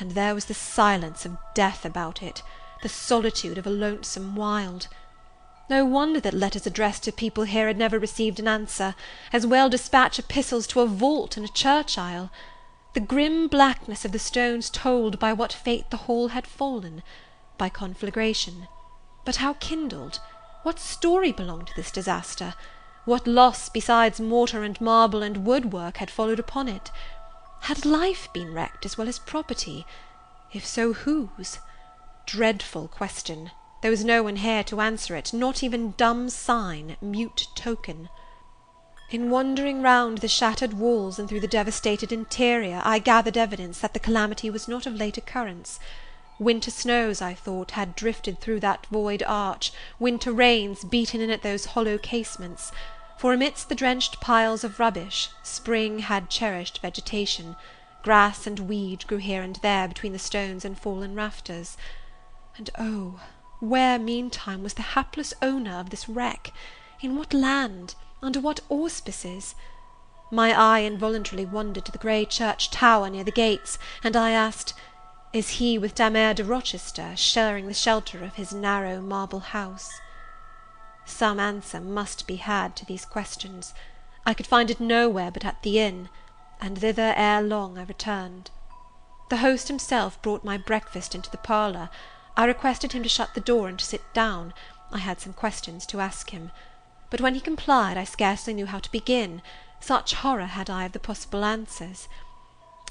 And 0.00 0.12
there 0.12 0.34
was 0.34 0.46
the 0.46 0.54
silence 0.54 1.24
of 1.24 1.38
death 1.54 1.84
about 1.84 2.22
it, 2.22 2.42
the 2.82 2.88
solitude 2.88 3.58
of 3.58 3.66
a 3.66 3.70
lonesome 3.70 4.36
wild. 4.36 4.88
No 5.70 5.84
wonder 5.84 6.20
that 6.20 6.34
letters 6.34 6.66
addressed 6.66 7.04
to 7.04 7.12
people 7.12 7.44
here 7.44 7.66
had 7.66 7.76
never 7.76 7.98
received 7.98 8.40
an 8.40 8.48
answer; 8.48 8.94
as 9.32 9.46
well 9.46 9.68
despatch 9.68 10.18
epistles 10.18 10.66
to 10.68 10.80
a 10.80 10.86
vault 10.86 11.36
in 11.36 11.44
a 11.44 11.48
church 11.48 11.98
aisle. 11.98 12.30
The 12.94 13.00
grim 13.00 13.48
blackness 13.48 14.04
of 14.04 14.12
the 14.12 14.18
stones 14.18 14.70
told 14.70 15.18
by 15.18 15.32
what 15.32 15.52
fate 15.52 15.90
the 15.90 15.98
hall 16.08 16.28
had 16.28 16.46
fallen 16.46 17.02
by 17.58 17.68
conflagration. 17.68 18.66
But 19.24 19.36
how 19.36 19.54
kindled? 19.54 20.20
What 20.62 20.80
story 20.80 21.32
belonged 21.32 21.68
to 21.68 21.76
this 21.76 21.90
disaster? 21.90 22.54
What 23.08 23.26
loss 23.26 23.70
besides 23.70 24.20
mortar 24.20 24.62
and 24.62 24.78
marble 24.82 25.22
and 25.22 25.46
woodwork 25.46 25.96
had 25.96 26.10
followed 26.10 26.38
upon 26.38 26.68
it? 26.68 26.90
Had 27.60 27.86
life 27.86 28.28
been 28.34 28.52
wrecked 28.52 28.84
as 28.84 28.98
well 28.98 29.08
as 29.08 29.18
property? 29.18 29.86
If 30.52 30.66
so, 30.66 30.92
whose? 30.92 31.58
Dreadful 32.26 32.86
question! 32.86 33.50
There 33.80 33.90
was 33.90 34.04
no 34.04 34.22
one 34.22 34.36
here 34.36 34.62
to 34.64 34.82
answer 34.82 35.16
it, 35.16 35.32
not 35.32 35.62
even 35.62 35.94
dumb 35.96 36.28
sign, 36.28 36.98
mute 37.00 37.46
token. 37.54 38.10
In 39.08 39.30
wandering 39.30 39.80
round 39.80 40.18
the 40.18 40.28
shattered 40.28 40.74
walls 40.74 41.18
and 41.18 41.30
through 41.30 41.40
the 41.40 41.48
devastated 41.48 42.12
interior, 42.12 42.82
I 42.84 42.98
gathered 42.98 43.38
evidence 43.38 43.78
that 43.78 43.94
the 43.94 44.00
calamity 44.00 44.50
was 44.50 44.68
not 44.68 44.84
of 44.84 44.92
late 44.92 45.16
occurrence. 45.16 45.80
Winter 46.38 46.70
snows, 46.70 47.22
I 47.22 47.32
thought, 47.32 47.70
had 47.70 47.96
drifted 47.96 48.38
through 48.38 48.60
that 48.60 48.84
void 48.88 49.22
arch, 49.26 49.72
winter 49.98 50.30
rains 50.30 50.84
beaten 50.84 51.22
in 51.22 51.30
at 51.30 51.40
those 51.40 51.64
hollow 51.64 51.96
casements; 51.96 52.70
for 53.18 53.32
amidst 53.32 53.68
the 53.68 53.74
drenched 53.74 54.20
piles 54.20 54.62
of 54.62 54.78
rubbish, 54.78 55.30
spring 55.42 55.98
had 55.98 56.30
cherished 56.30 56.80
vegetation; 56.80 57.56
grass 58.04 58.46
and 58.46 58.60
weed 58.60 59.04
grew 59.08 59.18
here 59.18 59.42
and 59.42 59.56
there 59.56 59.88
between 59.88 60.12
the 60.12 60.20
stones 60.20 60.64
and 60.64 60.78
fallen 60.78 61.16
rafters. 61.16 61.76
And 62.56 62.70
oh! 62.78 63.18
where, 63.58 63.98
meantime, 63.98 64.62
was 64.62 64.74
the 64.74 64.94
hapless 64.94 65.34
owner 65.42 65.80
of 65.80 65.90
this 65.90 66.08
wreck? 66.08 66.52
in 67.00 67.16
what 67.16 67.34
land? 67.34 67.96
under 68.22 68.38
what 68.38 68.60
auspices? 68.68 69.56
My 70.30 70.52
eye 70.56 70.82
involuntarily 70.82 71.44
wandered 71.44 71.86
to 71.86 71.92
the 71.92 71.98
grey 71.98 72.24
church 72.24 72.70
tower 72.70 73.10
near 73.10 73.24
the 73.24 73.32
gates, 73.32 73.80
and 74.04 74.14
I 74.14 74.30
asked, 74.30 74.74
Is 75.32 75.58
he 75.58 75.76
with 75.76 75.96
Damer 75.96 76.34
de 76.34 76.44
Rochester 76.44 77.16
sharing 77.16 77.66
the 77.66 77.74
shelter 77.74 78.22
of 78.22 78.36
his 78.36 78.54
narrow 78.54 79.00
marble 79.00 79.40
house? 79.40 79.90
Some 81.08 81.40
answer 81.40 81.80
must 81.80 82.26
be 82.26 82.36
had 82.36 82.76
to 82.76 82.84
these 82.84 83.04
questions. 83.04 83.74
I 84.24 84.34
could 84.34 84.46
find 84.46 84.70
it 84.70 84.78
nowhere 84.78 85.30
but 85.30 85.44
at 85.44 85.62
the 85.62 85.80
inn, 85.80 86.10
and 86.60 86.78
thither 86.78 87.14
ere 87.16 87.42
long 87.42 87.78
I 87.78 87.84
returned. 87.84 88.50
The 89.30 89.38
host 89.38 89.68
himself 89.68 90.20
brought 90.22 90.44
my 90.44 90.56
breakfast 90.56 91.14
into 91.14 91.30
the 91.30 91.38
parlour. 91.38 91.88
I 92.36 92.44
requested 92.44 92.92
him 92.92 93.02
to 93.02 93.08
shut 93.08 93.34
the 93.34 93.40
door 93.40 93.68
and 93.68 93.78
to 93.78 93.84
sit 93.84 94.02
down; 94.14 94.54
I 94.92 94.98
had 94.98 95.20
some 95.20 95.32
questions 95.32 95.86
to 95.86 96.00
ask 96.00 96.30
him 96.30 96.52
but 97.10 97.20
when 97.20 97.34
he 97.34 97.40
complied 97.40 97.96
I 97.96 98.04
scarcely 98.04 98.52
knew 98.52 98.66
how 98.66 98.80
to 98.80 98.92
begin, 98.92 99.40
such 99.80 100.14
horror 100.14 100.46
had 100.46 100.68
I 100.68 100.84
of 100.84 100.92
the 100.92 100.98
possible 100.98 101.44
answers. 101.44 102.08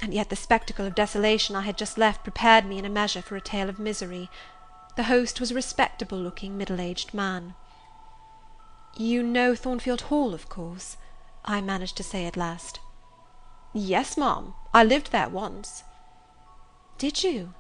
And 0.01 0.13
yet 0.13 0.30
the 0.30 0.36
spectacle 0.36 0.86
of 0.86 0.95
desolation 0.95 1.55
I 1.55 1.61
had 1.61 1.78
just 1.78 1.97
left 1.97 2.24
prepared 2.24 2.65
me 2.65 2.78
in 2.78 2.86
a 2.86 2.89
measure 2.89 3.22
for 3.22 3.36
a 3.36 3.41
tale 3.41 3.70
of 3.70 3.80
misery. 3.80 4.30
The 4.95 5.03
host 5.03 5.39
was 5.39 5.51
a 5.51 5.55
respectable 5.55 6.18
looking 6.18 6.57
middle 6.57 6.82
aged 6.82 7.13
man. 7.13 7.53
"You 8.95 9.21
know 9.21 9.53
Thornfield 9.53 10.01
Hall, 10.03 10.33
of 10.33 10.47
course?" 10.47 10.95
I 11.43 11.59
managed 11.59 11.97
to 11.97 12.03
say 12.03 12.25
at 12.25 12.38
last. 12.38 12.79
"Yes, 13.73 14.15
Ma'am, 14.15 14.53
I 14.73 14.85
lived 14.85 15.11
there 15.11 15.27
once." 15.27 15.83
"Did 16.97 17.21
you? 17.21 17.53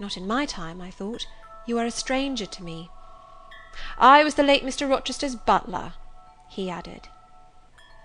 Not 0.00 0.16
in 0.16 0.26
my 0.26 0.46
time, 0.46 0.80
I 0.80 0.90
thought. 0.90 1.26
You 1.66 1.78
are 1.78 1.84
a 1.84 1.90
stranger 1.90 2.46
to 2.46 2.62
me. 2.62 2.90
I 3.98 4.24
was 4.24 4.36
the 4.36 4.42
late 4.42 4.64
Mr. 4.64 4.88
Rochester's 4.88 5.36
butler," 5.36 5.92
he 6.48 6.70
added. 6.70 7.08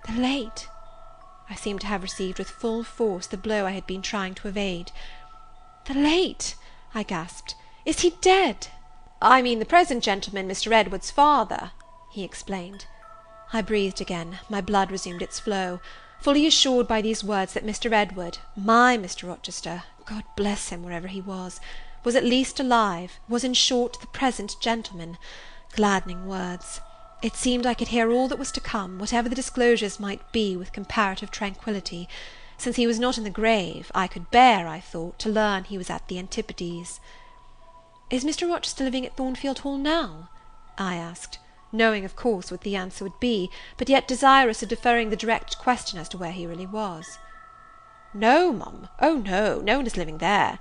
The 0.05 0.13
late! 0.13 0.67
I 1.49 1.55
seemed 1.55 1.79
to 1.81 1.87
have 1.87 2.03
received 2.03 2.39
with 2.39 2.49
full 2.49 2.83
force 2.83 3.25
the 3.25 3.37
blow 3.37 3.65
I 3.65 3.71
had 3.71 3.87
been 3.87 4.01
trying 4.01 4.35
to 4.35 4.49
evade. 4.49 4.91
"The 5.85 5.93
late!" 5.93 6.55
I 6.93 7.03
gasped. 7.03 7.55
"Is 7.85 8.01
he 8.01 8.09
dead?" 8.21 8.67
"I 9.21 9.41
mean 9.41 9.59
the 9.59 9.65
present 9.65 10.03
gentleman, 10.03 10.49
Mr. 10.49 10.73
Edward's 10.73 11.09
father," 11.09 11.71
he 12.13 12.23
explained. 12.23 12.85
I 13.51 13.61
breathed 13.61 13.99
again, 13.99 14.39
my 14.49 14.61
blood 14.61 14.91
resumed 14.91 15.21
its 15.21 15.39
flow, 15.39 15.81
fully 16.21 16.47
assured 16.47 16.87
by 16.87 17.01
these 17.01 17.23
words 17.23 17.53
that 17.53 17.65
Mr. 17.65 17.91
Edward, 17.91 18.37
my 18.55 18.97
Mr. 18.97 19.27
Rochester, 19.27 19.83
God 20.05 20.23
bless 20.35 20.69
him 20.69 20.83
wherever 20.83 21.07
he 21.07 21.21
was, 21.21 21.59
was 22.03 22.15
at 22.15 22.23
least 22.23 22.59
alive, 22.59 23.19
was 23.27 23.43
in 23.43 23.53
short 23.53 23.99
the 23.99 24.07
present 24.07 24.55
gentleman. 24.61 25.17
Gladdening 25.75 26.27
words! 26.27 26.81
It 27.21 27.35
seemed 27.35 27.65
I 27.65 27.73
could 27.73 27.87
hear 27.87 28.11
all 28.11 28.27
that 28.27 28.39
was 28.39 28.51
to 28.51 28.59
come, 28.61 28.99
whatever 28.99 29.29
the 29.29 29.35
disclosures 29.35 29.99
might 29.99 30.31
be, 30.31 30.55
with 30.55 30.73
comparative 30.73 31.31
tranquillity. 31.31 32.07
Since 32.57 32.75
he 32.75 32.85
was 32.85 32.99
not 32.99 33.17
in 33.17 33.23
the 33.23 33.29
grave, 33.29 33.91
I 33.95 34.07
could 34.07 34.29
bear, 34.29 34.67
I 34.67 34.79
thought, 34.79 35.19
to 35.19 35.29
learn 35.29 35.63
he 35.63 35.77
was 35.77 35.89
at 35.89 36.07
the 36.07 36.19
antipodes. 36.19 36.99
Is 38.09 38.25
Mr. 38.25 38.49
Rochester 38.49 38.83
living 38.83 39.05
at 39.05 39.17
Thornfield 39.17 39.59
Hall 39.59 39.77
now? 39.77 40.29
I 40.77 40.95
asked, 40.95 41.39
knowing, 41.73 42.05
of 42.05 42.15
course, 42.15 42.51
what 42.51 42.61
the 42.61 42.75
answer 42.75 43.03
would 43.03 43.19
be, 43.19 43.49
but 43.77 43.89
yet 43.89 44.07
desirous 44.07 44.63
of 44.63 44.69
deferring 44.69 45.09
the 45.09 45.15
direct 45.15 45.57
question 45.57 45.99
as 45.99 46.07
to 46.09 46.17
where 46.17 46.31
he 46.31 46.47
really 46.47 46.67
was. 46.67 47.17
No, 48.13 48.53
Mum, 48.53 48.89
oh 49.01 49.15
no, 49.15 49.59
no 49.59 49.77
one 49.77 49.87
is 49.87 49.97
living 49.97 50.19
there. 50.19 50.59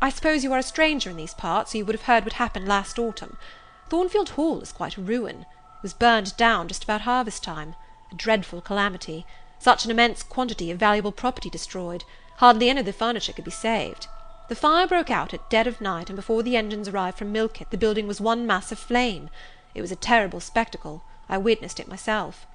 I 0.00 0.08
suppose 0.10 0.44
you 0.44 0.52
are 0.52 0.58
a 0.58 0.62
stranger 0.62 1.10
in 1.10 1.16
these 1.16 1.34
parts, 1.34 1.74
or 1.74 1.78
you 1.78 1.84
would 1.84 1.94
have 1.94 2.06
heard 2.06 2.24
what 2.24 2.34
happened 2.34 2.66
last 2.66 2.98
autumn. 2.98 3.36
Thornfield 3.88 4.30
Hall 4.30 4.60
is 4.60 4.72
quite 4.72 4.96
a 4.96 5.02
ruin. 5.02 5.40
It 5.40 5.82
was 5.82 5.94
burned 5.94 6.36
down 6.36 6.68
just 6.68 6.84
about 6.84 7.02
harvest 7.02 7.42
time. 7.42 7.74
A 8.10 8.14
dreadful 8.14 8.60
calamity. 8.60 9.26
Such 9.58 9.84
an 9.84 9.90
immense 9.90 10.22
quantity 10.22 10.70
of 10.70 10.78
valuable 10.78 11.12
property 11.12 11.50
destroyed. 11.50 12.04
Hardly 12.38 12.68
any 12.68 12.80
of 12.80 12.86
the 12.86 12.92
furniture 12.92 13.32
could 13.32 13.44
be 13.44 13.50
saved. 13.50 14.06
The 14.48 14.56
fire 14.56 14.86
broke 14.86 15.10
out 15.10 15.32
at 15.32 15.48
dead 15.48 15.66
of 15.66 15.80
night, 15.80 16.10
and 16.10 16.16
before 16.16 16.42
the 16.42 16.56
engines 16.56 16.88
arrived 16.88 17.16
from 17.16 17.32
Millcote 17.32 17.70
the 17.70 17.78
building 17.78 18.06
was 18.06 18.20
one 18.20 18.46
mass 18.46 18.72
of 18.72 18.78
flame. 18.78 19.30
It 19.74 19.80
was 19.80 19.92
a 19.92 19.96
terrible 19.96 20.40
spectacle. 20.40 21.04
I 21.28 21.38
witnessed 21.38 21.80
it 21.80 21.88
myself. 21.88 22.46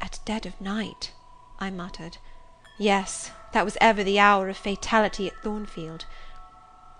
At 0.00 0.20
dead 0.24 0.46
of 0.46 0.60
night, 0.60 1.12
I 1.58 1.70
muttered. 1.70 2.18
Yes, 2.78 3.30
that 3.52 3.64
was 3.64 3.76
ever 3.80 4.02
the 4.02 4.18
hour 4.18 4.48
of 4.48 4.56
fatality 4.56 5.26
at 5.26 5.42
Thornfield. 5.42 6.06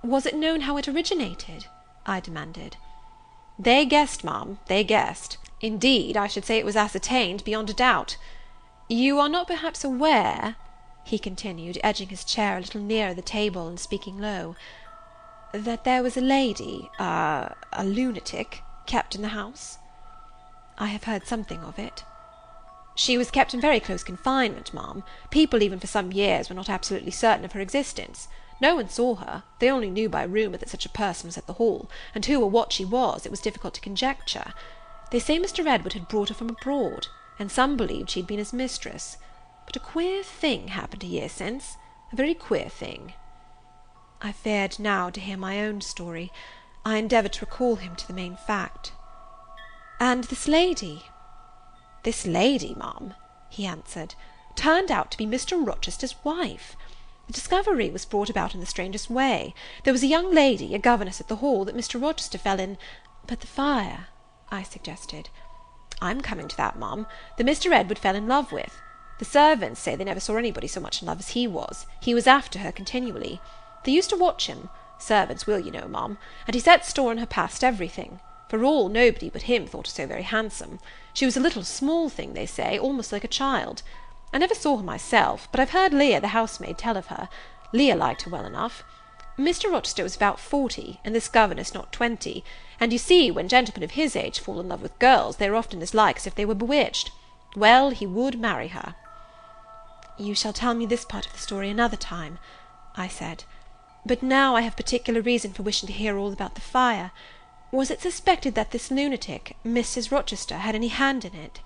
Was 0.03 0.27
it 0.27 0.37
known 0.37 0.63
how 0.63 0.77
it 0.77 0.89
originated? 0.89 1.67
I 2.07 2.21
demanded. 2.21 2.77
They 3.59 3.85
guessed, 3.85 4.25
ma'am, 4.25 4.59
they 4.67 4.85
guessed. 4.85 5.39
Indeed, 5.61 6.17
I 6.17 6.27
should 6.27 6.45
say 6.45 6.59
it 6.59 6.65
was 6.65 6.77
ascertained 6.77 7.45
beyond 7.45 7.69
a 7.69 7.75
doubt. 7.75 8.17
You 8.89 9.19
are 9.21 9.29
not 9.29 9.47
perhaps 9.47 9.85
aware, 9.85 10.57
he 11.05 11.19
continued, 11.19 11.79
edging 11.83 12.09
his 12.09 12.25
chair 12.25 12.57
a 12.57 12.61
little 12.61 12.81
nearer 12.81 13.15
the 13.15 13.23
table, 13.23 13.69
and 13.69 13.79
speaking 13.79 14.19
low, 14.19 14.57
that 15.53 15.85
there 15.85 16.03
was 16.03 16.17
a 16.17 16.23
lady, 16.23 16.91
a, 16.99 17.55
a 17.73 17.85
lunatic, 17.85 18.63
kept 18.91 19.15
in 19.15 19.23
the 19.23 19.29
house? 19.29 19.79
I 20.77 20.89
have 20.89 21.05
heard 21.05 21.25
something 21.25 21.61
of 21.61 21.79
it. 21.79 22.03
She 22.97 23.17
was 23.17 23.31
kept 23.31 23.55
in 23.55 23.61
very 23.61 23.79
close 23.79 24.03
confinement, 24.03 24.75
ma'am. 24.75 25.05
People 25.31 25.63
even 25.63 25.79
for 25.79 25.87
some 25.87 26.11
years 26.11 26.49
were 26.49 26.57
not 26.57 26.69
absolutely 26.69 27.13
certain 27.13 27.45
of 27.45 27.53
her 27.53 27.61
existence. 27.61 28.27
No 28.61 28.75
one 28.75 28.89
saw 28.89 29.15
her; 29.15 29.45
they 29.61 29.71
only 29.71 29.91
knew 29.91 30.09
by 30.09 30.25
rumour 30.25 30.57
that 30.57 30.69
such 30.69 30.85
a 30.87 30.97
person 31.05 31.29
was 31.29 31.39
at 31.39 31.47
the 31.47 31.53
Hall, 31.53 31.89
and 32.17 32.27
who 32.27 32.43
or 32.43 32.51
what 32.51 32.73
she 32.73 32.85
was 32.85 33.25
it 33.25 33.31
was 33.31 33.41
difficult 33.41 33.75
to 33.75 33.81
conjecture. 33.81 34.53
They 35.13 35.21
say 35.21 35.39
Mr. 35.39 35.65
Edward 35.65 35.93
had 35.93 36.09
brought 36.09 36.29
her 36.29 36.35
from 36.35 36.51
abroad, 36.51 37.07
and 37.39 37.49
some 37.49 37.77
believed 37.77 38.11
she 38.11 38.19
had 38.19 38.27
been 38.27 38.39
his 38.39 38.53
mistress. 38.53 39.19
But 39.67 39.77
a 39.77 39.81
queer 39.81 40.25
thing 40.25 40.67
happened 40.67 41.05
a 41.05 41.07
year 41.07 41.29
since, 41.29 41.77
a 42.13 42.17
very 42.17 42.35
queer 42.35 42.69
thing. 42.69 43.13
I 44.21 44.33
feared 44.33 44.81
now 44.81 45.11
to 45.11 45.21
hear 45.21 45.37
my 45.37 45.61
own 45.65 45.81
story. 45.81 46.33
I 46.85 46.97
endeavoured 46.97 47.35
to 47.35 47.45
recall 47.45 47.77
him 47.77 47.95
to 47.97 48.07
the 48.07 48.13
main 48.13 48.37
fact. 48.37 48.93
And 49.99 50.25
this 50.25 50.49
lady? 50.49 51.05
"This 52.05 52.27
lady, 52.27 52.75
ma'am," 52.75 53.15
he 53.51 53.67
answered, 53.67 54.15
"turned 54.57 54.91
out 54.91 55.11
to 55.11 55.19
be 55.19 55.27
Mr. 55.27 55.63
Rochester's 55.63 56.15
wife. 56.25 56.77
The 57.27 57.35
discovery 57.35 57.91
was 57.91 58.07
brought 58.07 58.31
about 58.31 58.55
in 58.55 58.61
the 58.61 58.67
strangest 58.67 59.11
way. 59.11 59.55
There 59.85 59.93
was 59.93 60.03
a 60.03 60.07
young 60.07 60.33
lady, 60.33 60.75
a 60.75 60.79
governess 60.79 61.21
at 61.21 61.29
the 61.29 61.37
Hall, 61.37 61.67
that 61.67 61.77
Mr. 61.77 62.01
Rochester 62.01 62.39
fell 62.39 62.59
in 62.59 62.79
"But 63.27 63.41
the 63.41 63.47
fire," 63.47 64.09
I 64.51 64.63
suggested. 64.63 65.29
"I'm 66.01 66.23
coming 66.23 66.49
to 66.49 66.57
that, 66.57 66.79
ma'am, 66.79 67.07
that 67.37 67.47
Mr. 67.47 67.71
Edward 67.71 67.99
fell 67.99 68.17
in 68.17 68.27
love 68.27 68.53
with. 68.53 68.81
The 69.19 69.27
servants 69.27 69.83
say 69.83 69.97
they 69.97 70.05
never 70.05 70.19
saw 70.19 70.37
anybody 70.37 70.67
so 70.67 70.81
much 70.81 71.03
in 71.03 71.09
love 71.09 71.21
as 71.21 71.29
he 71.29 71.47
was. 71.47 71.87
He 72.01 72.15
was 72.15 72.27
after 72.27 72.61
her 72.61 72.73
continually. 72.73 73.43
They 73.85 73.93
used 73.93 74.09
to 74.11 74.17
watch 74.17 74.47
him 74.47 74.71
servants 75.03 75.47
will, 75.47 75.59
you 75.59 75.71
know, 75.71 75.89
ma'am 75.89 76.19
and 76.47 76.55
he 76.55 76.61
set 76.61 76.85
store 76.85 77.11
on 77.11 77.19
her 77.19 77.27
past 77.27 77.65
everything. 77.65 78.21
For 78.49 78.65
all, 78.65 78.89
nobody 78.89 79.31
but 79.31 79.43
him 79.43 79.67
thought 79.67 79.87
her 79.87 79.93
so 79.93 80.07
very 80.07 80.23
handsome. 80.23 80.81
She 81.15 81.25
was 81.25 81.37
a 81.37 81.41
little 81.41 81.63
small 81.63 82.09
thing, 82.09 82.35
they 82.35 82.47
say, 82.47 82.79
almost 82.79 83.13
like 83.13 83.25
a 83.25 83.29
child. 83.29 83.83
I 84.33 84.39
never 84.39 84.55
saw 84.55 84.77
her 84.77 84.83
myself, 84.83 85.49
but 85.51 85.61
I've 85.61 85.71
heard 85.71 85.93
Leah, 85.93 86.21
the 86.21 86.29
housemaid, 86.29 86.79
tell 86.79 86.97
of 86.97 87.07
her. 87.07 87.29
Leah 87.73 87.97
liked 87.97 88.23
her 88.23 88.31
well 88.31 88.45
enough. 88.45 88.83
Mr. 89.39 89.71
Rochester 89.71 90.03
was 90.03 90.17
about 90.17 90.39
forty, 90.39 91.01
and 91.05 91.15
this 91.15 91.29
governess 91.29 91.73
not 91.73 91.93
twenty, 91.93 92.45
and 92.79 92.93
you 92.93 92.99
see, 92.99 93.31
when 93.31 93.49
gentlemen 93.49 93.83
of 93.83 93.93
his 93.93 94.15
age 94.15 94.39
fall 94.39 94.61
in 94.61 94.69
love 94.69 94.83
with 94.83 94.99
girls, 94.99 95.37
they 95.37 95.49
are 95.49 95.57
often 95.57 95.81
as 95.81 95.95
like 95.95 96.17
as 96.17 96.27
if 96.27 96.35
they 96.35 96.45
were 96.45 96.55
bewitched. 96.55 97.11
Well, 97.57 97.91
he 97.91 98.07
would 98.07 98.39
marry 98.39 98.69
her. 98.69 98.95
You 100.19 100.35
shall 100.35 100.53
tell 100.53 100.75
me 100.75 100.87
this 100.87 101.05
part 101.05 101.27
of 101.27 101.33
the 101.33 101.39
story 101.39 101.71
another 101.71 101.97
time, 101.97 102.39
I 102.97 103.09
said. 103.09 103.45
But 104.05 104.23
now 104.23 104.57
I 104.57 104.63
have 104.63 104.77
particular 104.77 105.21
reason 105.21 105.53
for 105.53 105.63
wishing 105.63 105.87
to 105.87 105.93
hear 105.93 106.17
all 106.17 106.33
about 106.33 106.55
the 106.55 106.61
fire. 106.61 107.11
Was 107.71 107.91
it 107.91 108.01
suspected 108.01 108.55
that 108.55 108.71
this 108.71 108.91
lunatic, 108.91 109.57
Mrs. 109.65 110.11
Rochester, 110.11 110.57
had 110.57 110.75
any 110.75 110.89
hand 110.89 111.25
in 111.25 111.35
it? 111.35 111.61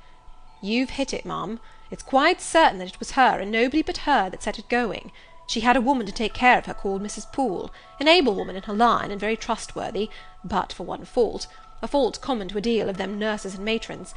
You've 0.60 0.90
hit 0.90 1.14
it, 1.14 1.24
ma'am. 1.24 1.60
It's 1.90 2.02
quite 2.02 2.40
certain 2.40 2.78
that 2.78 2.88
it 2.88 2.98
was 2.98 3.12
her, 3.12 3.38
and 3.38 3.50
nobody 3.50 3.82
but 3.82 3.98
her, 3.98 4.28
that 4.30 4.42
set 4.42 4.58
it 4.58 4.68
going. 4.68 5.12
She 5.46 5.60
had 5.60 5.76
a 5.76 5.80
woman 5.80 6.06
to 6.06 6.12
take 6.12 6.34
care 6.34 6.58
of 6.58 6.66
her 6.66 6.74
called 6.74 7.02
Mrs. 7.02 7.30
Poole, 7.30 7.70
an 8.00 8.08
able 8.08 8.34
woman 8.34 8.56
in 8.56 8.62
her 8.64 8.74
line, 8.74 9.10
and 9.10 9.20
very 9.20 9.36
trustworthy, 9.36 10.10
but 10.42 10.72
for 10.72 10.84
one 10.84 11.04
fault, 11.04 11.46
a 11.82 11.88
fault 11.88 12.20
common 12.20 12.48
to 12.48 12.58
a 12.58 12.62
deal 12.62 12.88
of 12.88 12.96
them 12.96 13.18
nurses 13.18 13.54
and 13.54 13.64
matrons. 13.64 14.14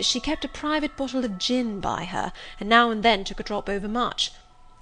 She 0.00 0.20
kept 0.20 0.44
a 0.44 0.48
private 0.48 0.96
bottle 0.96 1.24
of 1.24 1.38
gin 1.38 1.80
by 1.80 2.04
her, 2.04 2.32
and 2.58 2.68
now 2.68 2.90
and 2.90 3.02
then 3.02 3.24
took 3.24 3.40
a 3.40 3.44
drop 3.44 3.68
overmuch. 3.68 4.32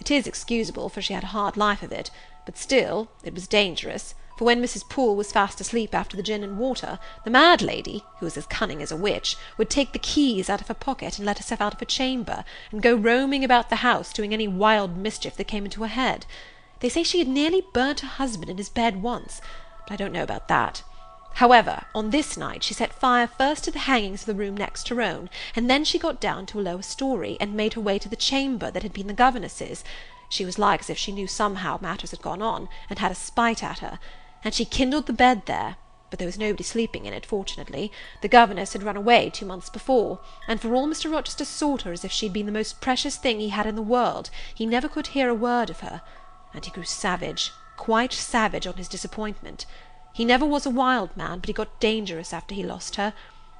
It 0.00 0.10
is 0.10 0.26
excusable, 0.26 0.88
for 0.88 1.02
she 1.02 1.14
had 1.14 1.24
a 1.24 1.28
hard 1.28 1.56
life 1.56 1.82
of 1.82 1.92
it, 1.92 2.10
but 2.44 2.58
still 2.58 3.08
it 3.24 3.34
was 3.34 3.46
dangerous 3.46 4.14
for 4.42 4.46
when 4.46 4.60
Mrs. 4.60 4.88
Poole 4.88 5.14
was 5.14 5.30
fast 5.30 5.60
asleep 5.60 5.94
after 5.94 6.16
the 6.16 6.22
gin 6.22 6.42
and 6.42 6.58
water, 6.58 6.98
the 7.22 7.30
mad 7.30 7.62
lady, 7.62 8.02
who 8.18 8.26
was 8.26 8.36
as 8.36 8.46
cunning 8.46 8.82
as 8.82 8.90
a 8.90 8.96
witch, 8.96 9.36
would 9.56 9.70
take 9.70 9.92
the 9.92 10.00
keys 10.00 10.50
out 10.50 10.60
of 10.60 10.68
her 10.68 10.74
pocket 10.74 11.16
and 11.16 11.24
let 11.24 11.38
herself 11.38 11.60
out 11.60 11.74
of 11.74 11.78
her 11.78 11.86
chamber, 11.86 12.44
and 12.72 12.82
go 12.82 12.94
roaming 12.94 13.44
about 13.44 13.70
the 13.70 13.84
house, 13.86 14.12
doing 14.12 14.32
any 14.32 14.48
wild 14.48 14.96
mischief 14.96 15.36
that 15.36 15.46
came 15.46 15.64
into 15.64 15.82
her 15.82 15.88
head. 15.88 16.26
They 16.80 16.88
say 16.88 17.04
she 17.04 17.20
had 17.20 17.28
nearly 17.28 17.62
burnt 17.72 18.00
her 18.00 18.08
husband 18.08 18.50
in 18.50 18.56
his 18.56 18.68
bed 18.68 19.00
once, 19.00 19.40
but 19.86 19.92
I 19.92 19.96
don't 19.96 20.12
know 20.12 20.24
about 20.24 20.48
that. 20.48 20.82
However, 21.34 21.84
on 21.94 22.10
this 22.10 22.36
night 22.36 22.64
she 22.64 22.74
set 22.74 22.92
fire 22.92 23.28
first 23.28 23.62
to 23.64 23.70
the 23.70 23.78
hangings 23.78 24.22
of 24.22 24.26
the 24.26 24.34
room 24.34 24.56
next 24.56 24.88
her 24.88 25.00
own, 25.00 25.30
and 25.54 25.70
then 25.70 25.84
she 25.84 25.98
got 25.98 26.20
down 26.20 26.46
to 26.46 26.58
a 26.58 26.62
lower 26.62 26.82
story, 26.82 27.36
and 27.38 27.54
made 27.54 27.74
her 27.74 27.80
way 27.80 27.98
to 28.00 28.08
the 28.08 28.16
chamber 28.16 28.70
that 28.70 28.82
had 28.82 28.92
been 28.92 29.06
the 29.06 29.14
governess's. 29.14 29.84
She 30.32 30.46
was 30.46 30.58
like 30.58 30.80
as 30.80 30.90
if 30.90 30.96
she 30.96 31.12
knew 31.12 31.26
somehow 31.26 31.78
matters 31.80 32.10
had 32.10 32.22
gone 32.22 32.40
on, 32.40 32.68
and 32.88 32.98
had 32.98 33.12
a 33.12 33.14
spite 33.14 33.62
at 33.62 33.80
her 33.80 33.98
and 34.44 34.54
she 34.54 34.64
kindled 34.64 35.06
the 35.06 35.12
bed 35.12 35.46
there, 35.46 35.76
but 36.10 36.18
there 36.18 36.26
was 36.26 36.38
nobody 36.38 36.64
sleeping 36.64 37.06
in 37.06 37.14
it, 37.14 37.24
fortunately. 37.24 37.92
The 38.20 38.28
governess 38.28 38.72
had 38.72 38.82
run 38.82 38.96
away 38.96 39.30
two 39.30 39.46
months 39.46 39.70
before, 39.70 40.20
and 40.48 40.60
for 40.60 40.74
all 40.74 40.86
Mr. 40.86 41.10
Rochester 41.10 41.44
sought 41.44 41.82
her 41.82 41.92
as 41.92 42.04
if 42.04 42.12
she 42.12 42.26
had 42.26 42.32
been 42.32 42.46
the 42.46 42.52
most 42.52 42.80
precious 42.80 43.16
thing 43.16 43.40
he 43.40 43.50
had 43.50 43.66
in 43.66 43.76
the 43.76 43.82
world, 43.82 44.30
he 44.54 44.66
never 44.66 44.88
could 44.88 45.08
hear 45.08 45.28
a 45.28 45.34
word 45.34 45.70
of 45.70 45.80
her, 45.80 46.02
and 46.52 46.64
he 46.64 46.70
grew 46.70 46.84
savage, 46.84 47.52
quite 47.76 48.12
savage 48.12 48.66
on 48.66 48.74
his 48.74 48.88
disappointment. 48.88 49.64
He 50.12 50.24
never 50.24 50.44
was 50.44 50.66
a 50.66 50.70
wild 50.70 51.16
man, 51.16 51.38
but 51.38 51.48
he 51.48 51.54
got 51.54 51.80
dangerous 51.80 52.32
after 52.32 52.54
he 52.54 52.62
lost 52.62 52.96
her. 52.96 53.14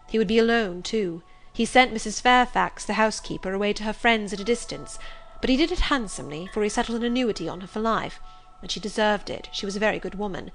He 0.08 0.18
would 0.18 0.28
be 0.28 0.38
alone, 0.38 0.82
too. 0.82 1.22
He 1.54 1.64
sent 1.64 1.94
Mrs. 1.94 2.20
Fairfax, 2.20 2.84
the 2.84 2.94
housekeeper, 2.94 3.52
away 3.52 3.72
to 3.74 3.84
her 3.84 3.92
friends 3.92 4.32
at 4.32 4.40
a 4.40 4.44
distance, 4.44 4.98
but 5.42 5.50
he 5.50 5.58
did 5.58 5.70
it 5.70 5.90
handsomely, 5.90 6.48
for 6.54 6.62
he 6.62 6.70
settled 6.70 6.96
an 6.96 7.04
annuity 7.04 7.46
on 7.46 7.60
her 7.60 7.66
for 7.66 7.80
life 7.80 8.18
and 8.62 8.70
she 8.70 8.80
deserved 8.80 9.28
it, 9.28 9.48
she 9.52 9.66
was 9.66 9.76
a 9.76 9.80
very 9.80 9.98
good 9.98 10.14
woman. 10.14 10.52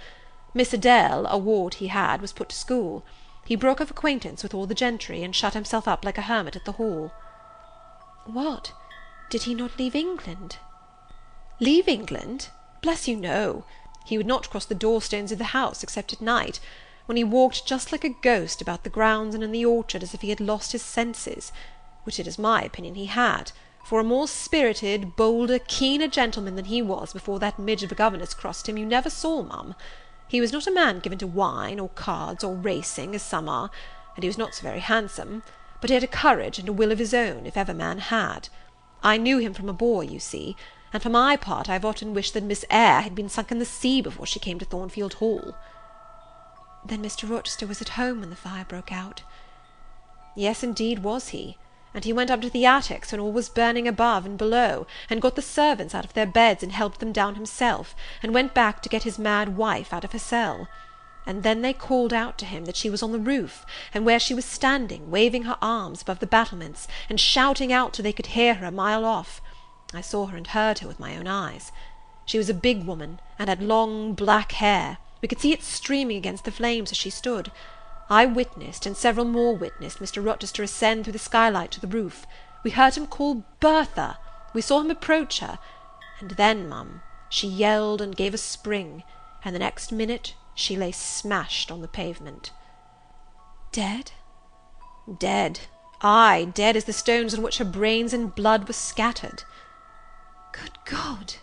Miss 0.53 0.73
Adele, 0.73 1.27
a 1.27 1.37
ward 1.37 1.75
he 1.75 1.87
had, 1.87 2.21
was 2.21 2.31
put 2.31 2.49
to 2.49 2.55
school. 2.55 3.05
He 3.45 3.55
broke 3.55 3.81
off 3.81 3.91
acquaintance 3.91 4.41
with 4.41 4.53
all 4.53 4.65
the 4.65 4.73
gentry, 4.73 5.23
and 5.23 5.35
shut 5.35 5.53
himself 5.53 5.87
up 5.87 6.05
like 6.05 6.17
a 6.17 6.23
hermit 6.23 6.55
at 6.55 6.65
the 6.65 6.73
Hall. 6.73 7.11
What? 8.25 8.71
Did 9.29 9.43
he 9.43 9.53
not 9.53 9.77
leave 9.77 9.93
England? 9.93 10.57
Leave 11.59 11.87
England? 11.87 12.47
Bless 12.81 13.07
you, 13.07 13.17
no. 13.17 13.65
He 14.05 14.17
would 14.17 14.25
not 14.25 14.49
cross 14.49 14.65
the 14.65 14.73
door-stones 14.73 15.33
of 15.33 15.37
the 15.37 15.45
house, 15.45 15.83
except 15.83 16.13
at 16.13 16.21
night, 16.21 16.61
when 17.07 17.17
he 17.17 17.23
walked 17.23 17.67
just 17.67 17.91
like 17.91 18.05
a 18.05 18.15
ghost 18.21 18.61
about 18.61 18.83
the 18.83 18.89
grounds 18.89 19.35
and 19.35 19.43
in 19.43 19.51
the 19.51 19.65
orchard 19.65 20.01
as 20.01 20.13
if 20.13 20.21
he 20.21 20.29
had 20.29 20.39
lost 20.39 20.71
his 20.71 20.81
senses, 20.81 21.51
which 22.03 22.19
it 22.19 22.27
is 22.27 22.39
my 22.39 22.61
opinion 22.61 22.95
he 22.95 23.07
had 23.07 23.51
for 23.87 24.01
a 24.01 24.03
more 24.03 24.27
spirited, 24.27 25.15
bolder, 25.15 25.59
keener 25.59 26.09
gentleman 26.09 26.57
than 26.57 26.65
he 26.65 26.81
was 26.81 27.13
before 27.13 27.39
that 27.39 27.57
midge 27.57 27.83
of 27.83 27.91
a 27.93 27.95
governess 27.95 28.33
crossed 28.33 28.67
him, 28.67 28.77
you 28.77 28.85
never 28.85 29.09
saw, 29.09 29.41
ma'am. 29.41 29.73
He 30.27 30.41
was 30.41 30.51
not 30.51 30.67
a 30.67 30.73
man 30.73 30.99
given 30.99 31.17
to 31.19 31.25
wine, 31.25 31.79
or 31.79 31.87
cards, 31.87 32.43
or 32.43 32.53
racing, 32.53 33.15
as 33.15 33.23
some 33.23 33.47
are, 33.47 33.71
and 34.13 34.23
he 34.25 34.27
was 34.27 34.37
not 34.37 34.53
so 34.53 34.63
very 34.63 34.81
handsome, 34.81 35.41
but 35.79 35.89
he 35.89 35.93
had 35.93 36.03
a 36.03 36.07
courage 36.07 36.59
and 36.59 36.67
a 36.67 36.73
will 36.73 36.91
of 36.91 36.99
his 36.99 37.13
own, 37.13 37.45
if 37.45 37.55
ever 37.55 37.73
man 37.73 37.99
had. 37.99 38.49
I 39.03 39.15
knew 39.15 39.37
him 39.37 39.53
from 39.53 39.69
a 39.69 39.73
boy, 39.73 40.01
you 40.01 40.19
see, 40.19 40.57
and 40.91 41.01
for 41.01 41.09
my 41.09 41.37
part 41.37 41.69
I 41.69 41.73
have 41.73 41.85
often 41.85 42.13
wished 42.13 42.33
that 42.33 42.43
Miss 42.43 42.65
Eyre 42.69 42.99
had 42.99 43.15
been 43.15 43.29
sunk 43.29 43.53
in 43.53 43.59
the 43.59 43.63
sea 43.63 44.01
before 44.01 44.25
she 44.25 44.37
came 44.37 44.59
to 44.59 44.65
Thornfield 44.65 45.13
Hall. 45.13 45.55
Then 46.85 47.01
Mr. 47.01 47.29
Rochester 47.29 47.65
was 47.65 47.81
at 47.81 47.95
home 47.95 48.19
when 48.19 48.31
the 48.31 48.35
fire 48.35 48.65
broke 48.65 48.91
out? 48.91 49.23
Yes, 50.35 50.61
indeed 50.61 50.99
was 50.99 51.29
he 51.29 51.57
and 51.93 52.05
he 52.05 52.13
went 52.13 52.29
up 52.29 52.41
to 52.41 52.49
the 52.49 52.65
attics 52.65 53.11
when 53.11 53.21
all 53.21 53.31
was 53.31 53.49
burning 53.49 53.87
above 53.87 54.25
and 54.25 54.37
below, 54.37 54.85
and 55.09 55.21
got 55.21 55.35
the 55.35 55.41
servants 55.41 55.95
out 55.95 56.05
of 56.05 56.13
their 56.13 56.25
beds 56.25 56.61
and 56.61 56.71
helped 56.71 56.99
them 56.99 57.11
down 57.11 57.35
himself, 57.35 57.95
and 58.21 58.33
went 58.33 58.53
back 58.53 58.81
to 58.81 58.89
get 58.89 59.03
his 59.03 59.17
mad 59.17 59.55
wife 59.57 59.93
out 59.93 60.03
of 60.03 60.11
her 60.11 60.19
cell. 60.19 60.67
and 61.25 61.43
then 61.43 61.61
they 61.61 61.73
called 61.73 62.13
out 62.13 62.37
to 62.37 62.45
him 62.45 62.63
that 62.65 62.77
she 62.77 62.89
was 62.89 63.03
on 63.03 63.11
the 63.11 63.19
roof, 63.19 63.65
and 63.93 64.05
where 64.05 64.19
she 64.19 64.33
was 64.33 64.45
standing, 64.45 65.11
waving 65.11 65.43
her 65.43 65.57
arms 65.61 66.01
above 66.01 66.19
the 66.19 66.25
battlements, 66.25 66.87
and 67.09 67.19
shouting 67.19 67.73
out 67.73 67.93
till 67.93 68.03
they 68.03 68.13
could 68.13 68.27
hear 68.27 68.53
her 68.55 68.65
a 68.65 68.71
mile 68.71 69.03
off. 69.03 69.41
I 69.93 70.01
saw 70.01 70.27
her 70.27 70.37
and 70.37 70.47
heard 70.47 70.79
her 70.79 70.87
with 70.87 70.99
my 70.99 71.17
own 71.17 71.27
eyes. 71.27 71.71
She 72.25 72.37
was 72.37 72.49
a 72.49 72.53
big 72.53 72.85
woman, 72.85 73.19
and 73.37 73.49
had 73.49 73.61
long 73.61 74.13
black 74.13 74.53
hair; 74.53 74.97
we 75.21 75.27
could 75.27 75.41
see 75.41 75.51
it 75.51 75.63
streaming 75.63 76.17
against 76.17 76.45
the 76.45 76.51
flames 76.51 76.91
as 76.91 76.97
she 76.97 77.09
stood. 77.09 77.51
I 78.09 78.25
witnessed, 78.25 78.85
and 78.85 78.95
several 78.95 79.25
more 79.25 79.55
witnessed, 79.55 79.99
Mr. 79.99 80.23
Rochester 80.25 80.63
ascend 80.63 81.03
through 81.03 81.13
the 81.13 81.19
skylight 81.19 81.71
to 81.71 81.81
the 81.81 81.87
roof. 81.87 82.25
We 82.63 82.71
heard 82.71 82.95
him 82.95 83.05
call 83.05 83.43
Bertha; 83.59 84.17
we 84.53 84.61
saw 84.61 84.79
him 84.79 84.89
approach 84.89 85.39
her; 85.39 85.59
and 86.19 86.31
then, 86.31 86.69
mum, 86.69 87.01
she 87.29 87.47
yelled 87.47 88.01
and 88.01 88.15
gave 88.15 88.33
a 88.33 88.37
spring, 88.37 89.03
and 89.43 89.53
the 89.53 89.59
next 89.59 89.91
minute 89.91 90.35
she 90.55 90.77
lay 90.77 90.91
smashed 90.93 91.69
on 91.69 91.81
the 91.81 91.87
pavement. 91.87 92.51
Dead? 93.73 94.11
Dead, 95.19 95.61
ay, 96.01 96.47
dead 96.53 96.77
as 96.77 96.85
the 96.85 96.93
stones 96.93 97.33
on 97.33 97.41
which 97.41 97.57
her 97.57 97.65
brains 97.65 98.13
and 98.13 98.33
blood 98.33 98.67
were 98.67 98.73
scattered. 98.73 99.43
Good 100.53 100.77
God! 100.85 101.35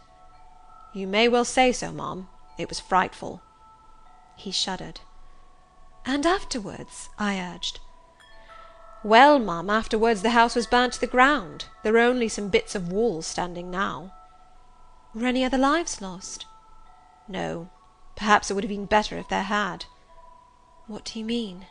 You 0.94 1.06
may 1.06 1.28
well 1.28 1.44
say 1.44 1.72
so, 1.72 1.92
ma'am. 1.92 2.28
It 2.56 2.68
was 2.70 2.80
frightful. 2.80 3.42
He 4.36 4.50
shuddered. 4.50 5.00
And 6.06 6.26
afterwards? 6.26 7.08
I 7.18 7.38
urged. 7.38 7.80
Well, 9.02 9.38
ma'am, 9.38 9.68
afterwards 9.68 10.22
the 10.22 10.30
house 10.30 10.54
was 10.54 10.66
burnt 10.66 10.94
to 10.94 11.00
the 11.00 11.06
ground. 11.06 11.66
There 11.82 11.94
are 11.94 11.98
only 11.98 12.28
some 12.28 12.48
bits 12.48 12.74
of 12.74 12.90
walls 12.90 13.26
standing 13.26 13.70
now. 13.70 14.14
Were 15.14 15.26
any 15.26 15.44
other 15.44 15.58
lives 15.58 16.00
lost? 16.00 16.46
No. 17.28 17.68
Perhaps 18.16 18.50
it 18.50 18.54
would 18.54 18.64
have 18.64 18.70
been 18.70 18.86
better 18.86 19.18
if 19.18 19.28
there 19.28 19.42
had. 19.42 19.86
What 20.86 21.04
do 21.04 21.18
you 21.18 21.24
mean? 21.24 21.66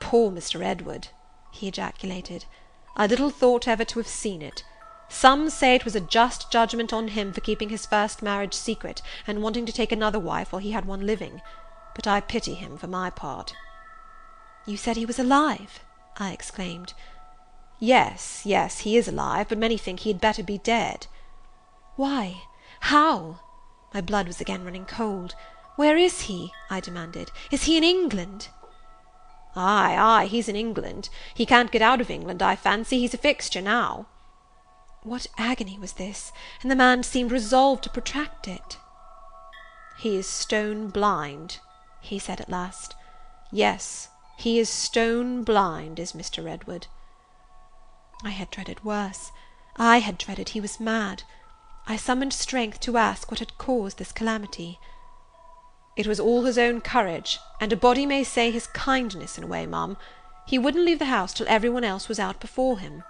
Poor 0.00 0.30
Mr. 0.30 0.62
Edward! 0.62 1.08
he 1.50 1.68
ejaculated. 1.68 2.44
I 2.96 3.06
little 3.06 3.30
thought 3.30 3.66
ever 3.66 3.84
to 3.84 3.98
have 3.98 4.08
seen 4.08 4.42
it. 4.42 4.64
Some 5.08 5.50
say 5.50 5.74
it 5.74 5.84
was 5.84 5.94
a 5.94 6.00
just 6.00 6.50
judgment 6.50 6.92
on 6.92 7.08
him 7.08 7.32
for 7.32 7.40
keeping 7.40 7.68
his 7.68 7.86
first 7.86 8.22
marriage 8.22 8.54
secret, 8.54 9.02
and 9.26 9.42
wanting 9.42 9.66
to 9.66 9.72
take 9.72 9.92
another 9.92 10.18
wife 10.18 10.52
while 10.52 10.60
he 10.60 10.72
had 10.72 10.86
one 10.86 11.06
living; 11.06 11.40
but 11.94 12.06
I 12.06 12.20
pity 12.20 12.54
him 12.54 12.76
for 12.76 12.86
my 12.86 13.10
part. 13.10 13.54
You 14.66 14.76
said 14.76 14.96
he 14.96 15.06
was 15.06 15.18
alive? 15.18 15.80
I 16.16 16.32
exclaimed. 16.32 16.94
Yes, 17.78 18.42
yes, 18.44 18.80
he 18.80 18.96
is 18.96 19.08
alive, 19.08 19.48
but 19.48 19.58
many 19.58 19.76
think 19.76 20.00
he 20.00 20.10
had 20.10 20.20
better 20.20 20.42
be 20.42 20.58
dead. 20.58 21.06
Why? 21.96 22.42
How? 22.80 23.40
My 23.92 24.00
blood 24.00 24.26
was 24.26 24.40
again 24.40 24.64
running 24.64 24.86
cold. 24.86 25.34
Where 25.76 25.96
is 25.96 26.22
he? 26.22 26.52
I 26.70 26.80
demanded. 26.80 27.30
Is 27.50 27.64
he 27.64 27.76
in 27.76 27.84
England? 27.84 28.48
Ay, 29.56 29.96
ay, 29.96 30.26
he's 30.26 30.48
in 30.48 30.56
England. 30.56 31.08
He 31.34 31.46
can't 31.46 31.70
get 31.70 31.82
out 31.82 32.00
of 32.00 32.10
England, 32.10 32.42
I 32.42 32.56
fancy; 32.56 32.98
he's 32.98 33.14
a 33.14 33.18
fixture 33.18 33.60
now. 33.60 34.06
What 35.02 35.26
agony 35.38 35.78
was 35.78 35.92
this! 35.92 36.32
and 36.62 36.70
the 36.70 36.76
man 36.76 37.02
seemed 37.02 37.30
resolved 37.30 37.84
to 37.84 37.90
protract 37.90 38.48
it. 38.48 38.78
He 39.98 40.16
is 40.16 40.26
stone 40.26 40.88
blind, 40.88 41.60
he 42.04 42.18
said 42.18 42.40
at 42.40 42.50
last. 42.50 42.94
Yes, 43.50 44.08
he 44.36 44.58
is 44.58 44.68
stone 44.68 45.42
blind, 45.42 45.98
is 45.98 46.12
Mr. 46.12 46.48
Edward." 46.50 46.86
I 48.22 48.30
had 48.30 48.50
dreaded 48.50 48.84
worse. 48.84 49.32
I 49.76 49.98
had 49.98 50.18
dreaded 50.18 50.50
he 50.50 50.60
was 50.60 50.80
mad. 50.80 51.24
I 51.86 51.96
summoned 51.96 52.32
strength 52.32 52.80
to 52.80 52.96
ask 52.96 53.30
what 53.30 53.40
had 53.40 53.58
caused 53.58 53.98
this 53.98 54.12
calamity. 54.12 54.78
It 55.96 56.06
was 56.06 56.18
all 56.18 56.44
his 56.44 56.58
own 56.58 56.80
courage, 56.80 57.38
and 57.60 57.72
a 57.72 57.76
body 57.76 58.06
may 58.06 58.24
say 58.24 58.50
his 58.50 58.66
kindness 58.68 59.36
in 59.36 59.44
a 59.44 59.46
way, 59.46 59.66
ma'am. 59.66 59.96
He 60.46 60.58
wouldn't 60.58 60.84
leave 60.84 60.98
the 60.98 61.06
house 61.06 61.32
till 61.32 61.48
every 61.48 61.70
one 61.70 61.84
else 61.84 62.08
was 62.08 62.18
out 62.18 62.40
before 62.40 62.78
him. 62.78 63.04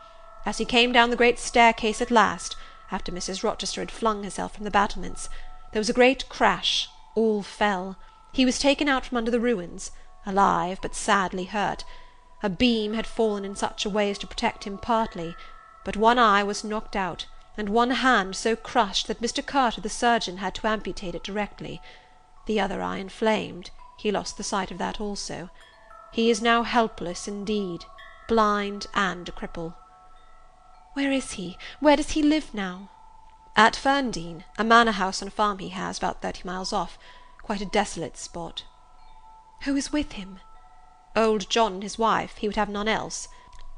As 0.44 0.58
he 0.58 0.64
came 0.64 0.92
down 0.92 1.10
the 1.10 1.16
great 1.16 1.38
staircase 1.38 2.00
at 2.00 2.10
last, 2.10 2.56
after 2.90 3.10
Mrs. 3.10 3.42
Rochester 3.42 3.80
had 3.80 3.90
flung 3.90 4.24
herself 4.24 4.54
from 4.54 4.64
the 4.64 4.70
battlements, 4.70 5.28
there 5.72 5.80
was 5.80 5.88
a 5.88 5.94
great 5.94 6.28
crash, 6.28 6.88
all 7.14 7.42
fell. 7.42 7.96
He 8.34 8.44
was 8.44 8.58
taken 8.58 8.88
out 8.88 9.06
from 9.06 9.16
under 9.18 9.30
the 9.30 9.38
ruins, 9.38 9.92
alive, 10.26 10.80
but 10.82 10.96
sadly 10.96 11.44
hurt. 11.44 11.84
A 12.42 12.48
beam 12.50 12.94
had 12.94 13.06
fallen 13.06 13.44
in 13.44 13.54
such 13.54 13.86
a 13.86 13.88
way 13.90 14.10
as 14.10 14.18
to 14.18 14.26
protect 14.26 14.64
him 14.64 14.76
partly, 14.76 15.36
but 15.84 15.96
one 15.96 16.18
eye 16.18 16.42
was 16.42 16.64
knocked 16.64 16.96
out 16.96 17.26
and 17.56 17.68
one 17.68 17.92
hand 17.92 18.34
so 18.34 18.56
crushed 18.56 19.06
that 19.06 19.20
Mr. 19.22 19.46
Carter 19.46 19.80
the 19.80 19.88
surgeon 19.88 20.38
had 20.38 20.52
to 20.56 20.66
amputate 20.66 21.14
it 21.14 21.22
directly. 21.22 21.80
The 22.46 22.58
other 22.58 22.82
eye 22.82 22.96
inflamed; 22.96 23.70
he 23.98 24.10
lost 24.10 24.36
the 24.36 24.42
sight 24.42 24.72
of 24.72 24.78
that 24.78 25.00
also. 25.00 25.50
He 26.10 26.28
is 26.28 26.42
now 26.42 26.64
helpless 26.64 27.28
indeed, 27.28 27.84
blind 28.26 28.88
and 28.94 29.28
a 29.28 29.32
cripple. 29.32 29.76
Where 30.94 31.12
is 31.12 31.34
he? 31.34 31.56
Where 31.78 31.96
does 31.96 32.10
he 32.10 32.22
live 32.24 32.52
now? 32.52 32.90
At 33.54 33.76
Ferndean, 33.76 34.42
a 34.58 34.64
manor 34.64 34.90
house 34.90 35.22
on 35.22 35.28
a 35.28 35.30
farm 35.30 35.60
he 35.60 35.68
has, 35.68 35.98
about 35.98 36.20
thirty 36.20 36.42
miles 36.44 36.72
off; 36.72 36.98
quite 37.44 37.60
a 37.60 37.66
desolate 37.66 38.16
spot. 38.16 38.64
Who 39.64 39.76
is 39.76 39.92
with 39.92 40.12
him? 40.12 40.40
Old 41.14 41.50
John 41.50 41.74
and 41.74 41.82
his 41.82 41.98
wife; 41.98 42.38
he 42.38 42.48
would 42.48 42.56
have 42.56 42.70
none 42.70 42.88
else. 42.88 43.28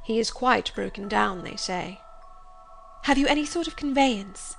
He 0.04 0.20
is 0.20 0.30
quite 0.30 0.72
broken 0.76 1.08
down, 1.08 1.42
they 1.42 1.56
say. 1.56 2.00
Have 3.02 3.18
you 3.18 3.26
any 3.26 3.44
sort 3.44 3.66
of 3.66 3.74
conveyance? 3.74 4.56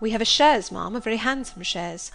We 0.00 0.12
have 0.12 0.22
a 0.22 0.24
chaise, 0.24 0.72
ma'am, 0.72 0.96
a 0.96 1.00
very 1.00 1.18
handsome 1.18 1.62
chaise. 1.62 2.10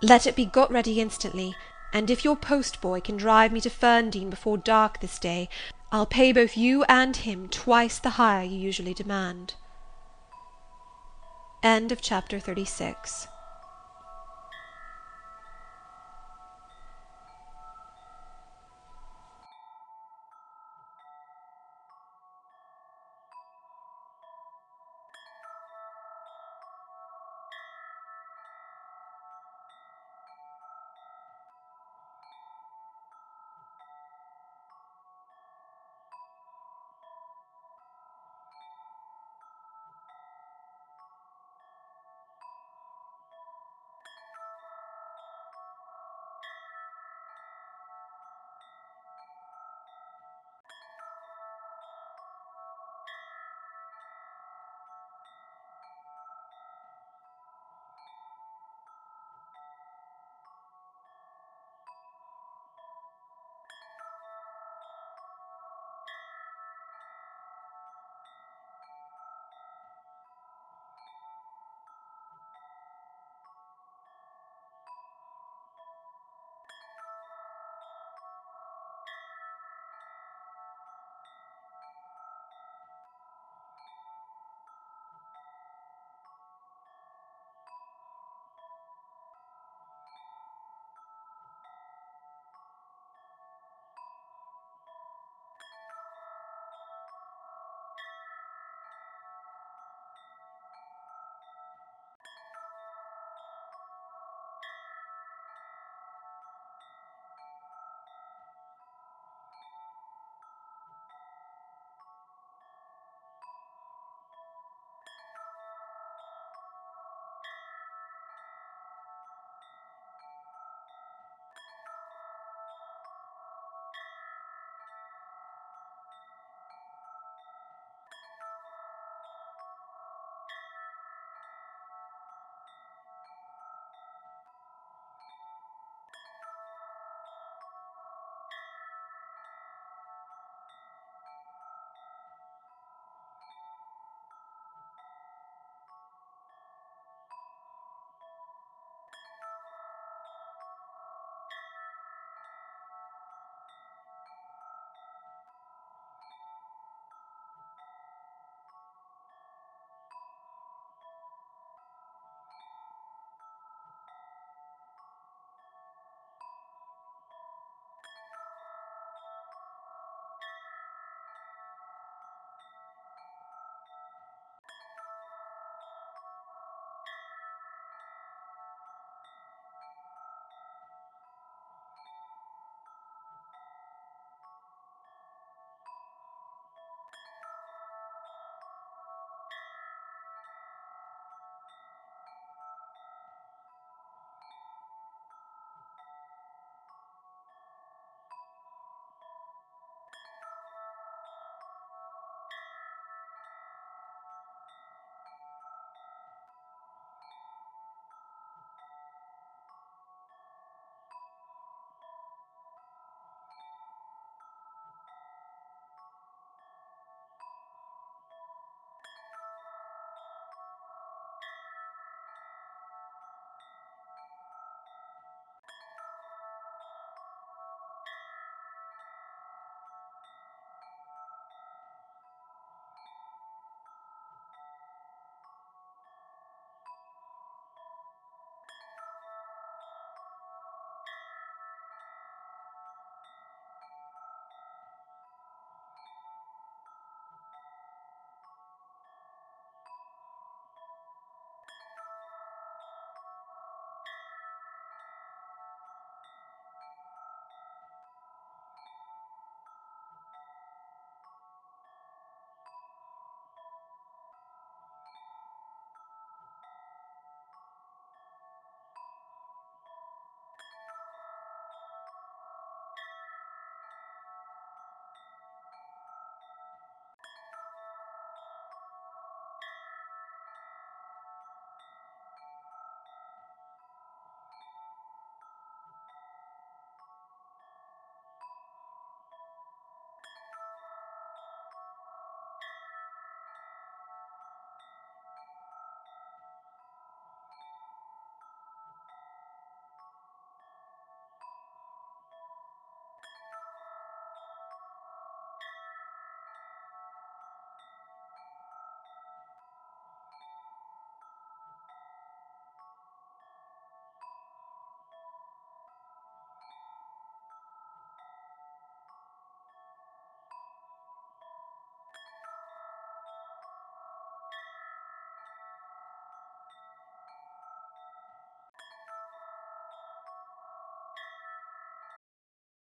Let 0.00 0.28
it 0.28 0.36
be 0.36 0.44
got 0.44 0.70
ready 0.70 1.00
instantly, 1.00 1.56
and 1.92 2.08
if 2.08 2.24
your 2.24 2.36
post 2.36 2.80
boy 2.80 3.00
can 3.00 3.16
drive 3.16 3.50
me 3.50 3.60
to 3.62 3.70
Ferndean 3.70 4.30
before 4.30 4.56
dark 4.56 5.00
this 5.00 5.18
day, 5.18 5.48
I'll 5.90 6.06
pay 6.06 6.30
both 6.30 6.56
you 6.56 6.84
and 6.84 7.16
him 7.16 7.48
twice 7.48 7.98
the 7.98 8.10
hire 8.10 8.44
you 8.44 8.56
usually 8.56 8.94
demand. 8.94 9.54
Chapter 12.00 12.38
36 12.38 13.26